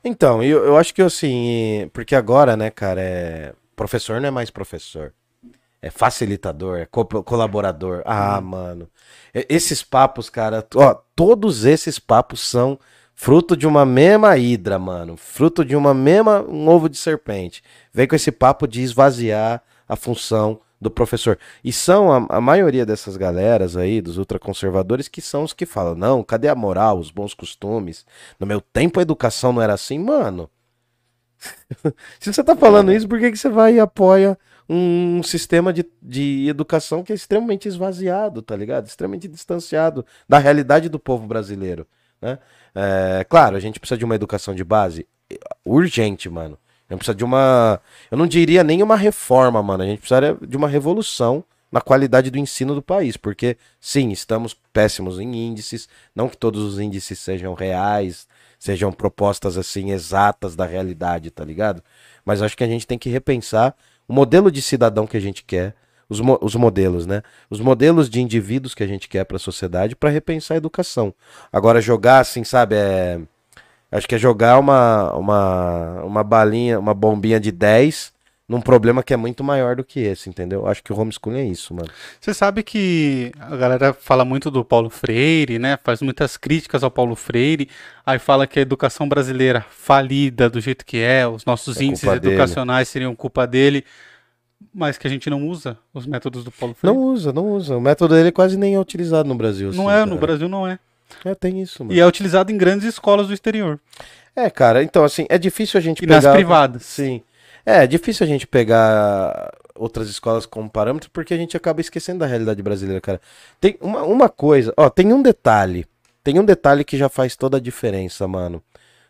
Então, 0.03 0.41
eu, 0.43 0.63
eu 0.65 0.77
acho 0.77 0.93
que 0.93 1.01
assim, 1.01 1.89
porque 1.93 2.15
agora, 2.15 2.55
né, 2.55 2.69
cara, 2.69 3.01
é. 3.01 3.53
Professor 3.75 4.19
não 4.19 4.27
é 4.27 4.31
mais 4.31 4.49
professor. 4.49 5.13
É 5.81 5.89
facilitador, 5.89 6.79
é 6.79 6.85
co- 6.85 7.05
colaborador. 7.23 8.01
Ah, 8.05 8.41
mano. 8.41 8.89
E- 9.33 9.45
Esses 9.49 9.81
papos, 9.81 10.29
cara, 10.29 10.65
ó, 10.75 10.93
todos 11.15 11.63
esses 11.63 11.97
papos 11.99 12.41
são 12.41 12.77
fruto 13.15 13.55
de 13.55 13.65
uma 13.65 13.85
mesma 13.85 14.37
hidra, 14.37 14.77
mano. 14.77 15.15
Fruto 15.15 15.63
de 15.63 15.75
uma 15.77 15.93
mesma 15.93 16.41
um 16.41 16.67
ovo 16.67 16.89
de 16.89 16.97
serpente. 16.97 17.63
Vem 17.93 18.07
com 18.07 18.15
esse 18.15 18.31
papo 18.31 18.67
de 18.67 18.81
esvaziar 18.81 19.61
a 19.87 19.95
função 19.95 20.59
do 20.79 20.89
professor. 20.89 21.37
E 21.63 21.73
são 21.73 22.11
a, 22.11 22.37
a 22.37 22.41
maioria 22.41 22.85
dessas 22.85 23.17
galeras 23.17 23.75
aí, 23.75 24.01
dos 24.01 24.17
ultraconservadores, 24.17 25.07
que 25.07 25.21
são 25.21 25.43
os 25.43 25.53
que 25.53 25.65
falam: 25.65 25.95
não, 25.95 26.23
cadê 26.23 26.47
a 26.47 26.55
moral, 26.55 26.99
os 26.99 27.11
bons 27.11 27.33
costumes? 27.33 28.05
No 28.39 28.47
meu 28.47 28.61
tempo 28.61 28.99
a 28.99 29.03
educação 29.03 29.51
não 29.51 29.61
era 29.61 29.73
assim, 29.73 29.99
mano. 29.99 30.49
Se 32.19 32.31
você 32.31 32.43
tá 32.43 32.55
falando 32.55 32.91
isso, 32.91 33.07
por 33.07 33.19
que, 33.19 33.31
que 33.31 33.37
você 33.37 33.49
vai 33.49 33.75
e 33.75 33.79
apoia 33.79 34.37
um 34.67 35.23
sistema 35.23 35.73
de, 35.73 35.85
de 36.01 36.47
educação 36.47 37.03
que 37.03 37.11
é 37.11 37.15
extremamente 37.15 37.67
esvaziado, 37.67 38.41
tá 38.41 38.55
ligado? 38.55 38.85
Extremamente 38.85 39.27
distanciado 39.27 40.05
da 40.27 40.37
realidade 40.37 40.89
do 40.89 40.99
povo 40.99 41.25
brasileiro, 41.25 41.87
né? 42.21 42.37
É, 42.75 43.25
claro, 43.27 43.55
a 43.55 43.59
gente 43.59 43.79
precisa 43.79 43.97
de 43.97 44.05
uma 44.05 44.15
educação 44.15 44.53
de 44.53 44.63
base 44.63 45.07
urgente, 45.65 46.29
mano. 46.29 46.57
A 46.89 46.93
gente 46.93 46.99
precisa 46.99 47.15
de 47.15 47.23
uma. 47.23 47.79
Eu 48.09 48.17
não 48.17 48.25
diria 48.25 48.63
nem 48.63 48.81
uma 48.81 48.95
reforma, 48.95 49.61
mano. 49.61 49.83
A 49.83 49.85
gente 49.85 49.99
precisaria 49.99 50.35
de 50.41 50.57
uma 50.57 50.67
revolução 50.67 51.43
na 51.71 51.79
qualidade 51.79 52.31
do 52.31 52.37
ensino 52.39 52.73
do 52.73 52.81
país. 52.81 53.15
Porque, 53.15 53.57
sim, 53.79 54.11
estamos 54.11 54.55
péssimos 54.73 55.19
em 55.19 55.35
índices. 55.35 55.87
Não 56.15 56.27
que 56.27 56.35
todos 56.37 56.63
os 56.63 56.79
índices 56.79 57.19
sejam 57.19 57.53
reais, 57.53 58.27
sejam 58.57 58.91
propostas 58.91 59.57
assim 59.57 59.91
exatas 59.91 60.55
da 60.55 60.65
realidade, 60.65 61.29
tá 61.29 61.45
ligado? 61.45 61.83
Mas 62.25 62.41
acho 62.41 62.57
que 62.57 62.63
a 62.63 62.67
gente 62.67 62.87
tem 62.87 62.97
que 62.97 63.09
repensar 63.09 63.75
o 64.07 64.13
modelo 64.13 64.51
de 64.51 64.61
cidadão 64.61 65.05
que 65.05 65.17
a 65.17 65.21
gente 65.21 65.43
quer. 65.43 65.75
Os, 66.09 66.19
mo- 66.19 66.39
os 66.41 66.55
modelos, 66.55 67.05
né? 67.05 67.21
Os 67.51 67.59
modelos 67.59 68.09
de 68.09 68.19
indivíduos 68.19 68.73
que 68.73 68.81
a 68.81 68.87
gente 68.87 69.07
quer 69.07 69.25
para 69.25 69.37
a 69.37 69.39
sociedade 69.39 69.95
para 69.95 70.09
repensar 70.09 70.55
a 70.55 70.57
educação. 70.57 71.13
Agora, 71.53 71.79
jogar 71.79 72.17
assim, 72.19 72.43
sabe? 72.43 72.75
É. 72.75 73.19
Acho 73.91 74.07
que 74.07 74.15
é 74.15 74.17
jogar 74.17 74.59
uma, 74.59 75.13
uma, 75.15 76.03
uma 76.03 76.23
balinha, 76.23 76.79
uma 76.79 76.93
bombinha 76.93 77.39
de 77.39 77.51
10 77.51 78.13
num 78.49 78.59
problema 78.61 79.03
que 79.03 79.13
é 79.13 79.17
muito 79.17 79.43
maior 79.43 79.75
do 79.75 79.83
que 79.83 79.99
esse, 79.99 80.27
entendeu? 80.27 80.65
Acho 80.65 80.83
que 80.83 80.91
o 80.91 80.99
homeschooling 80.99 81.37
é 81.37 81.45
isso, 81.45 81.71
mano. 81.71 81.87
Você 82.19 82.33
sabe 82.33 82.63
que 82.63 83.31
a 83.39 83.55
galera 83.55 83.93
fala 83.93 84.25
muito 84.25 84.49
do 84.49 84.65
Paulo 84.65 84.89
Freire, 84.89 85.59
né? 85.59 85.77
Faz 85.83 86.01
muitas 86.01 86.35
críticas 86.35 86.83
ao 86.83 86.89
Paulo 86.89 87.15
Freire. 87.15 87.69
Aí 88.03 88.17
fala 88.17 88.47
que 88.47 88.57
a 88.57 88.61
educação 88.63 89.07
brasileira 89.07 89.63
falida 89.69 90.49
do 90.49 90.59
jeito 90.59 90.83
que 90.83 90.97
é, 90.97 91.27
os 91.27 91.45
nossos 91.45 91.79
É 91.79 91.83
índices 91.83 92.03
culpa 92.03 92.19
dele. 92.19 92.33
educacionais 92.33 92.87
seriam 92.87 93.15
culpa 93.15 93.45
dele. 93.45 93.85
Mas 94.73 94.97
que 94.97 95.05
a 95.05 95.09
gente 95.09 95.29
não 95.29 95.47
usa 95.47 95.77
os 95.93 96.07
métodos 96.07 96.43
do 96.43 96.51
Paulo 96.51 96.73
Freire. 96.73 96.97
Não 96.97 97.03
usa, 97.05 97.31
não 97.31 97.51
usa. 97.51 97.77
O 97.77 97.81
método 97.81 98.15
dele 98.15 98.31
quase 98.31 98.57
nem 98.57 98.73
é 98.73 98.79
utilizado 98.79 99.29
no 99.29 99.35
Brasil. 99.35 99.71
Não 99.73 99.87
assim, 99.87 99.99
é, 100.01 100.05
no 100.05 100.15
cara. 100.15 100.21
Brasil 100.21 100.49
não 100.49 100.67
é. 100.67 100.79
É, 101.25 101.35
tem 101.35 101.61
isso, 101.61 101.83
mano. 101.83 101.95
E 101.95 101.99
é 101.99 102.05
utilizado 102.05 102.51
em 102.51 102.57
grandes 102.57 102.87
escolas 102.87 103.27
do 103.27 103.33
exterior. 103.33 103.79
É, 104.35 104.49
cara, 104.49 104.83
então 104.83 105.03
assim, 105.03 105.25
é 105.29 105.37
difícil 105.37 105.77
a 105.77 105.81
gente 105.81 105.99
E 105.99 106.07
pegar... 106.07 106.21
nas 106.21 106.33
privadas. 106.33 106.83
Sim. 106.83 107.21
É, 107.65 107.83
é 107.83 107.87
difícil 107.87 108.25
a 108.25 108.27
gente 108.27 108.47
pegar 108.47 109.51
outras 109.75 110.09
escolas 110.09 110.45
como 110.45 110.69
parâmetro 110.69 111.09
porque 111.11 111.33
a 111.33 111.37
gente 111.37 111.55
acaba 111.55 111.81
esquecendo 111.81 112.19
da 112.19 112.25
realidade 112.25 112.61
brasileira, 112.61 113.01
cara. 113.01 113.21
Tem 113.59 113.77
uma, 113.81 114.03
uma 114.03 114.29
coisa, 114.29 114.73
ó, 114.77 114.89
tem 114.89 115.11
um 115.13 115.21
detalhe. 115.21 115.85
Tem 116.23 116.39
um 116.39 116.45
detalhe 116.45 116.83
que 116.83 116.97
já 116.97 117.09
faz 117.09 117.35
toda 117.35 117.57
a 117.57 117.61
diferença, 117.61 118.27
mano. 118.27 118.61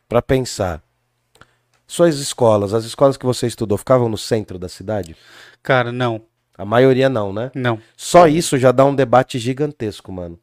Pra 0.07 0.21
pensar. 0.21 0.81
Suas 1.87 2.19
escolas, 2.19 2.73
as 2.73 2.85
escolas 2.85 3.17
que 3.17 3.25
você 3.25 3.47
estudou, 3.47 3.77
ficavam 3.77 4.07
no 4.07 4.17
centro 4.17 4.59
da 4.59 4.69
cidade? 4.69 5.15
Cara, 5.63 5.91
não. 5.91 6.21
A 6.55 6.63
maioria 6.63 7.09
não, 7.09 7.33
né? 7.33 7.51
Não. 7.55 7.79
Só 7.97 8.27
isso 8.27 8.57
já 8.57 8.71
dá 8.71 8.85
um 8.85 8.93
debate 8.93 9.39
gigantesco, 9.39 10.11
mano. 10.11 10.37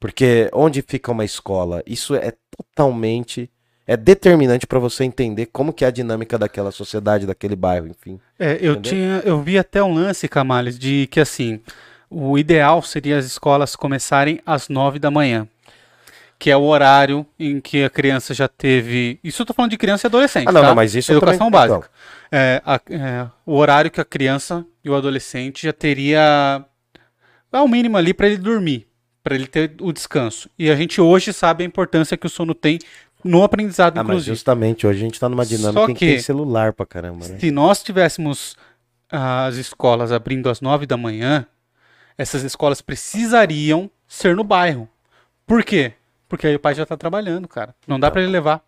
Porque 0.00 0.48
onde 0.52 0.80
fica 0.82 1.10
uma 1.10 1.24
escola, 1.24 1.82
isso 1.86 2.14
é 2.14 2.32
totalmente 2.56 3.50
é 3.86 3.96
determinante 3.96 4.66
pra 4.66 4.78
você 4.78 5.02
entender 5.04 5.46
como 5.46 5.72
que 5.72 5.82
é 5.84 5.88
a 5.88 5.90
dinâmica 5.90 6.36
daquela 6.38 6.70
sociedade, 6.70 7.26
daquele 7.26 7.56
bairro, 7.56 7.86
enfim. 7.88 8.20
É, 8.38 8.52
eu 8.60 8.72
Entendeu? 8.74 8.82
tinha, 8.82 9.22
eu 9.24 9.40
vi 9.40 9.58
até 9.58 9.82
um 9.82 9.94
lance, 9.94 10.28
Camales, 10.28 10.78
de 10.78 11.06
que 11.10 11.18
assim, 11.18 11.58
o 12.10 12.36
ideal 12.38 12.82
seria 12.82 13.16
as 13.16 13.24
escolas 13.24 13.74
começarem 13.74 14.40
às 14.44 14.68
nove 14.68 14.98
da 14.98 15.10
manhã. 15.10 15.48
Que 16.38 16.50
é 16.50 16.56
o 16.56 16.62
horário 16.64 17.26
em 17.38 17.60
que 17.60 17.82
a 17.82 17.90
criança 17.90 18.32
já 18.34 18.46
teve. 18.46 19.18
Isso 19.24 19.40
eu 19.42 19.46
tô 19.46 19.52
falando 19.54 19.70
de 19.72 19.78
criança 19.78 20.06
e 20.06 20.08
adolescente. 20.08 20.46
Ah, 20.48 20.52
não, 20.52 20.60
tá? 20.60 20.68
não, 20.68 20.74
mas 20.74 20.94
isso 20.94 21.10
Educação 21.10 21.50
também- 21.50 21.68
básica. 21.68 21.90
é, 22.30 22.62
a- 22.64 22.80
é, 22.90 23.26
o 23.46 23.56
horário 23.56 23.90
que 23.90 24.00
a 24.00 24.04
criança 24.04 24.64
e 24.84 24.90
o 24.90 24.94
adolescente 24.94 25.62
já 25.66 25.72
teria 25.72 26.62
ao 27.50 27.66
mínimo 27.66 27.96
ali 27.96 28.12
para 28.14 28.26
ele 28.28 28.36
dormir, 28.36 28.86
para 29.28 29.34
ele 29.34 29.46
ter 29.46 29.74
o 29.82 29.92
descanso. 29.92 30.48
E 30.58 30.70
a 30.70 30.74
gente 30.74 31.00
hoje 31.02 31.34
sabe 31.34 31.62
a 31.62 31.66
importância 31.66 32.16
que 32.16 32.26
o 32.26 32.30
sono 32.30 32.54
tem 32.54 32.78
no 33.22 33.42
aprendizado, 33.42 33.98
Ah, 33.98 34.02
mas 34.02 34.08
inclusive. 34.14 34.34
justamente 34.34 34.86
hoje 34.86 35.00
a 35.00 35.02
gente 35.04 35.20
tá 35.20 35.28
numa 35.28 35.44
dinâmica 35.44 35.80
Só 35.80 35.84
em 35.84 35.92
que 35.92 35.98
que- 36.06 36.12
tem 36.12 36.18
celular 36.20 36.72
pra 36.72 36.86
caramba, 36.86 37.28
né? 37.28 37.38
Se 37.38 37.50
nós 37.50 37.82
tivéssemos 37.82 38.56
as 39.10 39.56
escolas 39.56 40.12
abrindo 40.12 40.48
às 40.48 40.62
nove 40.62 40.86
da 40.86 40.96
manhã, 40.96 41.46
essas 42.16 42.42
escolas 42.42 42.80
precisariam 42.80 43.90
ser 44.06 44.34
no 44.34 44.42
bairro. 44.44 44.88
Por 45.46 45.62
quê? 45.62 45.92
Porque 46.26 46.46
aí 46.46 46.54
o 46.54 46.60
pai 46.60 46.74
já 46.74 46.86
tá 46.86 46.96
trabalhando, 46.96 47.46
cara. 47.46 47.74
Não 47.86 48.00
dá 48.00 48.06
Tá. 48.06 48.12
pra 48.12 48.22
ele 48.22 48.30
levar. 48.32 48.62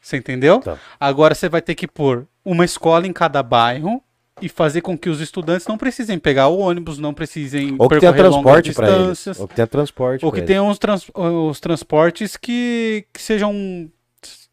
Você 0.00 0.18
entendeu? 0.18 0.60
Tá. 0.60 0.76
Agora 0.98 1.34
você 1.34 1.48
vai 1.48 1.62
ter 1.62 1.74
que 1.74 1.86
pôr 1.86 2.26
uma 2.44 2.64
escola 2.66 3.06
em 3.06 3.12
cada 3.14 3.42
bairro 3.42 4.02
e 4.40 4.48
fazer 4.48 4.80
com 4.80 4.96
que 4.96 5.08
os 5.08 5.20
estudantes 5.20 5.66
não 5.66 5.76
precisem 5.78 6.18
pegar 6.18 6.48
o 6.48 6.58
ônibus, 6.58 6.98
não 6.98 7.12
precisem 7.14 7.74
Ou 7.78 7.88
que 7.88 7.98
tenha 8.00 8.12
transporte 8.12 8.72
pra 8.72 8.88
eles. 8.88 8.98
distâncias. 9.00 9.40
Ou 9.40 9.48
que 9.48 9.54
tenha 9.54 9.66
transporte 9.66 10.24
Ou 10.24 10.32
que 10.32 10.40
os, 10.40 10.78
trans- 10.78 11.10
os 11.14 11.60
transportes 11.60 12.36
que, 12.36 13.04
que 13.12 13.20
sejam. 13.22 13.88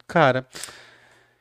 Cara, 0.07 0.45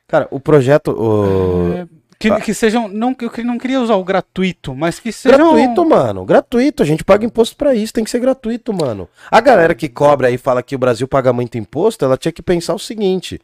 Cara, 0.07 0.27
o 0.31 0.39
projeto. 0.39 0.91
o- 0.91 1.73
é, 1.73 1.87
que, 2.19 2.33
que 2.41 2.53
sejam. 2.53 2.87
Não, 2.87 3.15
eu 3.19 3.45
não 3.45 3.57
queria 3.59 3.79
usar 3.79 3.95
o 3.95 4.03
gratuito, 4.03 4.73
mas 4.73 4.99
que 4.99 5.11
sejam. 5.11 5.37
Gratuito, 5.53 5.85
mano. 5.85 6.25
Gratuito. 6.25 6.81
A 6.81 6.85
gente 6.85 7.03
paga 7.03 7.25
imposto 7.25 7.55
pra 7.55 7.75
isso. 7.75 7.93
Tem 7.93 8.03
que 8.03 8.09
ser 8.09 8.19
gratuito, 8.19 8.73
mano. 8.73 9.07
A 9.29 9.39
galera 9.39 9.75
que 9.75 9.87
cobra 9.87 10.31
e 10.31 10.37
fala 10.37 10.63
que 10.63 10.75
o 10.75 10.79
Brasil 10.79 11.07
paga 11.07 11.31
muito 11.31 11.57
imposto, 11.57 12.03
ela 12.03 12.17
tinha 12.17 12.31
que 12.31 12.41
pensar 12.41 12.73
o 12.73 12.79
seguinte. 12.79 13.39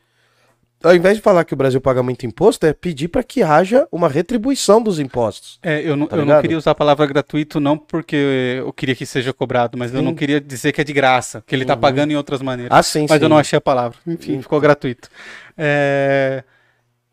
Ao 0.84 0.94
invés 0.94 1.16
de 1.16 1.22
falar 1.24 1.46
que 1.46 1.54
o 1.54 1.58
Brasil 1.58 1.80
paga 1.80 2.04
muito 2.04 2.26
imposto, 2.26 2.66
é 2.66 2.74
pedir 2.74 3.08
pra 3.08 3.24
que 3.24 3.42
haja 3.42 3.88
uma 3.90 4.10
retribuição 4.10 4.82
dos 4.82 5.00
impostos. 5.00 5.58
É, 5.64 5.82
eu 5.82 5.96
não, 5.96 6.08
Tá 6.08 6.18
eu 6.18 6.26
não 6.26 6.42
queria 6.42 6.58
usar 6.58 6.72
a 6.72 6.76
palavra 6.76 7.06
gratuito, 7.06 7.60
não 7.60 7.78
porque 7.78 8.16
eu 8.60 8.74
queria 8.74 8.94
que 8.94 9.06
seja 9.06 9.32
cobrado, 9.32 9.78
mas 9.78 9.94
eu 9.94 10.00
Sim. 10.00 10.06
não 10.06 10.14
queria 10.14 10.42
dizer 10.42 10.74
que 10.74 10.82
é 10.82 10.84
de 10.84 10.92
graça, 10.92 11.42
que 11.48 11.56
ele 11.56 11.64
tá 11.64 11.74
Uhum. 11.76 11.80
pagando 11.80 12.12
em 12.12 12.16
outras 12.18 12.42
maneiras. 12.42 12.78
Ah, 12.78 12.84
sim, 12.84 13.06
mas 13.10 13.18
sim. 13.20 13.24
eu 13.24 13.30
não 13.30 13.38
achei 13.38 13.56
a 13.58 13.62
palavra. 13.62 13.98
Enfim, 14.06 14.34
Sim. 14.36 14.42
ficou 14.42 14.60
gratuito. 14.60 15.10
É, 15.58 16.44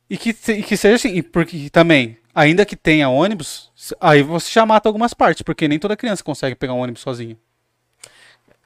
E, 0.08 0.16
que, 0.16 0.30
e 0.50 0.62
que 0.64 0.76
seja 0.76 0.96
assim, 0.96 1.22
porque 1.22 1.70
também, 1.70 2.16
ainda 2.34 2.64
que 2.66 2.74
tenha 2.74 3.08
ônibus, 3.08 3.70
aí 4.00 4.20
você 4.22 4.50
já 4.50 4.66
mata 4.66 4.88
algumas 4.88 5.14
partes, 5.14 5.42
porque 5.42 5.68
nem 5.68 5.78
toda 5.78 5.96
criança 5.96 6.24
consegue 6.24 6.56
pegar 6.56 6.74
um 6.74 6.80
ônibus 6.80 7.02
sozinha. 7.02 7.36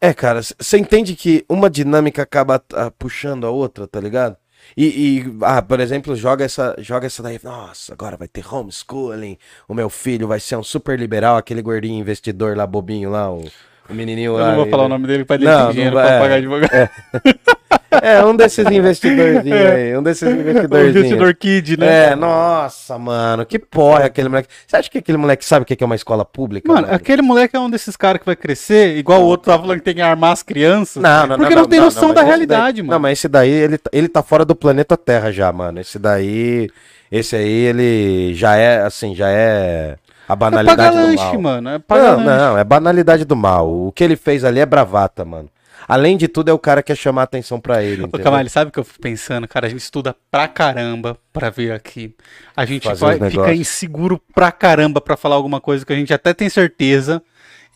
É, 0.01 0.15
cara, 0.15 0.41
você 0.43 0.79
entende 0.79 1.15
que 1.15 1.45
uma 1.49 1.69
dinâmica 1.69 2.23
acaba 2.23 2.63
ah, 2.73 2.91
puxando 2.91 3.47
a 3.47 3.51
outra, 3.51 3.87
tá 3.87 4.01
ligado? 4.01 4.37
E, 4.77 4.85
e, 5.19 5.37
ah, 5.43 5.63
por 5.63 5.79
exemplo, 5.81 6.17
joga 6.17 6.45
essa, 6.45 6.75
joga 6.79 7.07
essa 7.07 7.23
daí, 7.23 7.39
nossa, 7.43 7.93
agora 7.93 8.17
vai 8.17 8.27
ter 8.29 8.45
homeschooling, 8.53 9.39
o 9.69 9.75
meu 9.75 9.89
filho 9.89 10.27
vai 10.27 10.41
ser 10.41 10.57
um 10.57 10.63
super 10.63 10.99
liberal, 10.99 11.37
aquele 11.37 11.63
gordinho 11.63 11.99
investidor 12.01 12.57
lá, 12.57 12.67
bobinho 12.67 13.11
lá, 13.11 13.31
o, 13.33 13.45
o 13.89 13.95
menininho 13.95 14.33
Eu 14.33 14.39
lá. 14.39 14.47
não 14.49 14.55
vou 14.57 14.65
ele- 14.65 14.71
falar 14.71 14.85
o 14.85 14.89
nome 14.89 15.07
dele 15.07 15.25
para 15.25 15.37
ele 15.37 15.45
Não, 15.45 15.67
ter 15.69 15.73
dinheiro 15.75 15.95
não 15.95 16.03
pra 16.03 16.11
vai. 16.11 16.21
pagar 16.21 16.35
advogado. 16.37 16.73
É, 16.75 16.91
um 18.27 18.37
desses 18.37 18.67
investidorzinhos 18.71 19.61
aí, 19.73 19.97
um 19.97 20.03
desses 20.03 20.23
O 20.29 20.31
investidorzinhos. 20.33 20.97
investidor 20.97 21.35
kid, 21.35 21.77
né? 21.79 22.13
É, 22.13 22.17
nossa, 22.17 22.99
mano, 22.99 23.45
que 23.47 23.59
porra 23.59 24.03
é 24.03 24.07
aquele 24.07 24.29
moleque. 24.29 24.49
Você 24.67 24.77
acha 24.77 24.91
que 24.91 24.99
aquele 24.99 25.19
moleque 25.19 25.45
sabe 25.45 25.63
o 25.63 25.67
que 25.67 25.83
é 25.83 25.87
uma 25.87 25.95
escola 25.95 26.25
pública? 26.25 26.73
Mano, 26.73 26.89
aquele 26.91 27.23
moleque 27.23 27.57
é 27.57 27.61
um 27.61 27.71
desses 27.71 27.97
caras 27.97 28.21
que 28.21 28.27
vai 28.27 28.37
crescer, 28.37 28.97
igual 28.97 29.23
o 29.23 29.27
outro 29.27 29.47
tava 29.51 29.63
falando 29.63 29.79
que 29.79 29.85
tem 29.85 29.95
que 29.95 30.01
armar 30.01 30.33
as 30.33 30.43
crianças. 30.43 31.03
Não, 31.03 31.27
não, 31.27 31.37
Porque 31.39 31.55
não, 31.55 31.67
tem 31.67 31.81
noção 31.81 32.13
da 32.15 32.23
realidade, 32.23 32.77
daí- 32.79 32.83
mano. 32.83 32.93
Não, 32.93 32.99
mas 33.01 33.19
esse 33.19 33.29
daí, 33.29 33.51
ele, 33.51 33.79
tá- 33.79 33.91
ele 33.93 34.09
tá 34.09 34.23
fora 34.23 34.45
do 34.45 34.55
planeta 34.55 34.97
Terra 34.97 35.31
já, 35.33 35.53
mano. 35.53 35.81
Esse 35.81 35.99
daí, 35.99 36.69
esse 37.11 37.37
aí, 37.37 37.49
ele 37.51 38.35
já 38.35 38.57
é, 38.57 38.83
assim, 38.83 39.15
já 39.15 39.29
é 39.29 39.97
a 40.29 40.33
é 40.33 40.37
banalidade 40.37 40.77
pagar 40.77 40.91
do 40.91 41.07
lanche, 41.07 41.25
mal. 41.33 41.41
mano. 41.41 41.69
É 41.71 41.79
Não, 41.89 41.97
lanche. 42.17 42.25
não, 42.25 42.59
é 42.59 42.65
banalidade 42.65 43.25
do 43.25 43.37
mal. 43.37 43.71
O 43.71 43.93
que 43.93 44.03
ele 44.03 44.17
fez 44.17 44.45
ali 44.45 44.59
é 44.61 44.67
bravata, 44.67 45.25
mano. 45.25 45.49
Além 45.87 46.17
de 46.17 46.29
tudo, 46.29 46.51
é 46.51 46.53
o 46.53 46.59
cara 46.59 46.83
que 46.83 46.89
quer 46.89 46.97
chamar 46.97 47.23
a 47.23 47.25
atenção 47.25 47.61
pra 47.61 47.83
ele, 47.83 48.03
Ô, 48.03 48.07
entendeu? 48.07 48.25
Camali, 48.25 48.49
sabe 48.49 48.69
o 48.69 48.73
que 48.73 48.79
eu 48.79 48.85
fico 48.85 49.01
pensando? 49.01 49.47
Cara, 49.47 49.67
a 49.67 49.71
gente 49.71 49.81
estuda 49.81 50.15
pra 50.31 50.49
caramba 50.49 51.17
pra 51.33 51.51
vir 51.51 51.73
aqui. 51.73 52.15
A 52.57 52.65
gente 52.65 52.93
vai, 52.95 53.19
fica 53.31 53.55
inseguro 53.55 54.21
pra 54.35 54.51
caramba 54.51 55.01
pra 55.01 55.17
falar 55.17 55.37
alguma 55.37 55.61
coisa 55.61 55.85
que 55.85 55.93
a 55.93 55.97
gente 55.97 56.13
até 56.13 56.33
tem 56.33 56.49
certeza. 56.49 57.23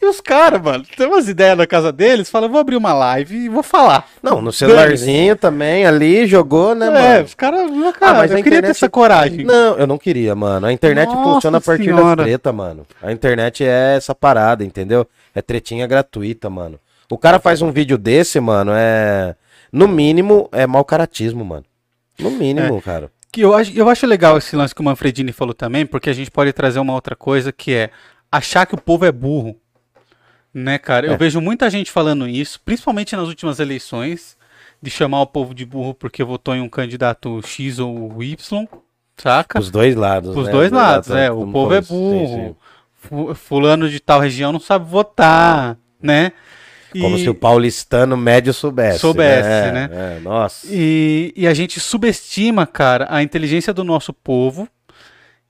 E 0.00 0.06
os 0.06 0.20
caras, 0.20 0.62
mano, 0.62 0.84
tem 0.96 1.08
umas 1.08 1.28
ideias 1.28 1.58
na 1.58 1.66
casa 1.66 1.90
deles, 1.90 2.30
fala, 2.30 2.46
vou 2.46 2.60
abrir 2.60 2.76
uma 2.76 2.92
live 2.92 3.34
e 3.34 3.48
vou 3.48 3.64
falar. 3.64 4.06
Não, 4.22 4.40
no 4.40 4.52
celularzinho 4.52 5.34
também, 5.34 5.84
ali, 5.84 6.24
jogou, 6.24 6.72
né, 6.72 6.86
é, 6.86 6.90
mano? 6.90 7.24
os 7.24 7.34
caras, 7.34 7.68
cara, 7.98 8.18
mas 8.18 8.30
eu 8.30 8.36
queria 8.36 8.42
ter 8.42 8.48
internet- 8.58 8.70
essa 8.70 8.88
coragem. 8.88 9.44
Não, 9.44 9.76
eu 9.76 9.88
não 9.88 9.98
queria, 9.98 10.36
mano. 10.36 10.68
A 10.68 10.72
internet 10.72 11.08
Nossa 11.08 11.22
funciona 11.34 11.58
a 11.58 11.60
partir 11.60 11.86
senhora. 11.86 12.14
das 12.14 12.26
treta, 12.26 12.52
mano. 12.52 12.86
A 13.02 13.10
internet 13.10 13.64
é 13.64 13.96
essa 13.96 14.14
parada, 14.14 14.62
entendeu? 14.64 15.04
É 15.34 15.42
tretinha 15.42 15.84
gratuita, 15.84 16.48
mano. 16.48 16.78
O 17.10 17.16
cara 17.18 17.38
faz 17.38 17.62
um 17.62 17.70
vídeo 17.70 17.96
desse, 17.98 18.38
mano, 18.40 18.72
é. 18.74 19.34
No 19.72 19.86
mínimo, 19.88 20.48
é 20.52 20.66
mau 20.66 20.84
caratismo, 20.84 21.44
mano. 21.44 21.64
No 22.18 22.28
É. 22.28 22.32
mínimo, 22.32 22.80
cara. 22.82 23.10
Que 23.30 23.42
eu, 23.42 23.54
acho, 23.54 23.72
eu 23.76 23.88
acho 23.88 24.06
legal 24.06 24.38
esse 24.38 24.56
lance 24.56 24.74
que 24.74 24.80
o 24.80 24.84
Manfredini 24.84 25.32
falou 25.32 25.52
também, 25.54 25.84
porque 25.84 26.08
a 26.08 26.12
gente 26.14 26.30
pode 26.30 26.52
trazer 26.52 26.78
uma 26.78 26.94
outra 26.94 27.14
coisa 27.14 27.52
que 27.52 27.74
é 27.74 27.90
achar 28.32 28.66
que 28.66 28.74
o 28.74 28.80
povo 28.80 29.04
é 29.04 29.12
burro. 29.12 29.56
Né, 30.52 30.78
cara? 30.78 31.06
Eu 31.06 31.12
É. 31.12 31.16
vejo 31.16 31.40
muita 31.40 31.68
gente 31.68 31.90
falando 31.90 32.26
isso, 32.26 32.58
principalmente 32.64 33.14
nas 33.14 33.28
últimas 33.28 33.60
eleições, 33.60 34.36
de 34.82 34.90
chamar 34.90 35.20
o 35.20 35.26
povo 35.26 35.54
de 35.54 35.64
burro 35.66 35.92
porque 35.94 36.24
votou 36.24 36.54
em 36.54 36.60
um 36.62 36.68
candidato 36.68 37.40
X 37.46 37.78
ou 37.78 38.22
Y, 38.22 38.66
saca? 39.16 39.60
Os 39.60 39.70
dois 39.70 39.94
lados. 39.94 40.34
Os 40.34 40.46
né? 40.46 40.52
dois 40.52 40.72
lados, 40.72 41.10
Exato, 41.10 41.20
é. 41.20 41.30
O 41.30 41.46
povo 41.52 41.74
é. 41.74 41.82
Sim, 41.82 41.94
burro. 41.94 42.26
sim. 42.48 42.56
Fu- 42.94 43.34
Fulano 43.34 43.88
de 43.88 44.00
tal 44.00 44.20
região 44.20 44.50
não 44.52 44.58
sabe 44.60 44.88
votar, 44.88 45.76
né? 46.02 46.32
Como 46.92 47.16
E- 47.16 47.22
se 47.22 47.28
o 47.28 47.34
paulistano 47.34 48.16
médio 48.16 48.52
soubesse. 48.54 49.00
Soubesse, 49.00 49.48
É, 49.48 49.72
né? 49.72 49.88
é, 49.92 50.20
nossa. 50.20 50.66
E, 50.70 51.32
e 51.36 51.46
a 51.46 51.52
gente 51.52 51.78
subestima, 51.80 52.66
cara, 52.66 53.06
a 53.10 53.22
inteligência 53.22 53.74
do 53.74 53.84
nosso 53.84 54.12
povo 54.12 54.66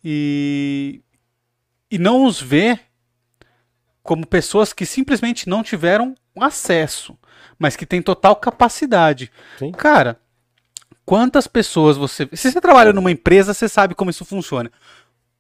e, 0.05 1.01
e 1.91 1.99
não 1.99 2.25
os 2.25 2.41
vê 2.41 2.79
como 4.03 4.27
pessoas 4.27 4.73
que 4.73 4.87
simplesmente 4.87 5.49
não 5.49 5.63
tiveram 5.63 6.15
acesso, 6.41 7.17
mas 7.59 7.77
que 7.77 7.85
têm 7.87 8.01
total 8.01 8.37
capacidade. 8.37 9.31
Sim. 9.59 9.71
Cara, 9.73 10.19
quantas 11.05 11.47
pessoas 11.47 11.97
você. 11.97 12.29
Se 12.33 12.51
você 12.51 12.61
trabalha 12.61 12.93
numa 12.93 13.11
empresa, 13.11 13.53
você 13.53 13.69
sabe 13.69 13.95
como 13.95 14.11
isso 14.11 14.25
funciona. 14.25 14.71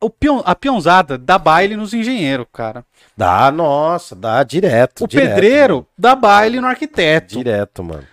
O 0.00 0.12
a 0.44 0.54
peãozada 0.54 1.18
dá 1.18 1.36
baile 1.38 1.76
nos 1.76 1.92
engenheiros, 1.92 2.46
cara. 2.52 2.84
Dá, 3.16 3.50
nossa, 3.50 4.14
dá 4.14 4.44
direto. 4.44 5.04
O 5.04 5.08
direto, 5.08 5.28
pedreiro 5.34 5.86
dá 5.98 6.14
baile 6.14 6.56
no 6.56 6.62
mano. 6.62 6.72
arquiteto. 6.72 7.36
Direto, 7.36 7.82
mano. 7.82 8.04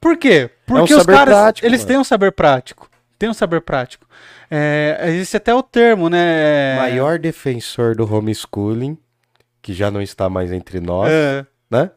Por 0.00 0.16
quê? 0.16 0.50
Porque 0.66 0.94
um 0.94 0.98
os 0.98 1.04
caras, 1.06 1.34
prático, 1.34 1.66
eles 1.66 1.80
mano. 1.80 1.88
têm 1.88 1.98
um 1.98 2.04
saber 2.04 2.32
prático. 2.32 2.88
Tem 3.18 3.28
um 3.28 3.34
saber 3.34 3.60
prático. 3.60 4.06
É, 4.50 4.98
existe 5.08 5.36
até 5.36 5.54
o 5.54 5.62
termo, 5.62 6.08
né? 6.08 6.76
Maior 6.78 7.18
defensor 7.18 7.94
do 7.94 8.10
homeschooling, 8.12 8.96
que 9.60 9.74
já 9.74 9.90
não 9.90 10.00
está 10.00 10.30
mais 10.30 10.50
entre 10.50 10.80
nós, 10.80 11.10
É, 11.10 11.44
né? 11.70 11.90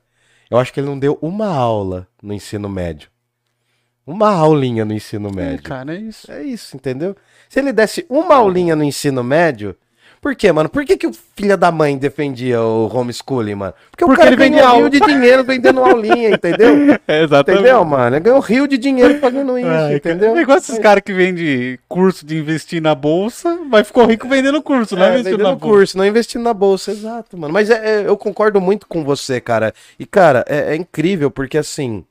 Eu 0.51 0.57
acho 0.57 0.71
que 0.73 0.79
ele 0.81 0.87
não 0.87 0.99
deu 0.99 1.17
uma 1.21 1.47
aula 1.47 2.07
no 2.21 2.33
ensino 2.33 2.67
médio. 2.67 3.09
Uma 4.05 4.29
aulinha 4.31 4.83
no 4.83 4.93
ensino 4.93 5.29
é, 5.29 5.31
médio. 5.35 5.63
cara, 5.63 5.95
é 5.95 5.97
isso. 5.99 6.31
É 6.31 6.43
isso, 6.43 6.75
entendeu? 6.75 7.15
Se 7.49 7.59
ele 7.59 7.71
desse 7.71 8.05
uma 8.09 8.35
aulinha 8.35 8.75
no 8.75 8.83
ensino 8.83 9.23
médio. 9.23 9.75
Por 10.21 10.35
quê, 10.37 10.53
mano? 10.53 10.69
Por 10.69 10.85
que, 10.85 10.95
que 10.95 11.05
o 11.05 11.11
filho 11.35 11.57
da 11.57 11.69
mãe 11.69 11.97
defendia 11.97 12.61
o 12.61 12.89
homeschooling, 12.93 13.55
mano? 13.55 13.73
Porque, 13.91 14.05
Porque 14.05 14.13
o 14.21 14.23
cara 14.23 14.29
ele 14.33 14.37
ganhou 14.49 14.75
um 14.75 14.79
rio 14.79 14.89
de 14.89 14.99
dinheiro 15.01 15.43
vendendo 15.43 15.81
aulinha, 15.83 16.29
entendeu? 16.35 16.97
É, 17.05 17.23
exatamente. 17.23 17.59
Entendeu, 17.61 17.83
mano? 17.83 18.15
Ele 18.15 18.23
ganhou 18.23 18.37
um 18.39 18.41
rio 18.41 18.65
de 18.65 18.77
dinheiro 18.77 19.19
fazendo 19.19 19.59
isso, 19.59 19.67
Ai, 19.67 19.95
entendeu? 19.95 20.33
É 20.37 20.41
igual 20.41 20.57
esses 20.57 20.79
caras 20.79 21.03
que 21.05 21.11
vendem 21.13 21.77
curso 21.89 22.25
de 22.25 22.37
investir 22.37 22.81
na 22.81 22.95
bolsa, 22.95 23.59
vai 23.69 23.83
ficar 23.83 24.05
rico 24.05 24.25
vendendo 24.29 24.61
curso, 24.61 24.95
não 24.95 25.03
é, 25.03 25.07
É, 25.07 25.09
investindo 25.15 25.31
vendendo 25.31 25.43
na 25.49 25.55
bolsa. 25.55 25.65
curso, 25.75 25.97
não 25.97 26.05
investindo 26.05 26.41
na 26.43 26.53
bolsa, 26.53 26.91
exato, 26.91 27.37
mano. 27.37 27.53
Mas 27.53 27.69
é- 27.69 28.03
é, 28.03 28.07
eu 28.07 28.15
concordo 28.15 28.61
muito 28.61 28.87
com 28.87 29.03
você, 29.03 29.41
cara. 29.41 29.73
E, 29.99 30.05
cara, 30.05 30.45
é, 30.47 30.71
é 30.73 30.75
incrível, 30.77 31.29
porque 31.29 31.57
assim, 31.57 32.05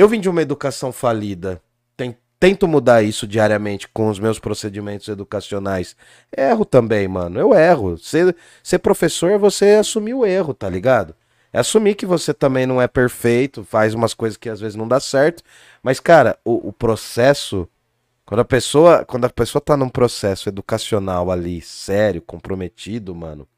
eu 0.00 0.08
vim 0.08 0.20
de 0.20 0.28
uma 0.28 0.42
educação 0.42 0.92
falida. 0.92 1.60
Ten- 1.96 2.16
Tento 2.40 2.68
mudar 2.68 3.02
isso 3.02 3.26
diariamente 3.26 3.88
com 3.88 4.08
os 4.08 4.20
meus 4.20 4.38
procedimentos 4.38 5.08
educacionais. 5.08 5.96
Erro 6.36 6.64
também, 6.64 7.08
mano. 7.08 7.38
Eu 7.40 7.52
erro. 7.52 7.98
Ser, 7.98 8.34
ser 8.62 8.78
professor 8.78 9.30
é 9.32 9.38
você 9.38 9.70
assumir 9.70 10.14
o 10.14 10.24
erro, 10.24 10.54
tá 10.54 10.68
ligado? 10.68 11.14
É 11.52 11.58
assumir 11.58 11.96
que 11.96 12.06
você 12.06 12.32
também 12.32 12.64
não 12.66 12.80
é 12.80 12.86
perfeito, 12.86 13.64
faz 13.64 13.92
umas 13.94 14.14
coisas 14.14 14.36
que 14.36 14.48
às 14.48 14.60
vezes 14.60 14.76
não 14.76 14.86
dá 14.86 15.00
certo. 15.00 15.42
Mas, 15.82 15.98
cara, 15.98 16.38
o, 16.44 16.68
o 16.68 16.72
processo 16.72 17.68
quando 18.24 18.40
a 18.40 18.44
pessoa, 18.44 19.04
quando 19.06 19.24
a 19.24 19.30
pessoa 19.30 19.60
tá 19.62 19.76
num 19.76 19.88
processo 19.88 20.48
educacional 20.48 21.30
ali, 21.30 21.62
sério, 21.62 22.20
comprometido, 22.20 23.14
mano. 23.14 23.48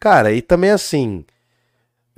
Cara, 0.00 0.32
e 0.32 0.42
também 0.42 0.70
assim, 0.70 1.24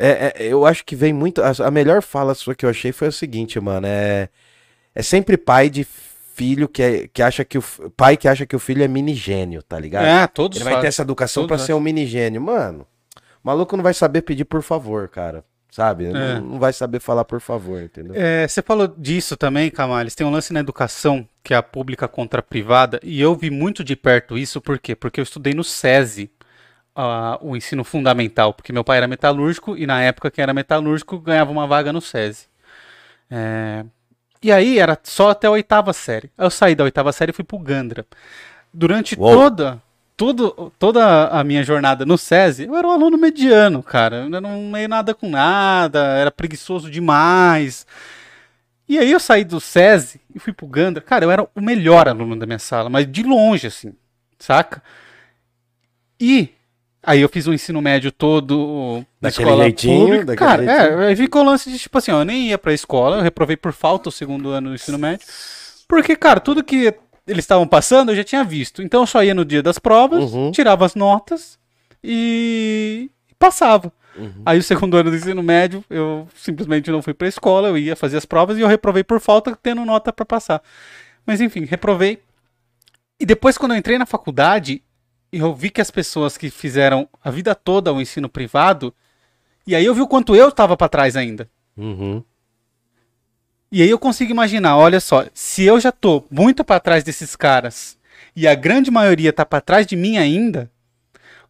é, 0.08 0.32
é- 0.36 0.46
eu 0.46 0.66
acho 0.66 0.84
que 0.84 0.96
vem 0.96 1.12
muito, 1.12 1.40
a, 1.42 1.70
melhor 1.70 2.02
fala 2.02 2.34
sua 2.34 2.54
que 2.54 2.64
eu 2.64 2.70
achei 2.70 2.92
foi 2.92 3.08
o 3.08 3.12
seguinte, 3.12 3.58
mano, 3.60 3.86
é 3.86 4.28
é 4.94 5.02
sempre 5.02 5.36
pai 5.36 5.70
de 5.70 5.86
filho 6.34 6.68
que, 6.68 6.82
é, 6.82 7.08
que 7.08 7.22
acha 7.22 7.44
que 7.44 7.58
o 7.58 7.62
pai 7.96 8.16
que 8.16 8.28
acha 8.28 8.44
que 8.46 8.56
o 8.56 8.58
filho 8.58 8.82
é 8.82 8.88
mini 8.88 9.14
gênio, 9.14 9.62
tá 9.62 9.78
ligado? 9.78 10.04
É, 10.04 10.26
todos 10.26 10.58
Ele 10.60 10.64
vai 10.68 10.80
ter 10.80 10.86
essa 10.88 11.02
educação 11.02 11.46
pra 11.46 11.58
ser 11.58 11.72
um 11.72 11.80
mini 11.80 12.06
gênio. 12.06 12.40
Mano, 12.40 12.86
o 13.16 13.46
maluco 13.46 13.76
não 13.76 13.82
vai 13.82 13.94
saber 13.94 14.22
pedir 14.22 14.44
por 14.44 14.62
favor, 14.62 15.08
cara. 15.08 15.44
Sabe? 15.70 16.04
É. 16.04 16.12
Não, 16.12 16.40
não 16.42 16.58
vai 16.58 16.70
saber 16.70 17.00
falar 17.00 17.24
por 17.24 17.40
favor, 17.40 17.80
entendeu? 17.82 18.12
É, 18.14 18.46
você 18.46 18.60
falou 18.60 18.86
disso 18.86 19.38
também, 19.38 19.70
Camales. 19.70 20.14
Tem 20.14 20.26
um 20.26 20.30
lance 20.30 20.52
na 20.52 20.60
educação, 20.60 21.26
que 21.42 21.54
é 21.54 21.56
a 21.56 21.62
pública 21.62 22.06
contra 22.06 22.40
a 22.40 22.42
privada, 22.42 23.00
e 23.02 23.18
eu 23.18 23.34
vi 23.34 23.48
muito 23.48 23.82
de 23.82 23.96
perto 23.96 24.36
isso, 24.36 24.60
por 24.60 24.78
quê? 24.78 24.94
Porque 24.94 25.18
eu 25.18 25.22
estudei 25.22 25.54
no 25.54 25.64
SESI, 25.64 26.30
o 27.40 27.56
ensino 27.56 27.84
fundamental, 27.84 28.52
porque 28.54 28.72
meu 28.72 28.84
pai 28.84 28.98
era 28.98 29.08
metalúrgico, 29.08 29.76
e 29.76 29.86
na 29.86 30.02
época 30.02 30.30
que 30.30 30.40
era 30.42 30.52
metalúrgico, 30.54 31.18
ganhava 31.18 31.50
uma 31.50 31.66
vaga 31.66 31.92
no 31.92 32.00
SESI. 32.00 32.46
É, 33.30 33.84
E 34.42 34.50
aí 34.52 34.78
era 34.78 34.98
só 35.04 35.30
até 35.30 35.46
a 35.46 35.50
oitava 35.50 35.92
série. 35.92 36.30
Eu 36.36 36.50
saí 36.50 36.74
da 36.74 36.84
oitava 36.84 37.12
série 37.12 37.30
e 37.30 37.34
fui 37.34 37.44
pro 37.44 37.58
Gandra. 37.58 38.04
Durante 38.72 39.14
Uou. 39.18 39.32
toda, 39.34 39.82
tudo, 40.16 40.72
toda 40.78 41.28
a 41.28 41.44
minha 41.44 41.62
jornada 41.62 42.04
no 42.04 42.18
SESI, 42.18 42.64
eu 42.66 42.76
era 42.76 42.86
um 42.86 42.90
aluno 42.90 43.16
mediano, 43.16 43.82
cara. 43.82 44.28
Eu 44.30 44.40
não 44.40 44.62
meio 44.70 44.88
nada 44.88 45.14
com 45.14 45.28
nada, 45.30 46.00
era 46.16 46.30
preguiçoso 46.30 46.90
demais. 46.90 47.86
E 48.88 48.98
aí 48.98 49.10
eu 49.12 49.20
saí 49.20 49.44
do 49.44 49.60
SESI 49.60 50.20
e 50.34 50.38
fui 50.38 50.52
pro 50.52 50.66
Gandra. 50.66 51.02
Cara, 51.02 51.24
eu 51.24 51.30
era 51.30 51.48
o 51.54 51.60
melhor 51.60 52.08
aluno 52.08 52.36
da 52.36 52.46
minha 52.46 52.58
sala, 52.58 52.90
mas 52.90 53.10
de 53.10 53.22
longe, 53.22 53.68
assim, 53.68 53.94
saca? 54.38 54.82
E 56.20 56.50
aí 57.02 57.20
eu 57.20 57.28
fiz 57.28 57.46
o 57.46 57.52
ensino 57.54 57.80
médio 57.82 58.12
todo 58.12 59.04
na 59.20 59.28
Daquele 59.28 59.48
escola 59.48 59.64
jeitinho, 59.64 59.98
pública. 60.00 60.24
daquele 60.24 60.48
Cara, 60.50 60.64
jeitinho. 60.64 61.00
é, 61.02 61.06
aí 61.08 61.16
ficou 61.16 61.42
o 61.42 61.44
lance 61.44 61.70
de, 61.70 61.78
tipo 61.78 61.98
assim, 61.98 62.12
ó, 62.12 62.20
eu 62.20 62.24
nem 62.24 62.48
ia 62.48 62.58
pra 62.58 62.72
escola, 62.72 63.16
eu 63.16 63.22
reprovei 63.22 63.56
por 63.56 63.72
falta 63.72 64.08
o 64.08 64.12
segundo 64.12 64.50
ano 64.50 64.68
do 64.70 64.74
ensino 64.74 64.98
médio. 64.98 65.26
Porque, 65.88 66.14
cara, 66.16 66.40
tudo 66.40 66.62
que 66.64 66.94
eles 67.26 67.44
estavam 67.44 67.66
passando 67.66 68.10
eu 68.12 68.16
já 68.16 68.24
tinha 68.24 68.42
visto. 68.44 68.82
Então 68.82 69.02
eu 69.02 69.06
só 69.06 69.22
ia 69.22 69.34
no 69.34 69.44
dia 69.44 69.62
das 69.62 69.78
provas, 69.78 70.32
Uhum. 70.32 70.50
tirava 70.52 70.84
as 70.86 70.94
notas 70.94 71.58
e 72.02 73.10
passava. 73.38 73.92
Uhum. 74.16 74.42
Aí 74.44 74.58
o 74.58 74.62
segundo 74.62 74.96
ano 74.96 75.10
do 75.10 75.16
ensino 75.16 75.42
médio, 75.42 75.82
eu 75.88 76.28
simplesmente 76.34 76.90
não 76.90 77.00
fui 77.00 77.14
pra 77.14 77.26
escola, 77.28 77.68
eu 77.68 77.78
ia 77.78 77.96
fazer 77.96 78.16
as 78.18 78.26
provas 78.26 78.58
e 78.58 78.60
eu 78.60 78.68
reprovei 78.68 79.02
por 79.02 79.20
falta, 79.20 79.56
tendo 79.62 79.84
nota 79.84 80.12
pra 80.12 80.24
passar. 80.26 80.62
Mas 81.26 81.40
enfim, 81.40 81.64
reprovei. 81.64 82.18
E 83.18 83.24
depois, 83.24 83.56
quando 83.56 83.72
eu 83.72 83.78
entrei 83.78 83.96
na 83.98 84.04
faculdade, 84.06 84.82
eu 85.32 85.54
vi 85.54 85.70
que 85.70 85.80
as 85.80 85.90
pessoas 85.90 86.36
que 86.36 86.50
fizeram 86.50 87.08
a 87.22 87.30
vida 87.30 87.54
toda 87.54 87.92
o 87.92 88.00
ensino 88.00 88.28
privado, 88.28 88.94
e 89.66 89.74
aí 89.74 89.84
eu 89.84 89.94
vi 89.94 90.02
o 90.02 90.08
quanto 90.08 90.36
eu 90.36 90.48
estava 90.48 90.76
pra 90.76 90.88
trás 90.88 91.16
ainda. 91.16 91.48
Uhum. 91.76 92.22
E 93.70 93.80
aí 93.82 93.88
eu 93.88 93.98
consigo 93.98 94.30
imaginar, 94.30 94.76
olha 94.76 95.00
só, 95.00 95.24
se 95.32 95.64
eu 95.64 95.80
já 95.80 95.90
tô 95.90 96.24
muito 96.30 96.62
pra 96.62 96.78
trás 96.78 97.02
desses 97.02 97.34
caras 97.34 97.96
e 98.36 98.46
a 98.46 98.54
grande 98.54 98.90
maioria 98.90 99.32
tá 99.32 99.46
pra 99.46 99.62
trás 99.62 99.86
de 99.86 99.96
mim 99.96 100.18
ainda, 100.18 100.70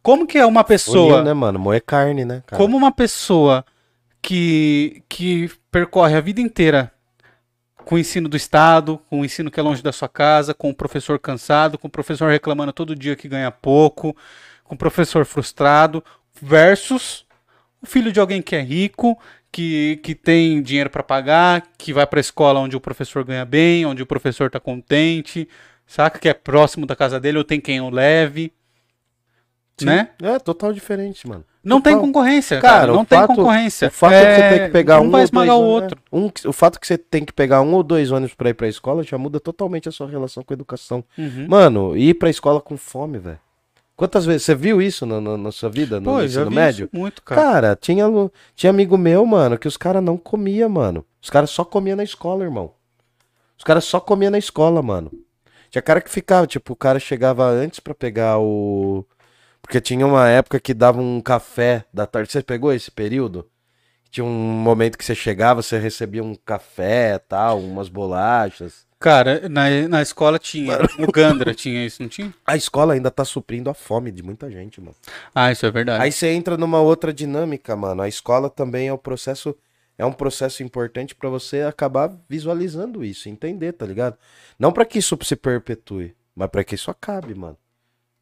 como 0.01 0.25
que 0.25 0.37
é 0.37 0.45
uma 0.45 0.63
pessoa, 0.63 1.17
Funil, 1.17 1.23
né, 1.25 1.33
mano? 1.33 1.59
Moer 1.59 1.83
carne, 1.85 2.23
né, 2.23 2.41
cara? 2.45 2.61
como 2.61 2.77
uma 2.77 2.93
pessoa 2.93 3.65
que 4.21 5.03
que 5.09 5.51
percorre 5.69 6.15
a 6.15 6.21
vida 6.21 6.39
inteira 6.39 6.92
com 7.83 7.95
o 7.95 7.99
ensino 7.99 8.27
do 8.27 8.37
estado, 8.37 8.99
com 9.09 9.21
o 9.21 9.25
ensino 9.25 9.51
que 9.51 9.59
é 9.59 9.63
longe 9.63 9.81
da 9.81 9.91
sua 9.91 10.09
casa, 10.09 10.53
com 10.53 10.69
o 10.69 10.75
professor 10.75 11.19
cansado, 11.19 11.77
com 11.77 11.87
o 11.87 11.91
professor 11.91 12.31
reclamando 12.31 12.73
todo 12.73 12.95
dia 12.95 13.15
que 13.15 13.27
ganha 13.27 13.51
pouco, 13.51 14.15
com 14.63 14.75
o 14.75 14.77
professor 14.77 15.25
frustrado, 15.25 16.03
versus 16.41 17.25
o 17.81 17.85
filho 17.85 18.11
de 18.11 18.19
alguém 18.19 18.41
que 18.41 18.55
é 18.55 18.61
rico, 18.61 19.19
que, 19.51 19.99
que 20.01 20.15
tem 20.15 20.61
dinheiro 20.61 20.89
para 20.89 21.03
pagar, 21.03 21.67
que 21.77 21.93
vai 21.93 22.07
para 22.07 22.19
a 22.19 22.21
escola 22.21 22.59
onde 22.59 22.75
o 22.75 22.81
professor 22.81 23.23
ganha 23.23 23.45
bem, 23.45 23.85
onde 23.85 24.01
o 24.01 24.05
professor 24.05 24.49
tá 24.49 24.59
contente, 24.59 25.47
saca? 25.85 26.17
Que 26.17 26.29
é 26.29 26.33
próximo 26.33 26.85
da 26.85 26.95
casa 26.95 27.19
dele 27.19 27.37
ou 27.37 27.43
tem 27.43 27.61
quem 27.61 27.79
o 27.79 27.89
leve, 27.89 28.51
Sim. 29.77 29.85
né? 29.85 30.09
É, 30.21 30.39
total 30.39 30.73
diferente, 30.73 31.27
mano. 31.27 31.45
Não 31.63 31.79
tem 31.79 31.97
concorrência, 31.97 32.59
Cara, 32.59 32.91
Não 32.91 33.05
tem 33.05 33.17
fato- 33.19 33.35
concorrência. 33.35 33.87
O 33.87 33.91
fato 33.91 34.13
É, 34.13 34.35
você 34.35 34.57
ter 34.59 34.65
que 34.65 34.71
pegar 34.73 34.99
um 34.99 35.05
um 35.05 35.09
vai 35.11 35.23
esmagar 35.23 35.55
dois 35.55 35.65
o 35.65 35.69
outro. 35.69 35.97
né? 36.11 36.19
Um, 36.19 36.49
o 36.49 36.53
fato 36.53 36.79
que 36.79 36.85
você 36.85 36.97
tem 36.97 37.23
que 37.23 37.31
pegar 37.31 37.61
um 37.61 37.73
ou 37.73 37.81
dois 37.83 38.11
ônibus 38.11 38.35
pra 38.35 38.49
ir 38.49 38.53
pra 38.53 38.67
escola 38.67 39.01
já 39.03 39.17
muda 39.17 39.39
totalmente 39.39 39.87
a 39.87 39.91
sua 39.91 40.07
relação 40.07 40.43
com 40.43 40.53
a 40.53 40.55
educação. 40.55 41.03
Uhum. 41.17 41.47
Mano, 41.47 41.95
ir 41.95 42.15
pra 42.15 42.29
escola 42.29 42.59
com 42.59 42.75
fome, 42.75 43.17
velho. 43.17 43.39
Quantas 43.95 44.25
vezes? 44.25 44.43
Você 44.43 44.55
viu 44.55 44.81
isso 44.81 45.05
na, 45.05 45.21
na- 45.21 45.37
na 45.37 45.51
sua 45.51 45.69
vida, 45.69 45.99
no 45.99 46.05
Pô, 46.11 46.21
ensino 46.21 46.49
vi 46.49 46.55
médio? 46.55 46.89
isso 46.91 46.99
muito, 46.99 47.21
cara. 47.21 47.41
Cara, 47.41 47.75
tinha, 47.79 48.05
tinha 48.55 48.69
amigo 48.71 48.97
meu, 48.97 49.25
mano, 49.25 49.57
que 49.57 49.67
os 49.67 49.77
caras 49.77 50.03
não 50.03 50.17
comia, 50.17 50.67
mano. 50.67 51.05
Os 51.21 51.29
caras 51.29 51.49
só 51.51 51.63
comiam 51.63 51.95
na 51.95 52.03
escola, 52.03 52.43
irmão. 52.43 52.71
Os 53.57 53.63
caras 53.63 53.85
só 53.85 53.99
comiam 53.99 54.31
na 54.31 54.37
escola, 54.39 54.81
mano. 54.81 55.11
Tinha 55.69 55.81
cara 55.81 56.01
que 56.01 56.09
ficava, 56.09 56.45
tipo, 56.45 56.73
o 56.73 56.75
cara 56.75 56.99
chegava 56.99 57.47
antes 57.47 57.79
pra 57.79 57.93
pegar 57.95 58.37
o. 58.39 59.05
Porque 59.63 59.81
tinha 59.81 60.05
uma 60.05 60.29
época 60.29 60.59
que 60.59 60.73
dava 60.73 61.01
um 61.01 61.19
café 61.19 61.85
da 61.91 62.05
tarde. 62.05 62.31
Você 62.31 62.43
pegou 62.43 62.71
esse 62.71 62.91
período? 62.91 63.49
Tinha 64.11 64.23
um 64.23 64.29
momento 64.29 64.97
que 64.97 65.03
você 65.03 65.15
chegava, 65.15 65.63
você 65.63 65.79
recebia 65.79 66.23
um 66.23 66.35
café 66.35 67.17
tal, 67.17 67.59
umas 67.59 67.89
bolachas. 67.89 68.85
Cara, 68.99 69.49
na, 69.49 69.69
na 69.89 70.01
escola 70.01 70.37
tinha. 70.37 70.77
No 70.99 71.07
Gandra 71.11 71.53
tinha 71.55 71.83
isso, 71.85 72.01
não 72.03 72.09
tinha? 72.09 72.31
A 72.45 72.55
escola 72.55 72.93
ainda 72.93 73.09
tá 73.09 73.25
suprindo 73.25 73.69
a 73.69 73.73
fome 73.73 74.11
de 74.11 74.21
muita 74.21 74.51
gente, 74.51 74.79
mano. 74.79 74.95
Ah, 75.33 75.51
isso 75.51 75.65
é 75.65 75.71
verdade. 75.71 76.03
Aí 76.03 76.11
você 76.11 76.27
entra 76.27 76.55
numa 76.55 76.79
outra 76.79 77.11
dinâmica, 77.11 77.75
mano. 77.75 78.01
A 78.03 78.07
escola 78.07 78.49
também 78.49 78.89
é 78.89 78.93
um 78.93 78.97
processo, 78.97 79.57
é 79.97 80.05
um 80.05 80.13
processo 80.13 80.61
importante 80.61 81.15
pra 81.15 81.29
você 81.29 81.61
acabar 81.61 82.15
visualizando 82.29 83.03
isso, 83.03 83.27
entender, 83.27 83.73
tá 83.73 83.85
ligado? 83.85 84.15
Não 84.59 84.71
pra 84.71 84.85
que 84.85 84.99
isso 84.99 85.17
se 85.23 85.35
perpetue, 85.35 86.15
mas 86.35 86.49
pra 86.49 86.63
que 86.63 86.75
isso 86.75 86.91
acabe, 86.91 87.33
mano. 87.33 87.57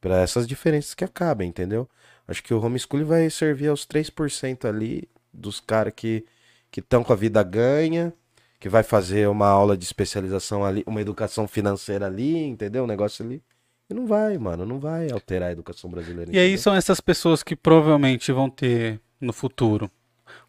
Pra 0.01 0.19
essas 0.19 0.47
diferenças 0.47 0.93
que 0.93 1.05
acabem, 1.05 1.47
entendeu? 1.47 1.87
Acho 2.27 2.43
que 2.43 2.53
o 2.53 2.61
homeschooling 2.61 3.05
vai 3.05 3.29
servir 3.29 3.69
aos 3.69 3.85
3% 3.85 4.65
ali 4.65 5.07
dos 5.31 5.59
caras 5.61 5.93
que 5.95 6.25
que 6.71 6.79
estão 6.79 7.03
com 7.03 7.11
a 7.11 7.15
vida 7.17 7.43
ganha, 7.43 8.13
que 8.57 8.69
vai 8.69 8.81
fazer 8.81 9.27
uma 9.27 9.47
aula 9.47 9.75
de 9.75 9.83
especialização 9.83 10.63
ali, 10.63 10.83
uma 10.87 11.01
educação 11.01 11.47
financeira 11.47 12.05
ali, 12.05 12.37
entendeu? 12.37 12.85
Um 12.85 12.87
negócio 12.87 13.25
ali. 13.25 13.43
E 13.89 13.93
não 13.93 14.07
vai, 14.07 14.37
mano, 14.37 14.65
não 14.65 14.79
vai 14.79 15.11
alterar 15.11 15.49
a 15.49 15.51
educação 15.51 15.89
brasileira. 15.89 16.31
E 16.31 16.39
aí 16.39 16.45
entendeu? 16.45 16.61
são 16.61 16.73
essas 16.73 17.01
pessoas 17.01 17.43
que 17.43 17.57
provavelmente 17.57 18.31
vão 18.31 18.49
ter 18.49 19.01
no 19.19 19.33
futuro 19.33 19.91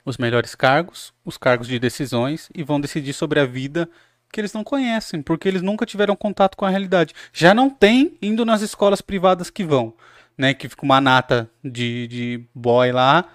os 0.05 0.17
melhores 0.17 0.55
cargos, 0.55 1.13
os 1.25 1.37
cargos 1.37 1.67
de 1.67 1.79
decisões 1.79 2.49
e 2.55 2.63
vão 2.63 2.81
decidir 2.81 3.13
sobre 3.13 3.41
a 3.41 3.45
vida 3.45 3.91
que 4.33 4.41
eles 4.41 4.55
não 4.55 4.65
conhecem, 4.65 5.21
porque 5.21 5.47
eles 5.47 5.61
nunca 5.61 5.85
tiveram 5.85 6.17
contato 6.17 6.57
com 6.57 6.65
a 6.65 6.71
realidade. 6.71 7.15
Já 7.33 7.53
não 7.53 7.69
tem 7.69 8.17
indo 8.23 8.45
nas 8.45 8.63
escolas 8.63 9.03
privadas 9.03 9.51
que 9.51 9.63
vão, 9.63 9.93
né? 10.37 10.55
Que 10.55 10.69
fica 10.69 10.85
uma 10.85 11.01
nata 11.01 11.51
de, 11.63 12.09
de 12.09 12.45
boy 12.55 12.91
lá 12.91 13.27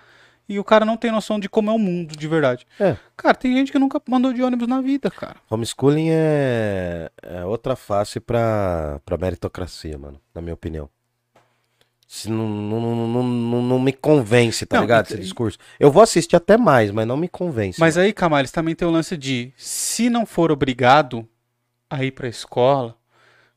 e 0.49 0.57
o 0.57 0.63
cara 0.63 0.85
não 0.85 0.97
tem 0.97 1.11
noção 1.11 1.39
de 1.39 1.47
como 1.47 1.69
é 1.69 1.73
o 1.73 1.77
mundo 1.77 2.17
de 2.17 2.27
verdade. 2.27 2.65
É. 2.79 2.95
Cara, 3.15 3.35
tem 3.35 3.53
gente 3.55 3.71
que 3.71 3.77
nunca 3.77 4.01
mandou 4.07 4.33
de 4.33 4.41
ônibus 4.41 4.67
na 4.67 4.81
vida, 4.81 5.11
cara. 5.11 5.35
Homeschooling 5.49 6.09
é, 6.09 7.11
é 7.21 7.45
outra 7.45 7.75
face 7.75 8.19
pra, 8.19 8.99
pra 9.05 9.17
meritocracia, 9.17 9.97
mano, 9.97 10.19
na 10.33 10.41
minha 10.41 10.53
opinião. 10.53 10.89
Se 12.07 12.29
não, 12.29 12.47
não, 12.47 12.79
não, 12.79 13.23
não, 13.23 13.61
não, 13.63 13.79
me 13.79 13.91
convence, 13.91 14.65
tá 14.65 14.77
Não, 14.77 14.83
ligado? 14.83 15.07
Esse 15.07 15.19
discurso. 15.19 15.57
Eu 15.77 15.91
vou 15.91 16.01
assistir 16.01 16.37
até 16.37 16.55
mais, 16.57 16.89
mas 16.89 17.05
não 17.05 17.17
me 17.17 17.27
convence. 17.27 17.77
Mas 17.79 17.97
aí, 17.97 18.13
Camales, 18.13 18.49
também 18.49 18.73
tem 18.73 18.87
o 18.87 18.91
lance 18.91 19.17
de 19.17 19.51
se 19.57 20.09
não 20.09 20.25
for 20.25 20.49
obrigado 20.49 21.27
a 21.89 22.01
ir 22.05 22.11
pra 22.11 22.29
escola, 22.29 22.95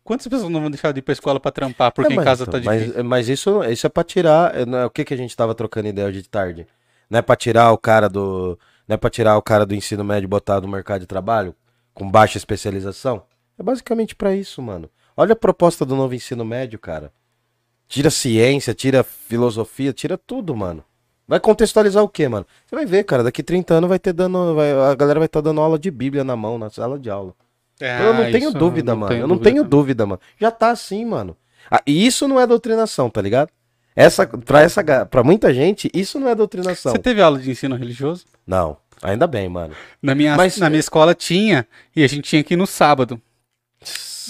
quantas 0.03 0.27
pessoas 0.27 0.51
não 0.51 0.61
vão 0.61 0.69
deixar 0.71 0.91
de 0.91 0.99
ir 0.99 1.03
pra 1.03 1.13
escola 1.13 1.39
pra 1.39 1.53
trampar 1.53 1.93
porque 1.93 2.11
É, 2.11 2.13
em 2.13 2.17
mas 2.17 2.25
casa 2.25 2.43
então, 2.43 2.53
tá 2.53 2.59
difícil? 2.59 2.95
Mas, 2.97 3.07
mas 3.07 3.29
isso, 3.29 3.63
isso 3.65 3.87
é 3.87 3.91
pra 3.91 4.03
tirar. 4.03 4.53
é, 4.57 4.67
não 4.67 4.79
é- 4.79 4.87
O 4.87 4.91
que, 4.91 5.05
que 5.05 5.15
a 5.15 5.17
gente 5.17 5.37
tava 5.37 5.55
trocando 5.55 5.87
ideia 5.87 6.09
hoje 6.09 6.21
de 6.21 6.29
tarde? 6.29 6.67
Não 7.09 7.21
é 7.21 7.23
pra 7.23 7.37
tirar 7.37 7.71
o 7.71 7.79
cara 7.79 8.09
do. 8.09 8.59
Não 8.89 8.95
é 8.95 8.97
pra 8.97 9.11
tirar 9.11 9.37
o 9.37 9.43
cara 9.43 9.65
do 9.65 9.77
ensino 9.77 10.03
médio 10.03 10.27
e 10.27 10.29
botar 10.29 10.61
no 10.61 10.67
mercado 10.67 11.01
de 11.03 11.07
trabalho? 11.07 11.55
Com 11.95 12.11
baixa 12.11 12.37
especialização? 12.37 13.23
É 13.57 13.63
basicamente 13.63 14.17
pra 14.17 14.35
isso, 14.35 14.61
mano. 14.61 14.91
Olha 15.17 15.35
a 15.35 15.37
proposta 15.37 15.85
do 15.87 15.95
novo 15.95 16.15
ensino 16.15 16.45
médio, 16.45 16.79
cara. 16.79 17.13
Tira 17.91 18.09
ciência, 18.09 18.73
tira 18.73 19.03
filosofia, 19.03 19.93
tira 19.93 20.17
tudo, 20.17 20.55
mano. 20.57 20.85
Vai 21.27 21.41
contextualizar 21.41 22.03
o 22.05 22.09
quê, 22.09 22.29
mano? 22.29 22.47
Você 22.65 22.77
vai 22.77 22.87
ver, 22.87 23.03
cara, 23.03 23.25
daqui 23.25 23.43
30 23.43 23.75
anos 23.75 23.89
vai 23.89 23.99
ter 23.99 24.13
dando. 24.13 24.55
vai- 24.55 24.71
a 24.73 24.95
galera 24.95 25.19
vai 25.19 25.27
estar 25.27 25.41
dando 25.41 25.61
aula 25.61 25.77
de 25.77 25.91
Bíblia 25.91 26.23
na 26.23 26.37
mão, 26.37 26.57
na 26.57 26.71
sala 26.71 26.97
de 27.01 27.11
aula. 27.11 27.35
eu 27.81 28.15
não 28.15 28.31
tenho 28.31 28.53
dúvida, 28.53 28.95
mano. 28.95 29.13
eu 29.17 29.27
não 29.27 29.39
tenho 29.39 29.65
dúvida, 29.65 30.07
mano. 30.07 30.21
Já 30.41 30.53
tá 30.53 30.71
assim, 30.71 31.05
mano. 31.05 31.37
Ah, 31.69 31.83
e 31.85 32.07
isso 32.07 32.29
não 32.29 32.39
é 32.41 32.47
doutrinação, 32.47 33.11
tá 33.11 33.21
ligado? 33.21 33.51
Essa, 33.97 34.25
pra, 34.27 34.63
essa, 34.63 34.83
pra 35.07 35.25
muita 35.25 35.53
gente, 35.53 35.91
isso 35.93 36.21
não 36.21 36.29
é 36.29 36.35
doutrinação. 36.35 36.93
Você 36.93 36.99
teve 36.99 37.21
aula 37.21 37.41
de 37.41 37.51
ensino 37.51 37.75
religioso? 37.75 38.25
Não, 38.47 38.77
ainda 39.03 39.27
bem, 39.27 39.49
mano. 39.49 39.75
Na 40.01 40.15
minha, 40.15 40.37
Mas- 40.37 40.59
na 40.59 40.71
minha 40.71 40.79
escola 40.81 41.13
tinha, 41.13 41.67
e 41.95 42.05
a 42.05 42.07
gente 42.07 42.23
tinha 42.23 42.45
que 42.45 42.55
ir 42.55 42.57
no 42.57 42.69
sábado. 42.69 43.21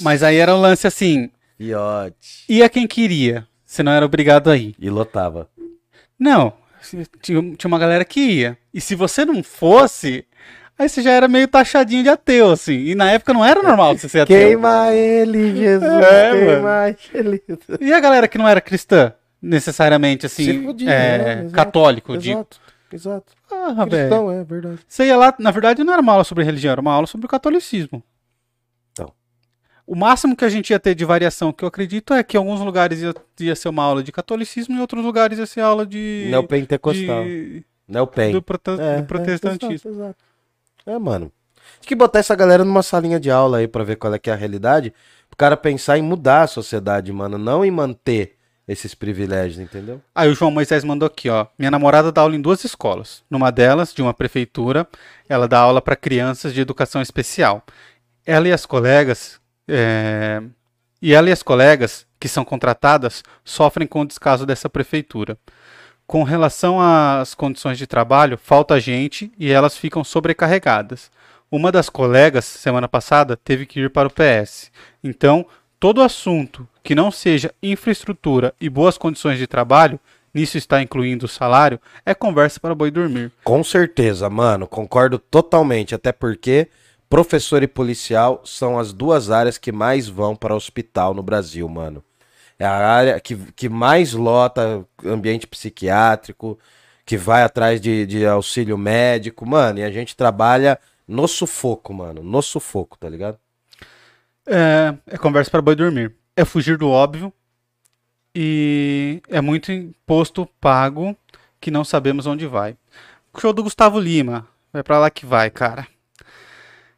Mas 0.01 0.23
aí 0.23 0.37
era 0.37 0.55
um 0.57 0.61
lance 0.61 0.87
assim, 0.87 1.31
Fiote. 1.59 2.45
ia 2.49 2.69
quem 2.69 2.87
queria, 2.87 3.47
você 3.71 3.85
não 3.85 3.93
era 3.93 4.05
obrigado 4.05 4.51
a 4.51 4.57
ir. 4.57 4.75
E 4.81 4.91
lotava. 4.91 5.49
Não, 6.19 6.53
tinha, 7.23 7.55
tinha 7.57 7.69
uma 7.69 7.79
galera 7.79 8.05
que 8.05 8.21
ia. 8.21 8.59
E 8.75 8.81
se 8.81 8.97
você 8.97 9.25
não 9.25 9.45
fosse, 9.45 10.27
Aí 10.77 10.89
você 10.89 11.03
já 11.03 11.11
era 11.11 11.29
meio 11.29 11.47
taxadinho 11.47 12.03
de 12.03 12.09
ateu, 12.09 12.51
assim. 12.51 12.73
E 12.73 12.95
na 12.95 13.13
época 13.13 13.35
não 13.35 13.45
era 13.45 13.63
normal 13.63 13.97
você 13.97 14.09
ser 14.09 14.21
ateu. 14.21 14.37
Queima 14.37 14.91
ele, 14.91 15.55
Jesus. 15.55 16.05
É, 16.05 16.31
queima 16.33 16.97
ele. 17.13 17.43
E 17.83 17.93
a 17.93 18.01
galera 18.01 18.27
que 18.27 18.39
não 18.39 18.49
era 18.49 18.63
cristã, 18.63 19.13
necessariamente, 19.43 20.25
assim, 20.25 20.65
fudia, 20.65 20.91
é, 20.91 21.19
né? 21.19 21.33
Exato, 21.43 21.53
católico. 21.53 22.15
Exato, 22.15 22.61
exato. 22.91 23.33
Ah, 23.53 23.85
velho. 23.85 23.91
Cristão, 23.91 24.33
é 24.33 24.43
verdade. 24.43 24.79
Você 24.89 25.05
ia 25.05 25.19
lá, 25.19 25.35
na 25.39 25.51
verdade, 25.51 25.85
não 25.85 25.93
era 25.93 26.01
uma 26.01 26.13
aula 26.13 26.25
sobre 26.25 26.45
religião, 26.45 26.73
era 26.73 26.81
uma 26.81 26.93
aula 26.93 27.07
sobre 27.07 27.27
o 27.27 27.29
catolicismo. 27.29 28.03
O 29.91 29.97
máximo 29.97 30.37
que 30.37 30.45
a 30.45 30.49
gente 30.49 30.71
ia 30.71 30.79
ter 30.79 30.95
de 30.95 31.05
variação, 31.05 31.53
que 31.53 31.65
eu 31.65 31.69
acredito, 31.69 32.15
é 32.15 32.23
que 32.23 32.37
em 32.37 32.39
alguns 32.39 32.61
lugares 32.61 33.01
ia, 33.03 33.13
ia 33.41 33.57
ser 33.57 33.69
uma 33.71 33.83
aula 33.83 34.05
de 34.05 34.13
catolicismo 34.13 34.73
e 34.73 34.79
em 34.79 34.81
outros 34.81 35.05
lugares 35.05 35.37
ia 35.37 35.47
ser 35.47 35.63
aula 35.63 35.85
de. 35.85 36.29
Neopentecostal. 36.31 37.25
de 37.25 37.65
Neopen. 37.89 38.31
do, 38.31 38.41
prote- 38.41 38.71
É, 38.81 38.99
do 38.99 39.05
protestantismo. 39.05 39.73
É, 39.73 39.75
exato, 39.75 39.89
exato. 39.89 40.17
É, 40.87 40.97
mano. 40.97 41.33
Tem 41.81 41.89
que 41.89 41.97
botar 41.97 42.21
essa 42.21 42.37
galera 42.37 42.65
numa 42.65 42.85
salinha 42.85 43.19
de 43.19 43.33
aula 43.33 43.59
aí 43.59 43.67
pra 43.67 43.83
ver 43.83 43.97
qual 43.97 44.15
é 44.15 44.19
que 44.21 44.31
é 44.31 44.33
a 44.33 44.37
realidade. 44.37 44.95
O 45.33 45.35
cara 45.35 45.57
pensar 45.57 45.99
em 45.99 46.03
mudar 46.03 46.43
a 46.43 46.47
sociedade, 46.47 47.13
mano. 47.13 47.37
Não 47.37 47.65
em 47.65 47.71
manter 47.73 48.37
esses 48.69 48.95
privilégios, 48.95 49.59
entendeu? 49.59 50.01
Aí 50.15 50.29
o 50.31 50.35
João 50.35 50.53
Moisés 50.53 50.85
mandou 50.85 51.07
aqui, 51.09 51.29
ó. 51.29 51.47
Minha 51.59 51.73
namorada 51.73 52.13
dá 52.13 52.21
aula 52.21 52.37
em 52.37 52.41
duas 52.41 52.63
escolas. 52.63 53.25
Numa 53.29 53.51
delas, 53.51 53.93
de 53.93 54.03
uma 54.03 54.15
prefeitura, 54.15 54.87
ela 55.29 55.49
dá 55.49 55.59
aula 55.59 55.83
para 55.83 55.97
crianças 55.97 56.55
de 56.55 56.61
educação 56.61 57.03
especial. 57.03 57.65
Ela 58.25 58.47
e 58.47 58.53
as 58.53 58.65
colegas, 58.65 59.40
é, 59.71 60.43
e 61.01 61.15
ela 61.15 61.29
e 61.29 61.33
as 61.33 61.43
colegas 61.43 62.07
que 62.19 62.29
são 62.29 62.45
contratadas 62.45 63.23
sofrem 63.45 63.89
com 63.89 64.03
o 64.03 64.07
descaso 64.07 64.45
dessa 64.45 64.69
prefeitura. 64.69 65.39
Com 66.07 66.25
relação 66.25 66.81
às 66.81 67.35
condições 67.35 67.79
de 67.79 67.87
trabalho, 67.87 68.37
falta 68.37 68.81
gente 68.81 69.33
e 69.39 69.51
elas 69.51 69.77
ficam 69.77 70.03
sobrecarregadas. 70.03 71.11
Uma 71.51 71.73
das 71.73 71.89
colegas, 71.89 72.45
semana 72.45 72.89
passada, 72.89 73.37
teve 73.37 73.65
que 73.65 73.81
ir 73.81 73.91
para 73.91 74.09
o 74.09 74.13
PS. 74.13 74.71
Então, 75.03 75.47
todo 75.79 76.03
assunto 76.03 76.69
que 76.83 76.95
não 76.95 77.11
seja 77.11 77.55
infraestrutura 77.63 78.55
e 78.61 78.69
boas 78.69 78.99
condições 78.99 79.39
de 79.39 79.47
trabalho, 79.47 79.99
nisso 80.35 80.59
está 80.59 80.83
incluindo 80.83 81.27
o 81.27 81.29
salário, 81.29 81.81
é 82.05 82.15
conversa 82.15 82.61
para 82.61 82.75
boi 82.75 82.91
dormir. 82.91 83.33
Com 83.45 83.65
certeza, 83.65 84.29
mano. 84.29 84.67
Concordo 84.67 85.19
totalmente. 85.19 85.95
Até 85.95 86.13
porque 86.13 86.69
professor 87.11 87.61
e 87.65 87.67
policial 87.67 88.41
são 88.45 88.79
as 88.79 88.93
duas 88.93 89.31
áreas 89.31 89.59
que 89.59 89.73
mais 89.73 90.09
vão 90.09 90.37
para 90.37 90.55
hospital 90.55 91.13
no 91.13 91.25
Brasil, 91.25 91.69
mano. 91.69 92.03
É 92.57 92.65
a 92.65 92.89
área 92.89 93.21
que, 93.21 93.37
que 93.57 93.69
mais 93.69 94.13
lota 94.13 94.87
ambiente 95.05 95.47
psiquiátrico, 95.47 96.57
que 97.05 97.17
vai 97.17 97.43
atrás 97.43 97.81
de, 97.81 98.07
de 98.07 98.25
auxílio 98.25 98.79
médico, 98.79 99.45
mano. 99.45 99.81
E 99.81 99.83
a 99.83 99.91
gente 99.91 100.15
trabalha 100.15 100.79
no 101.09 101.27
sufoco, 101.27 101.93
mano. 101.93 102.23
No 102.23 102.41
sufoco, 102.41 102.97
tá 102.97 103.09
ligado? 103.09 103.39
É, 104.47 104.95
é 105.07 105.19
conversa 105.19 105.51
para 105.51 105.63
boi 105.63 105.75
dormir. 105.75 106.15
É 106.37 106.45
fugir 106.45 106.79
do 106.79 106.89
óbvio 106.89 107.33
e 108.35 109.21
é 109.29 109.41
muito 109.41 109.73
imposto 109.73 110.49
pago 110.61 111.17
que 111.61 111.71
não 111.71 111.85
sabemos 111.85 112.27
onde 112.27 112.47
vai. 112.47 112.77
O 113.33 113.41
show 113.41 113.53
do 113.53 113.65
Gustavo 113.65 113.99
Lima, 113.99 114.47
vai 114.73 114.83
para 114.83 114.99
lá 114.99 115.11
que 115.11 115.27
vai, 115.27 115.51
cara. 115.51 115.87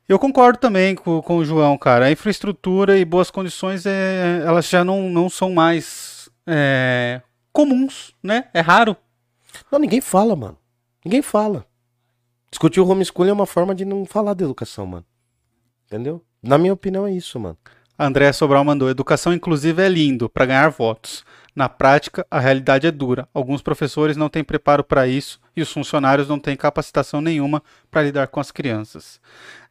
Eu 0.08 0.18
concordo 0.18 0.58
também 0.58 0.94
com, 0.94 1.22
com 1.22 1.38
o 1.38 1.44
João, 1.44 1.78
cara. 1.78 2.06
A 2.06 2.12
infraestrutura 2.12 2.98
e 2.98 3.04
boas 3.04 3.30
condições, 3.30 3.86
é, 3.86 4.42
elas 4.44 4.68
já 4.68 4.84
não, 4.84 5.08
não 5.08 5.30
são 5.30 5.52
mais 5.52 6.28
é, 6.46 7.22
comuns, 7.52 8.12
né? 8.22 8.48
É 8.52 8.60
raro. 8.60 8.96
Não, 9.70 9.78
ninguém 9.78 10.00
fala, 10.00 10.34
mano. 10.34 10.58
Ninguém 11.04 11.22
fala. 11.22 11.66
Discutir 12.50 12.80
o 12.80 12.88
homeschooling 12.88 13.30
é 13.30 13.32
uma 13.32 13.46
forma 13.46 13.74
de 13.74 13.84
não 13.84 14.04
falar 14.04 14.34
de 14.34 14.44
educação, 14.44 14.86
mano. 14.86 15.06
Entendeu? 15.86 16.22
Na 16.42 16.58
minha 16.58 16.72
opinião 16.72 17.06
é 17.06 17.12
isso, 17.12 17.38
mano. 17.38 17.56
A 17.96 18.06
Andréa 18.06 18.32
Sobral 18.32 18.64
mandou: 18.64 18.90
educação 18.90 19.32
inclusiva 19.32 19.82
é 19.82 19.88
lindo 19.88 20.28
para 20.28 20.46
ganhar 20.46 20.68
votos. 20.68 21.24
Na 21.54 21.68
prática, 21.68 22.26
a 22.30 22.40
realidade 22.40 22.86
é 22.86 22.90
dura. 22.90 23.28
Alguns 23.34 23.60
professores 23.60 24.16
não 24.16 24.30
têm 24.30 24.42
preparo 24.42 24.82
para 24.82 25.06
isso 25.06 25.38
e 25.54 25.60
os 25.60 25.70
funcionários 25.70 26.26
não 26.26 26.38
têm 26.38 26.56
capacitação 26.56 27.20
nenhuma 27.20 27.62
para 27.90 28.02
lidar 28.02 28.28
com 28.28 28.40
as 28.40 28.50
crianças. 28.50 29.20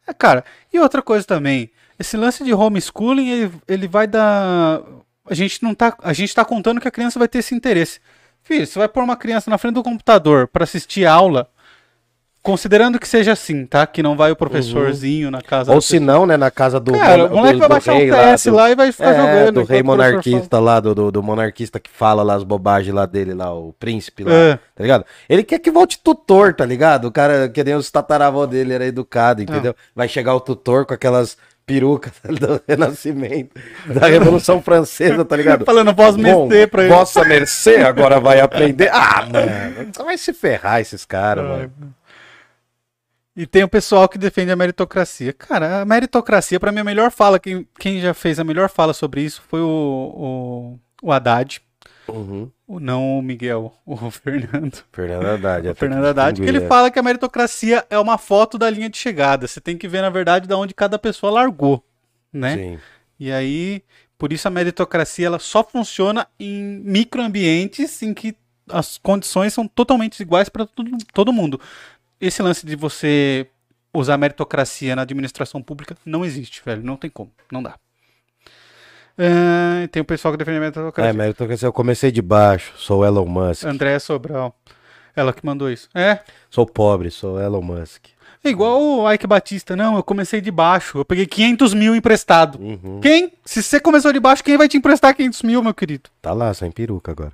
É, 0.06 0.12
cara, 0.12 0.44
e 0.72 0.78
outra 0.78 1.02
coisa 1.02 1.24
também, 1.26 1.70
esse 1.98 2.16
lance 2.16 2.42
de 2.42 2.52
homeschooling, 2.52 3.28
ele, 3.28 3.52
ele 3.68 3.88
vai 3.88 4.06
dar. 4.06 4.82
A 5.24 5.34
gente 5.34 5.62
não 5.62 5.74
tá. 5.74 5.96
A 6.02 6.12
gente 6.12 6.34
tá 6.34 6.44
contando 6.44 6.80
que 6.80 6.88
a 6.88 6.90
criança 6.90 7.18
vai 7.18 7.28
ter 7.28 7.38
esse 7.38 7.54
interesse. 7.54 8.00
Filho, 8.42 8.66
você 8.66 8.78
vai 8.78 8.88
pôr 8.88 9.04
uma 9.04 9.16
criança 9.16 9.48
na 9.50 9.58
frente 9.58 9.74
do 9.74 9.82
computador 9.82 10.48
para 10.48 10.64
assistir 10.64 11.06
aula. 11.06 11.48
Considerando 12.42 12.98
que 12.98 13.06
seja 13.06 13.32
assim, 13.32 13.64
tá? 13.64 13.86
Que 13.86 14.02
não 14.02 14.16
vai 14.16 14.32
o 14.32 14.36
professorzinho 14.36 15.30
na 15.30 15.40
casa 15.40 15.72
Ou 15.72 15.80
se 15.80 16.00
não, 16.00 16.26
né, 16.26 16.36
na 16.36 16.50
casa 16.50 16.80
do. 16.80 16.90
Cara, 16.92 17.28
do- 17.28 17.34
o 17.34 17.36
moleque 17.38 17.54
do- 17.54 17.60
vai 17.60 17.68
baixar 17.68 17.92
rei 17.92 18.10
o 18.10 18.14
PS 18.14 18.50
do- 18.50 18.56
lá 18.56 18.68
e 18.70 18.74
vai 18.74 18.90
ficar 18.90 19.10
É, 19.12 19.16
jogando. 19.16 19.54
do 19.60 19.64
rei 19.64 19.82
monarquista 19.82 20.58
lá, 20.58 20.80
do, 20.80 21.12
do, 21.12 21.22
monarquista 21.22 21.78
que 21.78 21.88
fala 21.88 22.22
lá 22.24 22.34
as 22.34 22.42
bobagens 22.42 22.92
lá 22.92 23.06
dele, 23.06 23.32
lá, 23.32 23.54
o 23.54 23.72
príncipe 23.78 24.24
lá, 24.24 24.32
É. 24.34 24.54
tá 24.74 24.82
ligado? 24.82 25.04
Ele 25.28 25.44
quer 25.44 25.60
que 25.60 25.70
volte 25.70 26.00
tutor, 26.02 26.52
tá 26.52 26.66
ligado? 26.66 27.04
O 27.06 27.12
cara, 27.12 27.48
que 27.48 27.62
nem 27.62 27.76
os 27.76 27.88
tataravó 27.92 28.44
dele, 28.44 28.72
era 28.74 28.86
educado, 28.86 29.40
entendeu? 29.40 29.72
Vai 29.94 30.08
chegar 30.08 30.34
o 30.34 30.40
tutor 30.40 30.84
com 30.84 30.94
aquelas 30.94 31.36
perucas 31.64 32.12
do 32.26 32.60
Renascimento, 32.66 33.50
da 33.86 34.08
Revolução 34.08 34.60
Francesa, 34.60 35.24
tá 35.24 35.36
ligado? 35.36 35.64
Falando 35.64 35.94
voz 35.94 36.16
Bom, 36.16 36.48
mercê 36.48 36.66
pra 36.66 36.82
ele. 36.82 36.92
Vossa 36.92 37.24
mercê 37.24 37.76
agora 37.76 38.18
vai 38.18 38.40
aprender. 38.40 38.90
Ah, 38.92 39.24
mano, 39.32 39.92
vai 40.04 40.18
se 40.18 40.32
ferrar 40.32 40.80
esses 40.80 41.04
caras, 41.04 41.44
mano. 41.44 41.72
E 43.34 43.46
tem 43.46 43.64
o 43.64 43.68
pessoal 43.68 44.08
que 44.08 44.18
defende 44.18 44.50
a 44.50 44.56
meritocracia. 44.56 45.32
Cara, 45.32 45.80
a 45.80 45.84
meritocracia, 45.84 46.60
pra 46.60 46.70
mim, 46.70 46.80
a 46.80 46.84
melhor 46.84 47.10
fala, 47.10 47.38
quem, 47.38 47.66
quem 47.78 48.00
já 48.00 48.12
fez 48.12 48.38
a 48.38 48.44
melhor 48.44 48.68
fala 48.68 48.92
sobre 48.92 49.22
isso 49.22 49.42
foi 49.48 49.60
o, 49.60 50.78
o, 51.02 51.06
o 51.06 51.12
Haddad. 51.12 51.62
Uhum. 52.08 52.50
O, 52.66 52.78
não 52.78 53.18
o 53.18 53.22
Miguel, 53.22 53.72
o 53.86 53.96
Fernando. 54.10 54.84
Fernando 54.92 55.26
Haddad. 55.26 55.68
O 55.68 55.74
Fernando 55.74 56.02
que 56.02 56.08
Haddad, 56.08 56.42
que 56.42 56.48
ele 56.48 56.66
fala 56.66 56.90
que 56.90 56.98
a 56.98 57.02
meritocracia 57.02 57.86
é 57.88 57.98
uma 57.98 58.18
foto 58.18 58.58
da 58.58 58.68
linha 58.68 58.90
de 58.90 58.98
chegada. 58.98 59.46
Você 59.46 59.60
tem 59.60 59.78
que 59.78 59.88
ver, 59.88 60.02
na 60.02 60.10
verdade, 60.10 60.46
da 60.46 60.58
onde 60.58 60.74
cada 60.74 60.98
pessoa 60.98 61.32
largou, 61.32 61.82
né? 62.30 62.56
Sim. 62.56 62.78
E 63.18 63.32
aí, 63.32 63.82
por 64.18 64.32
isso 64.32 64.46
a 64.46 64.50
meritocracia 64.50 65.26
ela 65.26 65.38
só 65.38 65.64
funciona 65.64 66.26
em 66.38 66.80
microambientes 66.84 68.02
em 68.02 68.12
que 68.12 68.36
as 68.68 68.98
condições 68.98 69.52
são 69.52 69.66
totalmente 69.66 70.20
iguais 70.20 70.48
para 70.48 70.66
todo, 70.66 70.90
todo 71.12 71.32
mundo. 71.32 71.60
Esse 72.22 72.40
lance 72.42 72.64
de 72.64 72.76
você 72.76 73.46
usar 73.92 74.16
meritocracia 74.16 74.94
na 74.96 75.02
administração 75.02 75.60
pública 75.60 75.96
não 76.06 76.24
existe, 76.24 76.62
velho. 76.64 76.82
Não 76.82 76.96
tem 76.96 77.10
como. 77.10 77.32
Não 77.50 77.62
dá. 77.62 77.74
Ah, 79.18 79.86
tem 79.90 80.00
o 80.00 80.04
pessoal 80.04 80.32
que 80.32 80.38
defende 80.38 80.56
a 80.56 80.58
É, 80.58 80.60
meritocracia. 80.60 81.12
meritocracia, 81.12 81.66
eu 81.68 81.72
comecei 81.72 82.10
de 82.10 82.22
baixo, 82.22 82.72
sou 82.76 83.04
Elon 83.04 83.26
Musk. 83.26 83.64
Andréa 83.64 84.00
Sobral. 84.00 84.56
Ela 85.14 85.32
que 85.32 85.44
mandou 85.44 85.70
isso. 85.70 85.88
É. 85.94 86.20
Sou 86.48 86.64
pobre, 86.64 87.10
sou 87.10 87.38
Elon 87.38 87.60
Musk. 87.60 88.06
É 88.42 88.48
igual 88.48 88.80
o 88.80 89.12
Ike 89.12 89.26
Batista. 89.26 89.76
Não, 89.76 89.96
eu 89.96 90.02
comecei 90.02 90.40
de 90.40 90.50
baixo. 90.50 90.98
Eu 90.98 91.04
peguei 91.04 91.26
500 91.26 91.74
mil 91.74 91.94
emprestado. 91.94 92.58
Uhum. 92.58 92.98
Quem? 93.00 93.32
Se 93.44 93.62
você 93.62 93.78
começou 93.78 94.12
de 94.12 94.18
baixo, 94.18 94.42
quem 94.42 94.56
vai 94.56 94.68
te 94.68 94.76
emprestar 94.78 95.14
500 95.14 95.42
mil, 95.42 95.62
meu 95.62 95.74
querido? 95.74 96.08
Tá 96.20 96.32
lá, 96.32 96.52
sem 96.54 96.70
peruca 96.70 97.12
agora. 97.12 97.32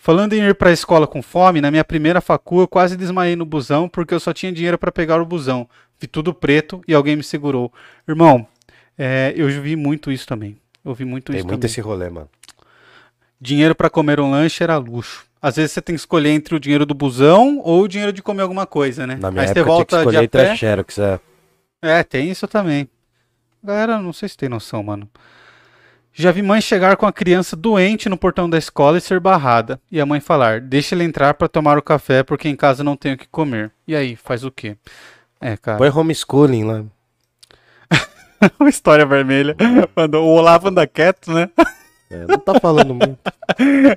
Falando 0.00 0.32
em 0.32 0.40
ir 0.42 0.54
pra 0.54 0.70
escola 0.72 1.06
com 1.06 1.20
fome, 1.20 1.60
na 1.60 1.70
minha 1.70 1.84
primeira 1.84 2.20
facu 2.20 2.60
eu 2.60 2.68
quase 2.68 2.96
desmaiei 2.96 3.34
no 3.34 3.44
busão 3.44 3.88
porque 3.88 4.14
eu 4.14 4.20
só 4.20 4.32
tinha 4.32 4.52
dinheiro 4.52 4.78
pra 4.78 4.92
pegar 4.92 5.20
o 5.20 5.26
busão. 5.26 5.68
Vi 6.00 6.06
tudo 6.06 6.32
preto 6.32 6.80
e 6.86 6.94
alguém 6.94 7.16
me 7.16 7.22
segurou. 7.24 7.72
Irmão, 8.08 8.46
é, 8.96 9.32
eu 9.36 9.48
vi 9.60 9.74
muito 9.74 10.10
isso 10.12 10.26
também. 10.26 10.56
Eu 10.84 10.94
vi 10.94 11.04
muito 11.04 11.32
Tem 11.32 11.36
isso 11.38 11.46
muito 11.46 11.60
também. 11.60 11.70
esse 11.70 11.80
rolê, 11.80 12.08
mano. 12.08 12.28
Dinheiro 13.40 13.74
pra 13.74 13.90
comer 13.90 14.20
um 14.20 14.30
lanche 14.30 14.62
era 14.62 14.76
luxo. 14.76 15.26
Às 15.42 15.56
vezes 15.56 15.72
você 15.72 15.82
tem 15.82 15.94
que 15.94 16.00
escolher 16.00 16.30
entre 16.30 16.54
o 16.54 16.60
dinheiro 16.60 16.86
do 16.86 16.94
busão 16.94 17.60
ou 17.64 17.82
o 17.82 17.88
dinheiro 17.88 18.12
de 18.12 18.22
comer 18.22 18.42
alguma 18.42 18.66
coisa, 18.66 19.06
né? 19.06 19.16
Na 19.20 19.30
minha 19.30 19.42
Aí 19.42 19.48
você 19.48 19.58
época 19.60 19.64
tinha 19.64 19.64
que 19.64 19.68
volta 19.70 19.96
de 19.96 20.00
escolher 20.02 20.24
a 20.24 20.28
pé. 20.28 20.50
a 20.50 20.56
Xerox, 20.56 20.98
é. 20.98 21.20
É, 21.82 22.02
tem 22.02 22.30
isso 22.30 22.46
também. 22.48 22.88
Galera, 23.62 23.98
não 23.98 24.12
sei 24.12 24.28
se 24.28 24.36
tem 24.36 24.48
noção, 24.48 24.82
mano. 24.82 25.08
Já 26.20 26.32
vi 26.32 26.42
mãe 26.42 26.60
chegar 26.60 26.96
com 26.96 27.06
a 27.06 27.12
criança 27.12 27.54
doente 27.54 28.08
no 28.08 28.16
portão 28.16 28.50
da 28.50 28.58
escola 28.58 28.98
e 28.98 29.00
ser 29.00 29.20
barrada. 29.20 29.80
E 29.90 30.00
a 30.00 30.06
mãe 30.06 30.18
falar: 30.20 30.60
Deixa 30.60 30.94
ele 30.94 31.04
entrar 31.04 31.34
pra 31.34 31.46
tomar 31.48 31.78
o 31.78 31.82
café 31.82 32.22
porque 32.24 32.48
em 32.48 32.56
casa 32.56 32.82
não 32.82 32.96
tenho 32.96 33.14
o 33.14 33.18
que 33.18 33.28
comer. 33.28 33.70
E 33.86 33.94
aí, 33.94 34.16
faz 34.16 34.42
o 34.44 34.50
quê? 34.50 34.76
É, 35.40 35.56
cara. 35.56 35.78
Põe 35.78 35.90
homeschooling 35.90 36.64
lá. 36.64 36.84
Uma 38.58 38.68
história 38.68 39.06
vermelha. 39.06 39.56
Mandou- 39.96 40.24
O 40.24 40.34
Olavo 40.36 40.68
anda 40.68 40.86
quieto, 40.86 41.32
né? 41.32 41.48
É, 42.10 42.26
não 42.26 42.38
tá 42.38 42.58
falando 42.60 42.94
muito. 42.94 43.18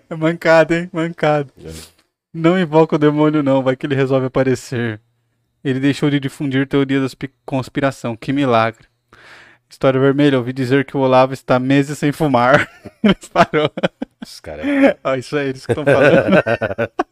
É 0.09 0.15
mancado, 0.15 0.73
hein? 0.73 0.89
Mancado. 0.93 1.51
É. 1.63 1.69
Não 2.33 2.57
invoca 2.59 2.95
o 2.95 2.99
demônio, 2.99 3.43
não. 3.43 3.61
Vai 3.61 3.75
que 3.75 3.85
ele 3.85 3.95
resolve 3.95 4.25
aparecer. 4.27 4.99
Ele 5.63 5.79
deixou 5.79 6.09
de 6.09 6.19
difundir 6.19 6.67
teoria 6.67 6.99
da 7.01 7.07
pi- 7.15 7.29
conspiração. 7.45 8.15
Que 8.15 8.31
milagre. 8.33 8.85
História 9.71 9.99
vermelha. 9.99 10.37
Ouvi 10.37 10.53
dizer 10.53 10.85
que 10.85 10.95
o 10.95 10.99
Olavo 10.99 11.33
está 11.33 11.57
meses 11.57 11.97
sem 11.97 12.11
fumar. 12.11 12.69
Ele 13.01 13.15
parou. 13.33 13.71
Os 14.21 14.39
caras. 14.39 14.65
Ah, 15.03 15.17
isso 15.17 15.35
é 15.37 15.47
eles 15.47 15.65
que 15.65 15.71
estão 15.71 15.85
falando. 15.85 16.43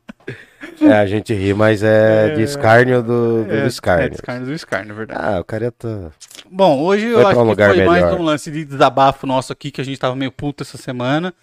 É, 0.82 0.93
a 0.93 1.05
gente 1.05 1.34
ri, 1.34 1.53
mas 1.53 1.84
é, 1.84 2.28
É. 2.32 2.36
de 2.36 2.41
escárnio 2.43 3.01
do, 3.03 3.43
do 3.43 3.53
É, 3.53 3.68
escárnio. 3.68 4.05
É, 4.05 4.10
descarne 4.10 4.45
do 4.45 4.53
escárnio, 4.53 4.93
é 4.93 4.95
verdade. 4.95 5.20
Ah, 5.22 5.39
o 5.39 5.43
cara 5.43 5.72
tá. 5.72 6.12
Bom, 6.49 6.80
hoje 6.82 7.07
eu 7.07 7.28
acho 7.28 7.39
um 7.41 7.53
que 7.55 7.66
foi 7.66 7.86
mais 7.86 8.03
melhor. 8.05 8.20
um 8.20 8.24
lance 8.24 8.49
de 8.49 8.64
desabafo 8.64 9.28
nosso 9.28 9.51
aqui, 9.51 9.72
que 9.72 9.82
a 9.82 9.84
gente 9.84 9.99
tava 9.99 10.16
meio 10.16 10.32
puto 10.32 10.64
essa 10.64 10.78
semana, 10.78 11.34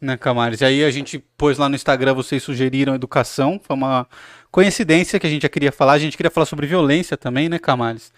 né, 0.00 0.16
Camares? 0.18 0.60
E 0.60 0.64
aí 0.66 0.84
a 0.84 0.90
gente 0.90 1.18
pôs 1.38 1.56
lá 1.56 1.68
no 1.70 1.74
Instagram, 1.74 2.12
vocês 2.12 2.42
sugeriram 2.42 2.94
educação, 2.94 3.58
foi 3.62 3.76
uma 3.76 4.06
coincidência 4.50 5.18
que 5.18 5.26
a 5.26 5.30
gente 5.30 5.42
já 5.42 5.48
queria 5.48 5.72
falar, 5.72 5.92
a 5.92 5.98
gente 5.98 6.16
queria 6.16 6.30
falar 6.30 6.44
sobre 6.46 6.66
violência 6.66 7.16
também, 7.16 7.48
né, 7.48 7.58
Camares? 7.58 8.12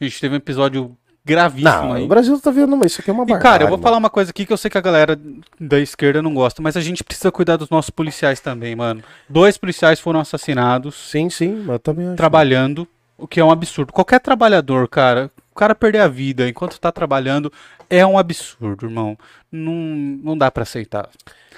A 0.00 0.04
gente 0.04 0.20
teve 0.20 0.34
um 0.34 0.38
episódio 0.38 0.96
gravíssimo 1.30 1.70
Não, 1.70 1.92
aí. 1.94 2.04
o 2.04 2.08
Brasil 2.08 2.38
tá 2.40 2.50
vendo, 2.50 2.76
mas 2.76 2.92
isso 2.92 3.00
aqui 3.00 3.10
é 3.10 3.12
uma 3.12 3.24
E, 3.24 3.38
cara, 3.38 3.62
eu 3.64 3.68
vou 3.68 3.76
mano. 3.78 3.82
falar 3.82 3.96
uma 3.96 4.10
coisa 4.10 4.30
aqui 4.30 4.44
que 4.44 4.52
eu 4.52 4.56
sei 4.56 4.70
que 4.70 4.76
a 4.78 4.80
galera 4.80 5.18
da 5.58 5.78
esquerda 5.80 6.20
não 6.20 6.34
gosta, 6.34 6.60
mas 6.60 6.76
a 6.76 6.80
gente 6.80 7.02
precisa 7.04 7.30
cuidar 7.32 7.56
dos 7.56 7.70
nossos 7.70 7.90
policiais 7.90 8.40
também, 8.40 8.74
mano. 8.76 9.02
Dois 9.28 9.56
policiais 9.56 9.98
foram 10.00 10.20
assassinados 10.20 10.94
Sim, 10.94 11.30
sim, 11.30 11.54
mas 11.64 11.74
eu 11.74 11.78
também 11.78 12.06
acho. 12.08 12.16
trabalhando, 12.16 12.86
o 13.16 13.26
que 13.26 13.40
é 13.40 13.44
um 13.44 13.50
absurdo. 13.50 13.92
Qualquer 13.92 14.20
trabalhador, 14.20 14.88
cara, 14.88 15.30
cara 15.60 15.74
perder 15.74 16.00
a 16.00 16.08
vida 16.08 16.48
enquanto 16.48 16.80
tá 16.80 16.90
trabalhando 16.90 17.52
é 17.88 18.04
um 18.06 18.16
absurdo, 18.18 18.86
irmão. 18.86 19.16
Não, 19.52 19.72
não 19.72 20.38
dá 20.38 20.50
pra 20.50 20.62
aceitar. 20.62 21.08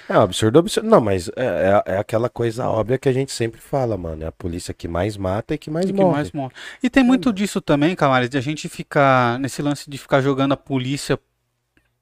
É 0.08 0.18
um 0.18 0.22
absurdo, 0.22 0.58
absurdo. 0.58 0.88
Não, 0.90 1.00
mas 1.00 1.28
é, 1.36 1.82
é- 1.86 1.94
é 1.94 1.98
aquela 1.98 2.28
coisa 2.28 2.66
óbvia 2.68 2.98
que 2.98 3.08
a 3.08 3.12
gente 3.12 3.30
sempre 3.30 3.60
fala, 3.60 3.96
mano. 3.96 4.24
É 4.24 4.26
a 4.26 4.32
polícia 4.32 4.74
que 4.74 4.88
mais 4.88 5.16
mata 5.16 5.54
e 5.54 5.58
que 5.58 5.70
mais 5.70 5.86
E 5.88 5.92
que 5.92 6.00
morre. 6.00 6.12
mais 6.12 6.32
morre. 6.32 6.52
E 6.82 6.90
tem 6.90 7.04
muito 7.04 7.32
disso 7.32 7.60
também, 7.60 7.94
Camara, 7.94 8.28
de 8.28 8.36
a 8.36 8.40
gente 8.40 8.68
ficar 8.68 9.38
nesse 9.38 9.62
lance 9.62 9.88
de 9.88 9.96
ficar 9.98 10.20
jogando 10.20 10.52
a 10.52 10.56
polícia 10.56 11.16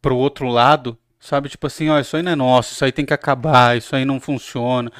pro 0.01 0.17
outro 0.17 0.49
lado, 0.49 0.97
sabe? 1.21 1.51
Tipo 1.51 1.67
assim, 1.67 1.91
ó, 1.91 2.01
isso 2.01 2.17
aí 2.17 2.23
não 2.23 2.33
é 2.33 2.37
nosso, 2.37 2.73
isso 2.73 2.85
aí 2.85 2.93
tem 2.93 3.05
que 3.05 3.13
acabar, 3.13 3.77
isso 3.77 3.95
aí 3.95 4.07
não 4.07 4.19
funciona. 4.19 4.91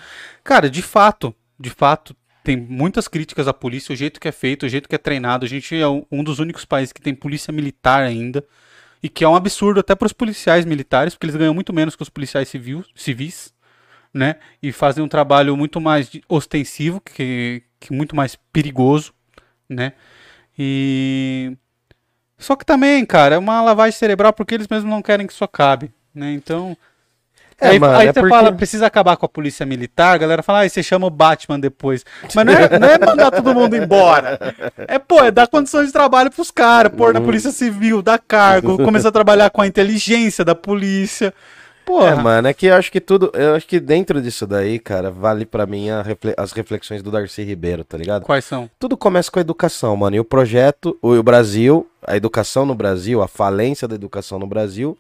Cara, 0.45 0.69
de 0.69 0.83
fato, 0.83 1.35
de 1.59 1.71
fato, 1.71 2.15
tem 2.43 2.57
muitas 2.57 3.07
críticas 3.07 3.47
à 3.47 3.53
polícia, 3.53 3.93
o 3.93 3.97
jeito 3.97 4.21
que 4.21 4.29
é 4.29 4.33
feito, 4.33 4.67
o 4.67 4.69
jeito 4.69 4.89
que 4.89 4.95
é 4.95 4.99
treinado. 4.99 5.45
A 5.45 5.49
gente 5.49 5.75
é 5.75 5.87
um 5.89 6.25
dos 6.25 6.39
únicos 6.39 6.65
países 6.65 6.93
que 6.93 7.01
tem 7.01 7.15
polícia 7.15 7.53
militar 7.53 8.03
ainda. 8.03 8.45
E 9.03 9.09
que 9.09 9.25
é 9.25 9.29
um 9.29 9.35
absurdo 9.35 9.81
até 9.81 9.95
para 9.95 10.07
os 10.07 10.13
policiais 10.13 10.65
militares, 10.65 11.15
porque 11.15 11.27
eles 11.27 11.37
ganham 11.37 11.55
muito 11.55 11.73
menos 11.73 11.97
que 11.97 12.03
os 12.03 12.11
policiais 12.11 12.49
civil, 12.49 12.85
civis, 12.95 13.53
né? 14.13 14.37
E 14.63 14.73
fazem 14.73 15.03
um 15.03 15.09
trabalho 15.09 15.57
muito 15.57 15.81
mais 15.81 16.11
ostensivo, 16.29 17.01
que, 17.01 17.63
que 17.79 17.93
muito 17.93 18.15
mais 18.15 18.37
perigoso, 18.53 19.15
né? 19.69 19.95
E 20.59 21.57
só 22.37 22.57
que 22.57 22.65
também, 22.65 23.05
cara, 23.07 23.37
é 23.37 23.39
uma 23.39 23.63
lavagem 23.63 23.99
cerebral 23.99 24.33
porque 24.33 24.55
eles 24.55 24.69
mesmos 24.69 24.91
não 24.91 25.03
querem 25.03 25.27
que 25.27 25.33
isso 25.33 25.45
acabe, 25.45 25.91
né? 26.15 26.33
Então, 26.33 26.77
É, 27.61 27.69
aí, 27.69 27.79
mano, 27.79 27.97
aí 27.99 28.09
é 28.09 28.13
você 28.13 28.21
porque- 28.21 28.35
fala, 28.35 28.53
precisa 28.53 28.87
acabar 28.87 29.17
com 29.17 29.27
a 29.27 29.29
polícia 29.29 29.67
militar, 29.67 30.15
a 30.15 30.19
galera 30.19 30.43
fala, 30.43 30.63
ah, 30.65 30.69
você 30.69 30.83
chama 30.83 31.07
o 31.07 31.11
Batman 31.11 31.61
depois. 31.61 32.05
Mas 32.35 32.47
não 32.47 32.53
é, 32.53 32.79
não 32.79 32.89
é 32.89 32.99
mandar 32.99 33.31
todo 33.31 33.55
mundo 33.55 33.77
embora. 33.77 34.39
É, 34.89 34.99
pô, 34.99 35.21
é 35.23 35.31
dar 35.31 35.47
condições 35.47 35.87
de 35.89 35.93
trabalho 35.93 36.31
pros 36.31 36.51
caras, 36.51 36.93
pôr 36.93 37.13
na 37.13 37.21
polícia 37.21 37.51
civil, 37.51 38.01
dar 38.03 38.19
cargo, 38.19 38.77
começar 38.83 39.09
a 39.09 39.13
trabalhar 39.13 39.51
com 39.51 39.61
a 39.61 39.67
inteligência 39.67 40.45
da 40.45 40.55
polícia. 40.55 41.35
Porra, 41.85 42.11
É, 42.11 42.15
mano, 42.15 42.47
é 42.47 42.55
que 42.55 42.67
eu 42.67 42.75
acho 42.75 42.93
que 42.93 43.01
tudo. 43.01 43.33
Eu 43.35 43.55
acho 43.57 43.67
que 43.67 43.81
dentro 43.81 44.23
disso 44.23 44.47
daí, 44.47 44.79
cara, 44.79 45.11
vale 45.11 45.45
pra 45.45 45.67
mim 45.67 45.89
refle- 46.05 46.35
as 46.37 46.53
reflexões 46.53 47.03
do 47.03 47.11
Darcy 47.11 47.43
Ribeiro, 47.43 47.83
tá 47.83 47.97
ligado? 47.99 48.23
quais 48.25 48.45
são? 48.45 48.71
Tudo 48.79 48.97
começa 48.97 49.29
com 49.31 49.39
a 49.39 49.43
educação, 49.43 49.97
mano. 49.97 50.15
E 50.15 50.21
o 50.21 50.25
projeto, 50.25 50.97
o, 51.03 51.15
o 51.15 51.23
Brasil, 51.23 51.91
a 52.07 52.17
educação 52.17 52.65
no 52.65 52.75
Brasil, 52.77 53.21
a 53.23 53.27
falência 53.27 53.89
da 53.89 53.95
educação 53.97 54.39
no 54.39 54.47
Brasil, 54.47 54.97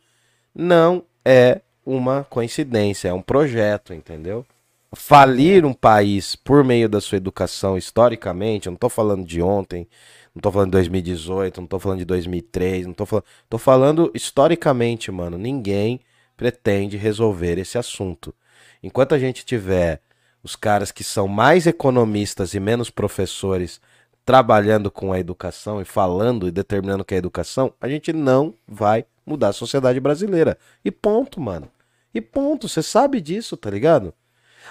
não 0.55 1.03
é 1.25 1.61
uma 1.85 2.25
coincidência, 2.25 3.09
é 3.09 3.13
um 3.13 3.23
projeto, 3.23 3.95
entendeu? 3.95 4.45
Falir 4.93 5.65
um 5.65 5.73
país 5.73 6.35
por 6.35 6.65
meio 6.65 6.89
da 6.89 7.01
sua 7.01 7.17
educação, 7.17 7.79
historicamente, 7.79 8.67
eu 8.67 8.73
não 8.73 8.79
tô 8.79 8.89
falando 8.89 9.25
de 9.25 9.41
ontem, 9.41 9.87
não 10.35 10.41
tô 10.41 10.53
falando 10.53 10.69
de 10.69 10.73
2018, 10.73 11.61
não 11.61 11.67
tô 11.67 11.79
falando 11.79 11.99
de 11.99 12.05
2003, 12.05 12.87
não 12.87 12.95
tô 12.95 13.05
falando. 13.05 13.25
Tô 13.49 13.59
falando 13.59 14.11
historicamente, 14.15 15.11
mano. 15.11 15.37
Ninguém 15.37 16.01
pretende 16.37 16.97
resolver 16.97 17.59
esse 17.59 17.77
assunto. 17.77 18.35
Enquanto 18.83 19.15
a 19.15 19.19
gente 19.19 19.45
tiver 19.45 20.01
os 20.43 20.57
caras 20.57 20.91
que 20.93 21.05
são 21.05 21.29
mais 21.29 21.67
economistas 21.67 22.55
e 22.55 22.61
menos 22.61 22.91
professores 22.91 23.81
trabalhando 24.25 24.91
com 24.91 25.13
a 25.13 25.19
educação 25.19 25.83
e 25.83 25.85
falando 25.85 26.47
e 26.47 26.51
determinando 26.51 27.05
que 27.05 27.15
é 27.15 27.19
educação, 27.19 27.75
a 27.81 27.89
gente 27.89 28.13
não 28.13 28.55
vai 28.67 29.05
mudar 29.31 29.49
a 29.49 29.53
sociedade 29.53 29.99
brasileira. 30.01 30.59
E 30.85 30.91
ponto, 30.91 31.41
mano. 31.41 31.69
E 32.13 32.21
ponto. 32.21 32.69
Você 32.69 32.83
sabe 32.83 33.21
disso, 33.21 33.57
tá 33.57 33.71
ligado? 33.71 34.13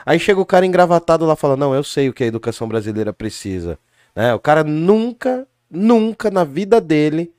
Aí 0.06 0.20
chega 0.20 0.40
o 0.40 0.46
cara 0.46 0.66
engravatado 0.66 1.26
lá 1.26 1.36
falando, 1.36 1.60
não, 1.62 1.74
eu 1.74 1.84
sei 1.84 2.10
o 2.10 2.14
que 2.14 2.24
a 2.24 2.28
educação 2.28 2.68
brasileira 2.68 3.12
precisa. 3.12 3.80
Né? 4.16 4.34
O 4.34 4.40
cara 4.40 4.64
nunca, 4.64 5.48
nunca 5.70 6.30
na 6.30 6.44
vida 6.44 6.80
dele 6.80 7.32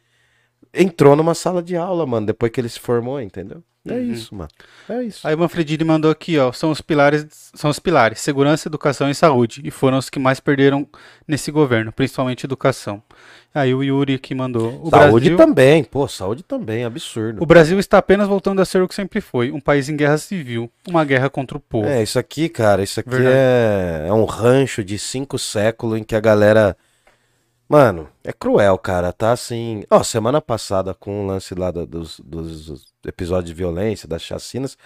entrou 0.72 1.14
numa 1.16 1.34
sala 1.34 1.62
de 1.62 1.76
aula, 1.76 2.06
mano, 2.06 2.26
depois 2.26 2.50
que 2.50 2.60
ele 2.60 2.68
se 2.68 2.80
formou, 2.80 3.20
entendeu? 3.20 3.62
É 3.88 3.94
Uhum. 3.94 4.12
isso, 4.12 4.34
mano. 4.34 4.50
É 4.88 5.02
isso. 5.02 5.26
Aí 5.26 5.34
o 5.34 5.38
Manfredini 5.38 5.82
mandou 5.84 6.10
aqui, 6.10 6.38
ó, 6.38 6.52
são 6.52 6.70
os 6.70 6.82
pilares, 6.82 7.26
são 7.54 7.70
os 7.70 7.78
pilares, 7.78 8.20
segurança, 8.20 8.68
educação 8.68 9.08
e 9.08 9.14
saúde, 9.14 9.62
e 9.64 9.70
foram 9.70 9.96
os 9.96 10.10
que 10.10 10.18
mais 10.18 10.38
perderam 10.38 10.86
nesse 11.26 11.50
governo, 11.50 11.90
principalmente 11.90 12.44
educação. 12.44 13.02
Aí 13.52 13.74
o 13.74 13.82
Yuri 13.82 14.14
aqui 14.14 14.32
mandou, 14.32 14.80
o 14.80 14.90
saúde 14.90 15.30
Brasil, 15.30 15.36
também, 15.36 15.82
pô, 15.82 16.06
saúde 16.06 16.44
também, 16.44 16.84
absurdo. 16.84 17.42
o 17.42 17.46
Brasil 17.46 17.80
está 17.80 17.98
apenas 17.98 18.28
voltando 18.28 18.62
a 18.62 18.64
ser 18.64 18.80
o 18.80 18.86
que 18.86 18.94
sempre 18.94 19.20
foi, 19.20 19.50
um 19.50 19.60
país 19.60 19.88
em 19.88 19.96
guerra 19.96 20.18
civil, 20.18 20.70
uma 20.86 21.04
guerra 21.04 21.28
contra 21.28 21.56
o 21.56 21.60
povo. 21.60 21.88
É, 21.88 22.00
isso 22.00 22.16
aqui, 22.16 22.48
cara, 22.48 22.80
isso 22.80 23.00
aqui 23.00 23.10
é, 23.16 24.06
é 24.06 24.12
um 24.12 24.24
rancho 24.24 24.84
de 24.84 24.96
cinco 25.00 25.36
séculos 25.36 25.98
em 25.98 26.04
que 26.04 26.14
a 26.14 26.20
galera. 26.20 26.76
Mano, 27.68 28.08
é 28.22 28.32
cruel, 28.32 28.78
cara, 28.78 29.12
tá 29.12 29.32
assim. 29.32 29.82
Ó, 29.90 30.02
semana 30.04 30.40
passada, 30.40 30.94
com 30.94 31.24
o 31.24 31.26
lance 31.26 31.52
lá 31.54 31.72
dos, 31.72 32.20
dos 32.20 32.92
episódios 33.04 33.46
de 33.46 33.54
violência, 33.54 34.08
das 34.08 34.22
chacinas, 34.22 34.76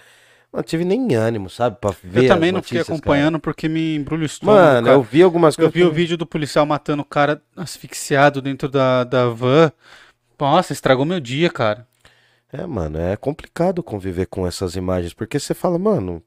não 0.55 0.63
tive 0.63 0.85
nem 0.85 1.13
ânimo, 1.15 1.49
sabe, 1.49 1.77
pra 1.79 1.91
ver. 2.03 2.23
Eu 2.23 2.27
também 2.27 2.51
não 2.51 2.61
fiquei 2.63 2.81
acompanhando 2.81 3.39
porque 3.39 3.67
me 3.67 3.95
embrulha 3.95 4.25
o 4.25 4.29
cara. 4.29 4.33
estômago, 4.33 4.59
Mano, 4.65 4.85
cara. 4.87 4.97
eu 4.97 5.03
vi 5.03 5.21
algumas 5.21 5.55
Eu 5.57 5.69
coisas. 5.69 5.73
vi 5.73 5.83
o 5.83 5.91
vídeo 5.91 6.17
do 6.17 6.25
policial 6.25 6.65
matando 6.65 7.01
o 7.01 7.05
cara 7.05 7.41
asfixiado 7.55 8.41
dentro 8.41 8.67
da, 8.69 9.03
da 9.03 9.27
van. 9.27 9.71
Nossa, 10.39 10.73
estragou 10.73 11.05
meu 11.05 11.19
dia, 11.19 11.49
cara. 11.49 11.87
É, 12.51 12.65
mano, 12.65 12.97
é 12.99 13.15
complicado 13.17 13.83
conviver 13.83 14.27
com 14.27 14.47
essas 14.47 14.75
imagens, 14.75 15.13
porque 15.13 15.39
você 15.39 15.53
fala, 15.53 15.77
mano, 15.77 16.23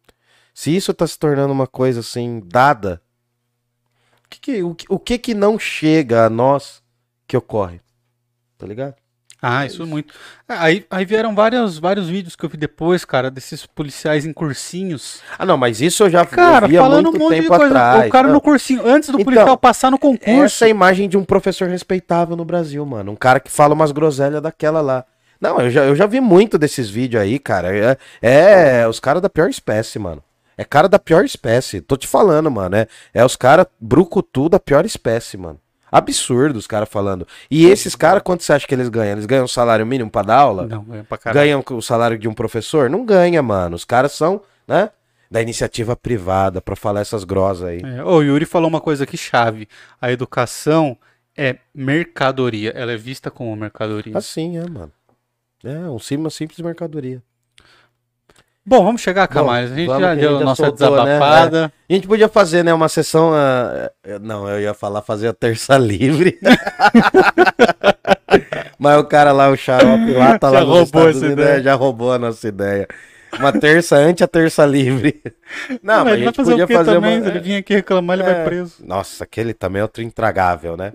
se 0.53 0.75
isso 0.75 0.93
tá 0.93 1.07
se 1.07 1.19
tornando 1.19 1.53
uma 1.53 1.67
coisa 1.67 2.01
assim, 2.01 2.43
dada, 2.45 3.01
o 4.25 4.29
que 4.29 4.41
que, 4.41 4.63
o, 4.63 4.77
o 4.91 4.99
que 4.99 5.19
que 5.19 5.35
não 5.35 5.59
chega 5.59 6.27
a 6.27 6.31
nós 6.31 6.83
que 7.27 7.37
ocorre? 7.37 7.81
Tá 8.59 8.67
ligado? 8.67 8.95
Ah, 9.41 9.65
isso 9.65 9.87
muito. 9.87 10.13
Ah, 10.49 10.65
Aí, 10.65 10.85
aí 10.91 11.05
vieram 11.05 11.33
vários, 11.35 11.79
vários 11.79 12.09
vídeos 12.09 12.35
que 12.35 12.45
eu 12.45 12.49
vi 12.49 12.57
depois, 12.57 13.05
cara, 13.05 13.31
desses 13.31 13.65
policiais 13.67 14.27
em 14.27 14.33
cursinhos. 14.33 15.21
Ah, 15.39 15.47
não, 15.47 15.57
mas 15.57 15.81
isso 15.81 16.03
eu 16.03 16.11
já 16.11 16.27
Cara, 16.27 16.67
eu 16.67 16.71
vi 16.71 16.77
há 16.79 16.83
falando 16.83 17.07
um 17.07 17.11
muito 17.11 17.23
monte 17.23 17.35
de 17.37 17.41
tempo 17.43 17.57
coisa. 17.57 17.67
atrás. 17.67 18.09
O 18.09 18.11
cara 18.11 18.27
Não, 18.27 18.35
no 18.35 18.41
cursinho, 18.41 18.83
antes 18.85 19.09
do 19.11 19.15
Então, 19.21 19.25
policial 19.25 19.57
passar 19.57 19.91
no 19.91 19.99
concurso. 19.99 20.31
Essa 20.31 20.65
é 20.65 20.67
a 20.67 20.71
imagem 20.71 21.09
de 21.09 21.17
um 21.17 21.25
professor 21.25 21.69
respeitável 21.69 22.35
no 22.37 22.45
Brasil, 22.45 22.85
mano. 22.85 23.13
Um 23.13 23.17
cara 23.17 23.39
que 23.39 23.51
fala 23.51 23.75
umas 23.75 23.93
groselhas 23.93 24.43
daquela 24.43 24.81
lá. 24.81 25.05
Não, 25.41 25.61
eu 25.61 25.71
já, 25.71 25.85
eu 25.85 25.95
já 25.95 26.07
vi 26.07 26.21
muito 26.21 26.59
desses 26.59 26.91
vídeos 26.91 27.23
aí, 27.23 27.39
cara. 27.39 27.97
É, 28.21 28.81
é 28.81 28.89
os 28.89 28.99
caras 28.99 29.23
da 29.23 29.31
pior 29.31 29.49
espécie, 29.49 29.99
mano. 30.01 30.21
É 30.57 30.65
cara 30.65 30.89
da 30.89 30.99
pior 30.99 31.25
espécie. 31.25 31.81
Tô 31.81 31.97
te 31.97 32.09
falando, 32.09 32.51
mano. 32.51 32.75
É, 32.75 32.89
é 33.15 33.25
os 33.25 33.37
caras 33.37 33.67
brucutu 33.81 34.49
da 34.49 34.59
pior 34.59 34.85
espécie, 34.85 35.37
mano. 35.37 35.61
Absurdo 35.91 36.57
os 36.59 36.67
caras 36.67 36.89
falando. 36.89 37.27
E 37.51 37.67
esses 37.67 37.95
caras, 37.95 38.23
quanto 38.23 38.43
você 38.43 38.53
acha 38.53 38.67
que 38.67 38.75
eles 38.75 38.89
ganham? 38.89 39.13
Eles 39.13 39.27
ganham 39.27 39.45
um 39.45 39.49
salário 39.49 39.85
mínimo 39.87 40.11
pra 40.11 40.23
dar 40.23 40.37
aula? 40.37 40.67
Não, 40.67 40.87
é 40.95 41.03
pra 41.03 41.19
caralho. 41.19 41.41
Ganham 41.47 41.65
o 41.79 41.83
salário 41.83 42.19
de 42.19 42.29
um 42.29 42.35
professor? 42.35 42.89
Não 42.91 43.05
ganha, 43.05 43.43
mano. 43.43 43.77
Os 43.77 43.85
caras 43.85 44.13
são, 44.13 44.41
né? 44.67 44.91
Da 45.31 45.43
iniciativa 45.43 45.95
privada 45.95 46.61
pra 46.61 46.75
falar 46.75 47.01
essas 47.01 47.23
grosas 47.25 47.69
aí. 47.69 47.81
É, 47.85 48.03
o 48.03 48.23
Yuri 48.23 48.45
falou 48.47 48.69
uma 48.69 48.81
coisa 48.81 49.05
aqui 49.05 49.17
chave. 49.17 49.69
A 50.01 50.11
educação 50.11 50.97
é 51.37 51.57
mercadoria. 51.75 52.71
Ela 52.75 52.93
é 52.93 52.97
vista 52.97 53.31
como 53.31 53.55
mercadoria. 53.57 54.17
Assim, 54.17 54.57
é, 54.57 54.67
mano. 54.69 54.93
É, 55.65 55.77
um 55.91 55.99
sim- 55.99 56.17
uma 56.17 56.31
simples 56.31 56.59
mercadoria. 56.61 57.23
Bom, 58.69 58.85
vamos 58.85 59.01
chegar, 59.01 59.27
Bom, 59.27 59.33
Camales. 59.35 59.73
A 59.73 59.75
gente 59.75 59.87
já 59.89 60.11
a 60.11 60.15
deu 60.15 60.31
gente 60.33 60.43
a 60.43 60.45
nossa 60.45 60.67
soltou, 60.67 60.91
né? 60.91 61.05
desabafada. 61.15 61.73
A 61.89 61.93
gente 61.95 62.07
podia 62.07 62.29
fazer, 62.29 62.63
né, 62.63 62.75
uma 62.75 62.89
sessão. 62.89 63.33
eh, 63.35 64.19
não, 64.21 64.47
eu 64.47 64.61
ia 64.61 64.75
falar 64.75 65.01
fazer 65.01 65.29
a 65.29 65.33
terça 65.33 65.79
livre. 65.81 66.39
Mas 68.79 68.99
o 68.99 69.05
cara 69.05 69.33
lá, 69.33 69.49
o 69.49 69.57
xarope 69.57 70.13
lá, 70.13 70.39
tá 70.39 70.49
Já 70.51 70.61
lá 70.61 70.61
roubou 70.61 70.83
Estados 70.85 71.17
essa 71.17 71.27
Unidos, 71.27 71.43
ideia. 71.45 71.57
né, 71.57 71.63
já 71.63 71.75
roubou 71.75 72.13
a 72.13 72.19
nossa 72.19 72.47
ideia. 72.47 72.87
Uma 73.39 73.53
terça 73.53 73.97
antes 73.97 74.23
a 74.23 74.29
terça 74.29 74.65
livre. 74.67 75.21
Não, 75.83 76.05
mas 76.05 76.05
mas 76.05 76.13
a 76.13 76.17
ele 76.17 76.25
gente 76.27 76.37
fazer 76.37 76.51
podia 76.51 76.69
fazer 76.69 76.93
também? 76.95 77.17
uma... 77.19 77.25
Se 77.25 77.31
ele 77.31 77.41
vir 77.41 77.57
aqui 77.57 77.75
reclamar, 77.75 78.19
ele 78.19 78.29
É. 78.29 78.35
vai 78.35 78.45
preso. 78.45 78.75
Nossa, 78.85 79.25
aquele 79.25 79.55
também 79.55 79.81
é 79.81 79.83
outro 79.83 80.03
intragável, 80.03 80.77
né? 80.77 80.93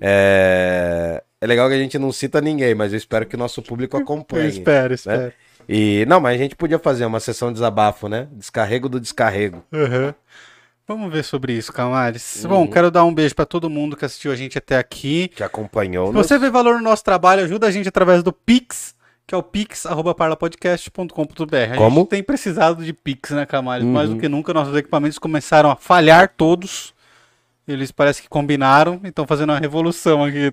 É... 0.00 1.22
é 1.40 1.46
legal 1.46 1.68
que 1.68 1.74
a 1.74 1.78
gente 1.78 1.98
não 1.98 2.12
cita 2.12 2.40
ninguém, 2.40 2.74
mas 2.74 2.92
eu 2.92 2.98
espero 2.98 3.24
que 3.26 3.34
o 3.34 3.38
nosso 3.38 3.62
público 3.62 3.96
Eu 3.96 4.02
acompanhe. 4.02 4.48
espero, 4.48 4.92
espero. 4.94 5.32
E 5.68 6.04
não, 6.08 6.20
mas 6.20 6.34
a 6.34 6.38
gente 6.42 6.56
podia 6.56 6.78
fazer 6.78 7.06
uma 7.06 7.20
sessão 7.20 7.48
de 7.48 7.54
desabafo, 7.54 8.08
né? 8.08 8.28
Descarrego 8.32 8.88
do 8.88 8.98
descarrego. 9.00 9.64
Aham. 9.72 10.14
Vamos 10.86 11.10
ver 11.10 11.24
sobre 11.24 11.54
isso, 11.54 11.72
Camares. 11.72 12.44
Uhum. 12.44 12.50
Bom, 12.50 12.68
quero 12.68 12.90
dar 12.90 13.04
um 13.04 13.14
beijo 13.14 13.34
pra 13.34 13.46
todo 13.46 13.70
mundo 13.70 13.96
que 13.96 14.04
assistiu 14.04 14.30
a 14.30 14.36
gente 14.36 14.58
até 14.58 14.76
aqui. 14.76 15.28
Que 15.28 15.42
acompanhou. 15.42 16.08
Se 16.08 16.12
você 16.12 16.38
vê 16.38 16.50
valor 16.50 16.74
no 16.76 16.82
nosso 16.82 17.02
trabalho, 17.02 17.42
ajuda 17.42 17.66
a 17.66 17.70
gente 17.70 17.88
através 17.88 18.22
do 18.22 18.30
Pix, 18.32 18.94
que 19.26 19.34
é 19.34 19.38
o 19.38 19.42
pix.parlapodcast.com.br. 19.42 21.72
A 21.72 21.76
Como? 21.76 22.00
gente 22.00 22.08
tem 22.10 22.22
precisado 22.22 22.84
de 22.84 22.92
Pix, 22.92 23.30
né, 23.30 23.46
Camares? 23.46 23.86
Mais 23.86 24.10
Uhum. 24.10 24.16
do 24.16 24.20
que 24.20 24.28
nunca, 24.28 24.52
nossos 24.52 24.76
equipamentos 24.76 25.18
começaram 25.18 25.70
a 25.70 25.76
falhar 25.76 26.28
todos. 26.36 26.92
Eles 27.66 27.90
parece 27.90 28.20
que 28.20 28.28
combinaram 28.28 29.00
e 29.02 29.08
estão 29.08 29.26
fazendo 29.26 29.48
uma 29.50 29.58
revolução 29.58 30.22
aqui. 30.22 30.52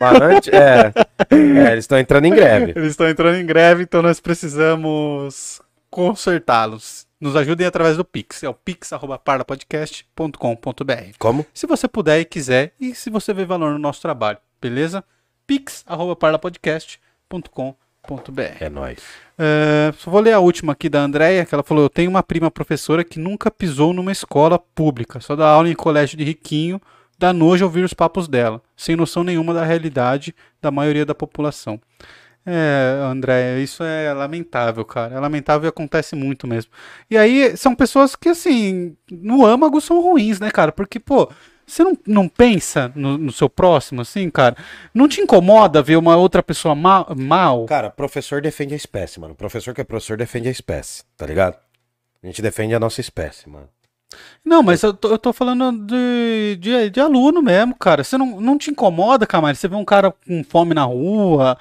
Marante, 0.00 0.48
é, 0.54 0.92
é, 1.30 1.72
eles 1.72 1.84
estão 1.84 1.98
entrando 1.98 2.26
em 2.26 2.34
greve. 2.34 2.72
Eles 2.76 2.92
estão 2.92 3.08
entrando 3.08 3.36
em 3.36 3.46
greve, 3.46 3.82
então 3.82 4.00
nós 4.00 4.20
precisamos 4.20 5.60
consertá-los. 5.90 7.04
Nos 7.20 7.34
ajudem 7.36 7.66
através 7.66 7.96
do 7.96 8.04
Pix. 8.04 8.42
É 8.42 8.48
o 8.48 8.54
pix.parlapodcast.com.br. 8.54 11.16
Como? 11.18 11.44
Se 11.52 11.66
você 11.66 11.88
puder 11.88 12.20
e 12.20 12.24
quiser, 12.24 12.72
e 12.80 12.94
se 12.94 13.10
você 13.10 13.34
vê 13.34 13.44
valor 13.44 13.72
no 13.72 13.78
nosso 13.78 14.00
trabalho, 14.00 14.38
beleza? 14.60 15.04
pix.parlapodcast.com.br. 15.46 17.91
É 18.60 18.68
nóis. 18.68 18.98
Só 19.98 20.10
vou 20.10 20.20
ler 20.20 20.32
a 20.32 20.40
última 20.40 20.72
aqui 20.72 20.88
da 20.88 21.00
Andrea, 21.00 21.44
que 21.44 21.54
ela 21.54 21.62
falou: 21.62 21.84
Eu 21.84 21.88
tenho 21.88 22.10
uma 22.10 22.22
prima 22.22 22.50
professora 22.50 23.04
que 23.04 23.18
nunca 23.18 23.50
pisou 23.50 23.92
numa 23.92 24.12
escola 24.12 24.58
pública, 24.58 25.20
só 25.20 25.36
dá 25.36 25.48
aula 25.48 25.68
em 25.68 25.74
colégio 25.74 26.18
de 26.18 26.24
riquinho, 26.24 26.80
dá 27.18 27.32
nojo 27.32 27.64
ouvir 27.64 27.84
os 27.84 27.94
papos 27.94 28.26
dela, 28.26 28.60
sem 28.76 28.96
noção 28.96 29.22
nenhuma 29.22 29.54
da 29.54 29.64
realidade 29.64 30.34
da 30.60 30.70
maioria 30.70 31.06
da 31.06 31.14
população. 31.14 31.80
É, 32.44 32.98
André, 33.04 33.60
isso 33.60 33.84
é 33.84 34.12
lamentável, 34.12 34.84
cara. 34.84 35.14
É 35.14 35.20
lamentável 35.20 35.66
e 35.66 35.68
acontece 35.68 36.16
muito 36.16 36.46
mesmo. 36.46 36.72
E 37.08 37.16
aí, 37.16 37.56
são 37.56 37.74
pessoas 37.74 38.16
que, 38.16 38.28
assim, 38.28 38.96
no 39.10 39.46
âmago 39.46 39.80
são 39.80 40.00
ruins, 40.02 40.40
né, 40.40 40.50
cara? 40.50 40.72
Porque, 40.72 40.98
pô, 40.98 41.30
você 41.66 41.84
não, 41.84 41.96
não 42.06 42.28
pensa 42.28 42.92
no, 42.94 43.16
no 43.16 43.32
seu 43.32 43.48
próximo, 43.48 44.00
assim, 44.00 44.28
cara? 44.30 44.56
Não 44.92 45.08
te 45.08 45.20
incomoda 45.20 45.82
ver 45.82 45.96
uma 45.96 46.16
outra 46.16 46.42
pessoa 46.42 46.74
ma 46.74 47.06
mal? 47.16 47.66
Cara, 47.66 47.90
professor 47.90 48.40
defende 48.40 48.74
a 48.74 48.76
espécie, 48.76 49.20
mano. 49.20 49.34
Professor 49.34 49.74
que 49.74 49.80
é 49.80 49.84
professor 49.84 50.16
defende 50.16 50.48
a 50.48 50.52
espécie, 50.52 51.04
tá 51.16 51.26
ligado? 51.26 51.56
A 52.22 52.26
gente 52.26 52.42
defende 52.42 52.74
a 52.74 52.80
nossa 52.80 53.00
espécie, 53.00 53.48
mano. 53.48 53.68
Não, 54.44 54.62
mas 54.62 54.82
eu 54.82 54.92
tô, 54.92 55.08
eu 55.08 55.18
tô 55.18 55.32
falando 55.32 55.72
de, 55.86 56.56
de, 56.60 56.90
de 56.90 57.00
aluno 57.00 57.40
mesmo, 57.40 57.74
cara. 57.74 58.04
Você 58.04 58.18
não, 58.18 58.40
não 58.40 58.58
te 58.58 58.70
incomoda, 58.70 59.26
Camari? 59.26 59.56
Você 59.56 59.68
vê 59.68 59.74
um 59.74 59.84
cara 59.84 60.10
com 60.10 60.44
fome 60.44 60.74
na 60.74 60.84
rua, 60.84 61.56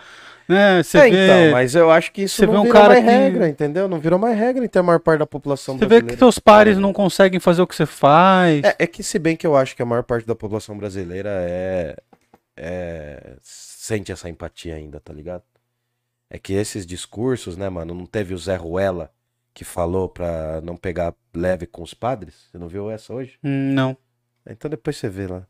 né? 0.52 0.84
Você 0.84 0.98
é, 0.98 1.10
vê, 1.10 1.26
então, 1.26 1.52
mas 1.54 1.74
eu 1.76 1.90
acho 1.90 2.12
que 2.12 2.24
isso 2.24 2.36
você 2.38 2.46
não 2.46 2.54
vê 2.54 2.60
um 2.60 2.64
virou 2.64 2.82
cara 2.82 2.94
mais 2.94 3.04
que- 3.06 3.10
regra, 3.12 3.50
entendeu? 3.50 3.88
Não 3.88 4.00
virou 4.00 4.20
mais 4.20 4.38
regra 4.38 4.64
entre 4.64 4.80
a 4.80 4.84
maior 4.84 5.00
parte 5.00 5.20
da 5.20 5.26
população 5.26 5.76
você 5.76 5.80
vê 5.86 5.88
brasileira. 5.88 6.14
que 6.16 6.20
seus 6.20 6.38
pares 6.40 6.78
não 6.78 6.94
conseguem 6.94 7.40
fazer 7.40 7.62
o 7.62 7.68
que 7.68 7.76
você 7.76 7.86
faz. 7.86 8.64
É, 8.64 8.76
é 8.80 8.88
que 8.88 9.02
se 9.04 9.18
bem 9.18 9.36
que 9.36 9.46
eu 9.48 9.56
acho 9.56 9.76
que 9.76 9.82
a 9.82 9.86
maior 9.86 10.04
parte 10.04 10.26
da 10.28 10.36
população 10.36 10.78
brasileira 10.78 11.30
é, 11.44 11.96
é- 12.56 13.36
sente 13.42 14.12
essa 14.12 14.30
empatia 14.30 14.76
ainda, 14.76 15.00
tá 15.00 15.12
ligado? 15.14 15.44
É 16.30 16.38
que 16.40 16.54
esses 16.54 16.86
discursos, 16.86 17.58
né, 17.58 17.68
mano, 17.70 17.94
não 17.94 18.06
teve 18.06 18.34
o 18.34 18.38
Zé 18.38 18.56
Ruela 18.56 19.12
que 19.54 19.66
falou 19.66 20.08
pra 20.08 20.62
não 20.62 20.78
pegar 20.78 21.14
leve 21.36 21.66
com 21.68 21.82
os 21.84 21.94
padres? 21.94 22.48
Você 22.50 22.58
não 22.58 22.68
viu 22.70 22.90
essa 22.90 23.14
hoje? 23.14 23.38
Hum, 23.44 23.74
Não. 23.74 23.98
Então 24.50 24.70
depois 24.72 24.96
você 24.98 25.10
vê 25.10 25.28
lá. 25.28 25.46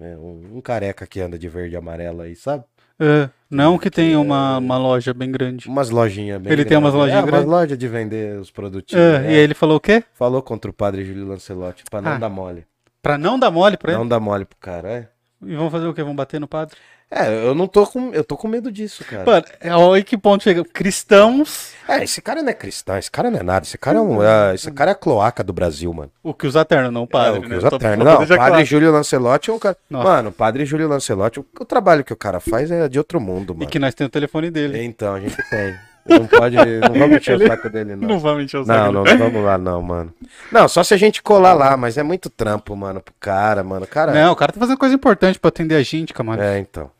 É, 0.00 0.16
um, 0.16 0.56
um 0.56 0.60
careca 0.60 1.06
que 1.06 1.20
anda 1.20 1.38
de 1.38 1.48
verde 1.48 1.74
e 1.74 1.76
amarelo 1.76 2.20
aí, 2.22 2.34
sabe? 2.36 2.64
É, 3.00 3.28
não 3.50 3.78
que 3.78 3.90
tenha 3.90 4.18
uma, 4.18 4.58
uma 4.58 4.76
loja 4.76 5.14
bem 5.14 5.30
grande. 5.30 5.68
Umas 5.68 5.88
lojinhas 5.90 6.40
bem 6.40 6.52
Ele 6.52 6.64
tem 6.64 6.76
umas 6.76 6.92
grandes. 6.92 7.06
lojinhas 7.14 7.18
é, 7.18 7.22
umas 7.22 7.30
grandes? 7.30 7.50
lojas 7.50 7.78
de 7.78 7.88
vender 7.88 8.38
os 8.40 8.50
produtinhos. 8.50 9.02
É, 9.04 9.18
né? 9.20 9.24
E 9.26 9.34
aí 9.34 9.40
ele 9.40 9.54
falou 9.54 9.76
o 9.76 9.80
quê? 9.80 10.02
Falou 10.14 10.42
contra 10.42 10.70
o 10.70 10.74
padre 10.74 11.04
Júlio 11.04 11.26
Lancelotti, 11.28 11.84
pra 11.90 12.00
não 12.02 12.12
Ah. 12.12 12.18
dar 12.18 12.28
mole. 12.28 12.66
Pra 13.00 13.16
não 13.16 13.38
dar 13.38 13.50
mole 13.50 13.76
pra 13.76 13.92
ele. 13.92 13.98
Não 14.00 14.08
dar 14.08 14.18
mole 14.20 14.44
pro 14.44 14.58
cara, 14.58 14.88
é? 14.90 15.08
E 15.44 15.54
vão 15.54 15.70
fazer 15.70 15.86
o 15.86 15.94
quê? 15.94 16.02
Vão 16.02 16.14
bater 16.16 16.40
no 16.40 16.48
padre? 16.48 16.76
É, 17.10 17.26
eu 17.46 17.54
não 17.54 17.66
tô 17.66 17.86
com. 17.86 18.12
Eu 18.12 18.22
tô 18.22 18.36
com 18.36 18.46
medo 18.48 18.70
disso, 18.70 19.02
cara. 19.04 19.24
Mano, 19.24 19.44
é, 19.60 19.74
olha 19.74 20.02
que 20.04 20.18
ponto 20.18 20.44
chega. 20.44 20.62
Cristãos, 20.62 21.72
É, 21.88 22.04
esse 22.04 22.20
cara 22.20 22.42
não 22.42 22.50
é 22.50 22.52
cristão, 22.52 22.98
esse 22.98 23.10
cara 23.10 23.30
não 23.30 23.38
é 23.38 23.42
nada. 23.42 23.64
Esse 23.64 23.78
cara 23.78 23.96
é 23.98 24.00
um. 24.02 24.22
é, 24.22 24.54
esse 24.54 24.70
cara 24.70 24.90
é 24.90 24.92
a 24.92 24.94
cloaca 24.94 25.42
do 25.42 25.52
Brasil, 25.52 25.90
mano. 25.94 26.10
o 26.22 26.34
que 26.34 26.46
usa 26.46 26.64
terno, 26.66 26.90
não 26.90 27.04
o 27.04 27.06
padre, 27.06 27.36
é, 27.36 27.38
o 27.38 27.42
que 27.42 27.48
né? 27.48 27.56
usa 27.56 27.78
terno. 27.78 28.04
Não, 28.04 28.14
o 28.16 28.18
padre 28.18 28.36
claro. 28.36 28.64
Júlio 28.66 28.92
Lancelotti 28.92 29.48
é 29.48 29.52
um 29.54 29.58
cara. 29.58 29.76
Nossa. 29.88 30.08
Mano, 30.08 30.28
o 30.28 30.32
padre 30.32 30.66
Júlio 30.66 30.86
Lancelotti, 30.88 31.40
o, 31.40 31.46
o 31.58 31.64
trabalho 31.64 32.04
que 32.04 32.12
o 32.12 32.16
cara 32.16 32.40
faz 32.40 32.70
é 32.70 32.86
de 32.90 32.98
outro 32.98 33.18
mundo, 33.18 33.54
E 33.54 33.58
mano. 33.60 33.70
que 33.70 33.78
nós 33.78 33.94
temos 33.94 34.08
o 34.08 34.12
telefone 34.12 34.50
dele. 34.50 34.84
Então, 34.84 35.14
a 35.14 35.20
gente 35.20 35.36
tem. 35.48 35.74
Não 36.08 36.26
pode. 36.26 36.56
Não 36.56 36.98
vamos 36.98 37.16
encher 37.18 37.32
o 37.36 37.42
Ele- 37.42 37.46
saco 37.48 37.68
dele, 37.70 37.96
não. 37.96 38.08
Não 38.08 38.18
vamos 38.18 38.44
encher 38.44 38.58
o 38.58 38.64
saco 38.64 38.92
Não, 38.92 39.02
dele. 39.04 39.16
não 39.18 39.24
vamos 39.30 39.44
lá, 39.44 39.58
não, 39.58 39.82
mano. 39.82 40.14
Não, 40.50 40.66
só 40.68 40.82
se 40.82 40.94
a 40.94 40.96
gente 40.96 41.22
colar 41.22 41.52
lá, 41.54 41.76
mas 41.76 41.98
é 41.98 42.02
muito 42.02 42.28
trampo, 42.30 42.74
mano, 42.76 43.00
pro 43.00 43.14
cara, 43.20 43.62
mano. 43.62 43.86
Cara. 43.86 44.12
Não, 44.12 44.32
o 44.32 44.36
cara 44.36 44.52
tá 44.52 44.60
fazendo 44.60 44.78
coisa 44.78 44.94
importante 44.94 45.38
pra 45.38 45.48
atender 45.48 45.74
a 45.76 45.82
gente, 45.82 46.12
camarada. 46.14 46.54
É, 46.54 46.58
então. 46.58 46.90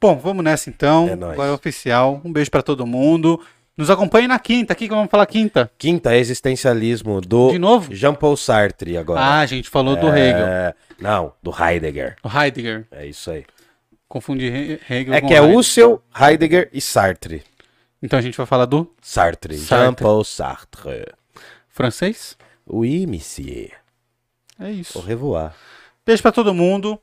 Bom, 0.00 0.16
vamos 0.18 0.42
nessa 0.44 0.68
então. 0.68 1.08
É 1.08 1.14
nóis. 1.16 1.32
Agora 1.34 1.50
é 1.50 1.52
oficial. 1.52 2.20
Um 2.24 2.32
beijo 2.32 2.50
pra 2.50 2.62
todo 2.62 2.84
mundo. 2.86 3.40
Nos 3.76 3.88
acompanhe 3.88 4.28
na 4.28 4.38
quinta, 4.38 4.74
aqui 4.74 4.86
que 4.86 4.94
vamos 4.94 5.10
falar 5.10 5.24
quinta. 5.26 5.70
Quinta, 5.78 6.14
existencialismo 6.14 7.20
do 7.22 7.52
De 7.52 7.58
novo? 7.58 7.94
Jean-Paul 7.94 8.36
Sartre 8.36 8.98
agora. 8.98 9.20
Ah, 9.20 9.40
a 9.40 9.46
gente 9.46 9.70
falou 9.70 9.96
do 9.96 10.08
Hegel. 10.08 10.46
É, 10.46 10.74
Não, 11.00 11.32
do 11.42 11.50
Heidegger. 11.50 12.16
Do 12.22 12.28
Heidegger. 12.38 12.86
É 12.92 13.06
isso 13.06 13.30
aí. 13.30 13.44
Confundi 14.08 14.44
He- 14.46 14.78
Hegel 14.90 15.14
É 15.14 15.20
com 15.22 15.28
que 15.28 15.32
é 15.32 15.36
Heidegger. 15.38 15.56
Husserl, 15.58 15.94
Heidegger 16.20 16.68
e 16.70 16.80
Sartre. 16.82 17.42
Então 18.02 18.18
a 18.18 18.22
gente 18.22 18.36
vai 18.36 18.46
falar 18.46 18.66
do 18.66 18.90
Sartre. 19.00 19.56
Sartre. 19.56 19.86
Jean-Paul 19.86 20.24
Sartre. 20.24 21.06
francês. 21.68 22.36
Oui, 22.66 23.06
monsieur. 23.06 23.70
É 24.58 24.70
isso. 24.70 24.98
Au 24.98 25.04
revoir. 25.04 25.54
Beijo 26.04 26.22
pra 26.22 26.32
todo 26.32 26.52
mundo. 26.52 26.98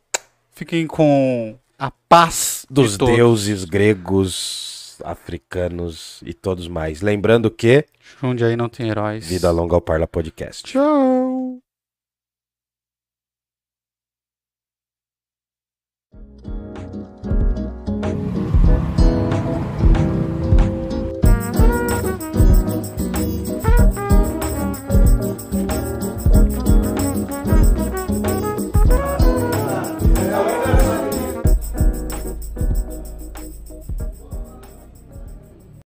Fiquem 0.52 0.86
com 0.88 1.58
a 1.78 1.90
paz 2.10 2.66
de 2.70 2.74
Dos 2.74 2.98
todos. 2.98 3.16
deuses 3.16 3.64
gregos, 3.66 4.98
africanos 5.06 6.20
e 6.26 6.34
todos 6.34 6.68
mais. 6.68 7.02
Lembrando 7.02 7.50
que 7.50 7.86
Jundiaí 8.22 8.56
não 8.58 8.68
tem 8.68 8.90
heróis. 8.90 9.26
Vida 9.26 9.50
Longa 9.52 9.76
ao 9.76 9.82
Parla 9.82 10.06
Podcast. 10.08 10.64
Tchau. 10.64 11.29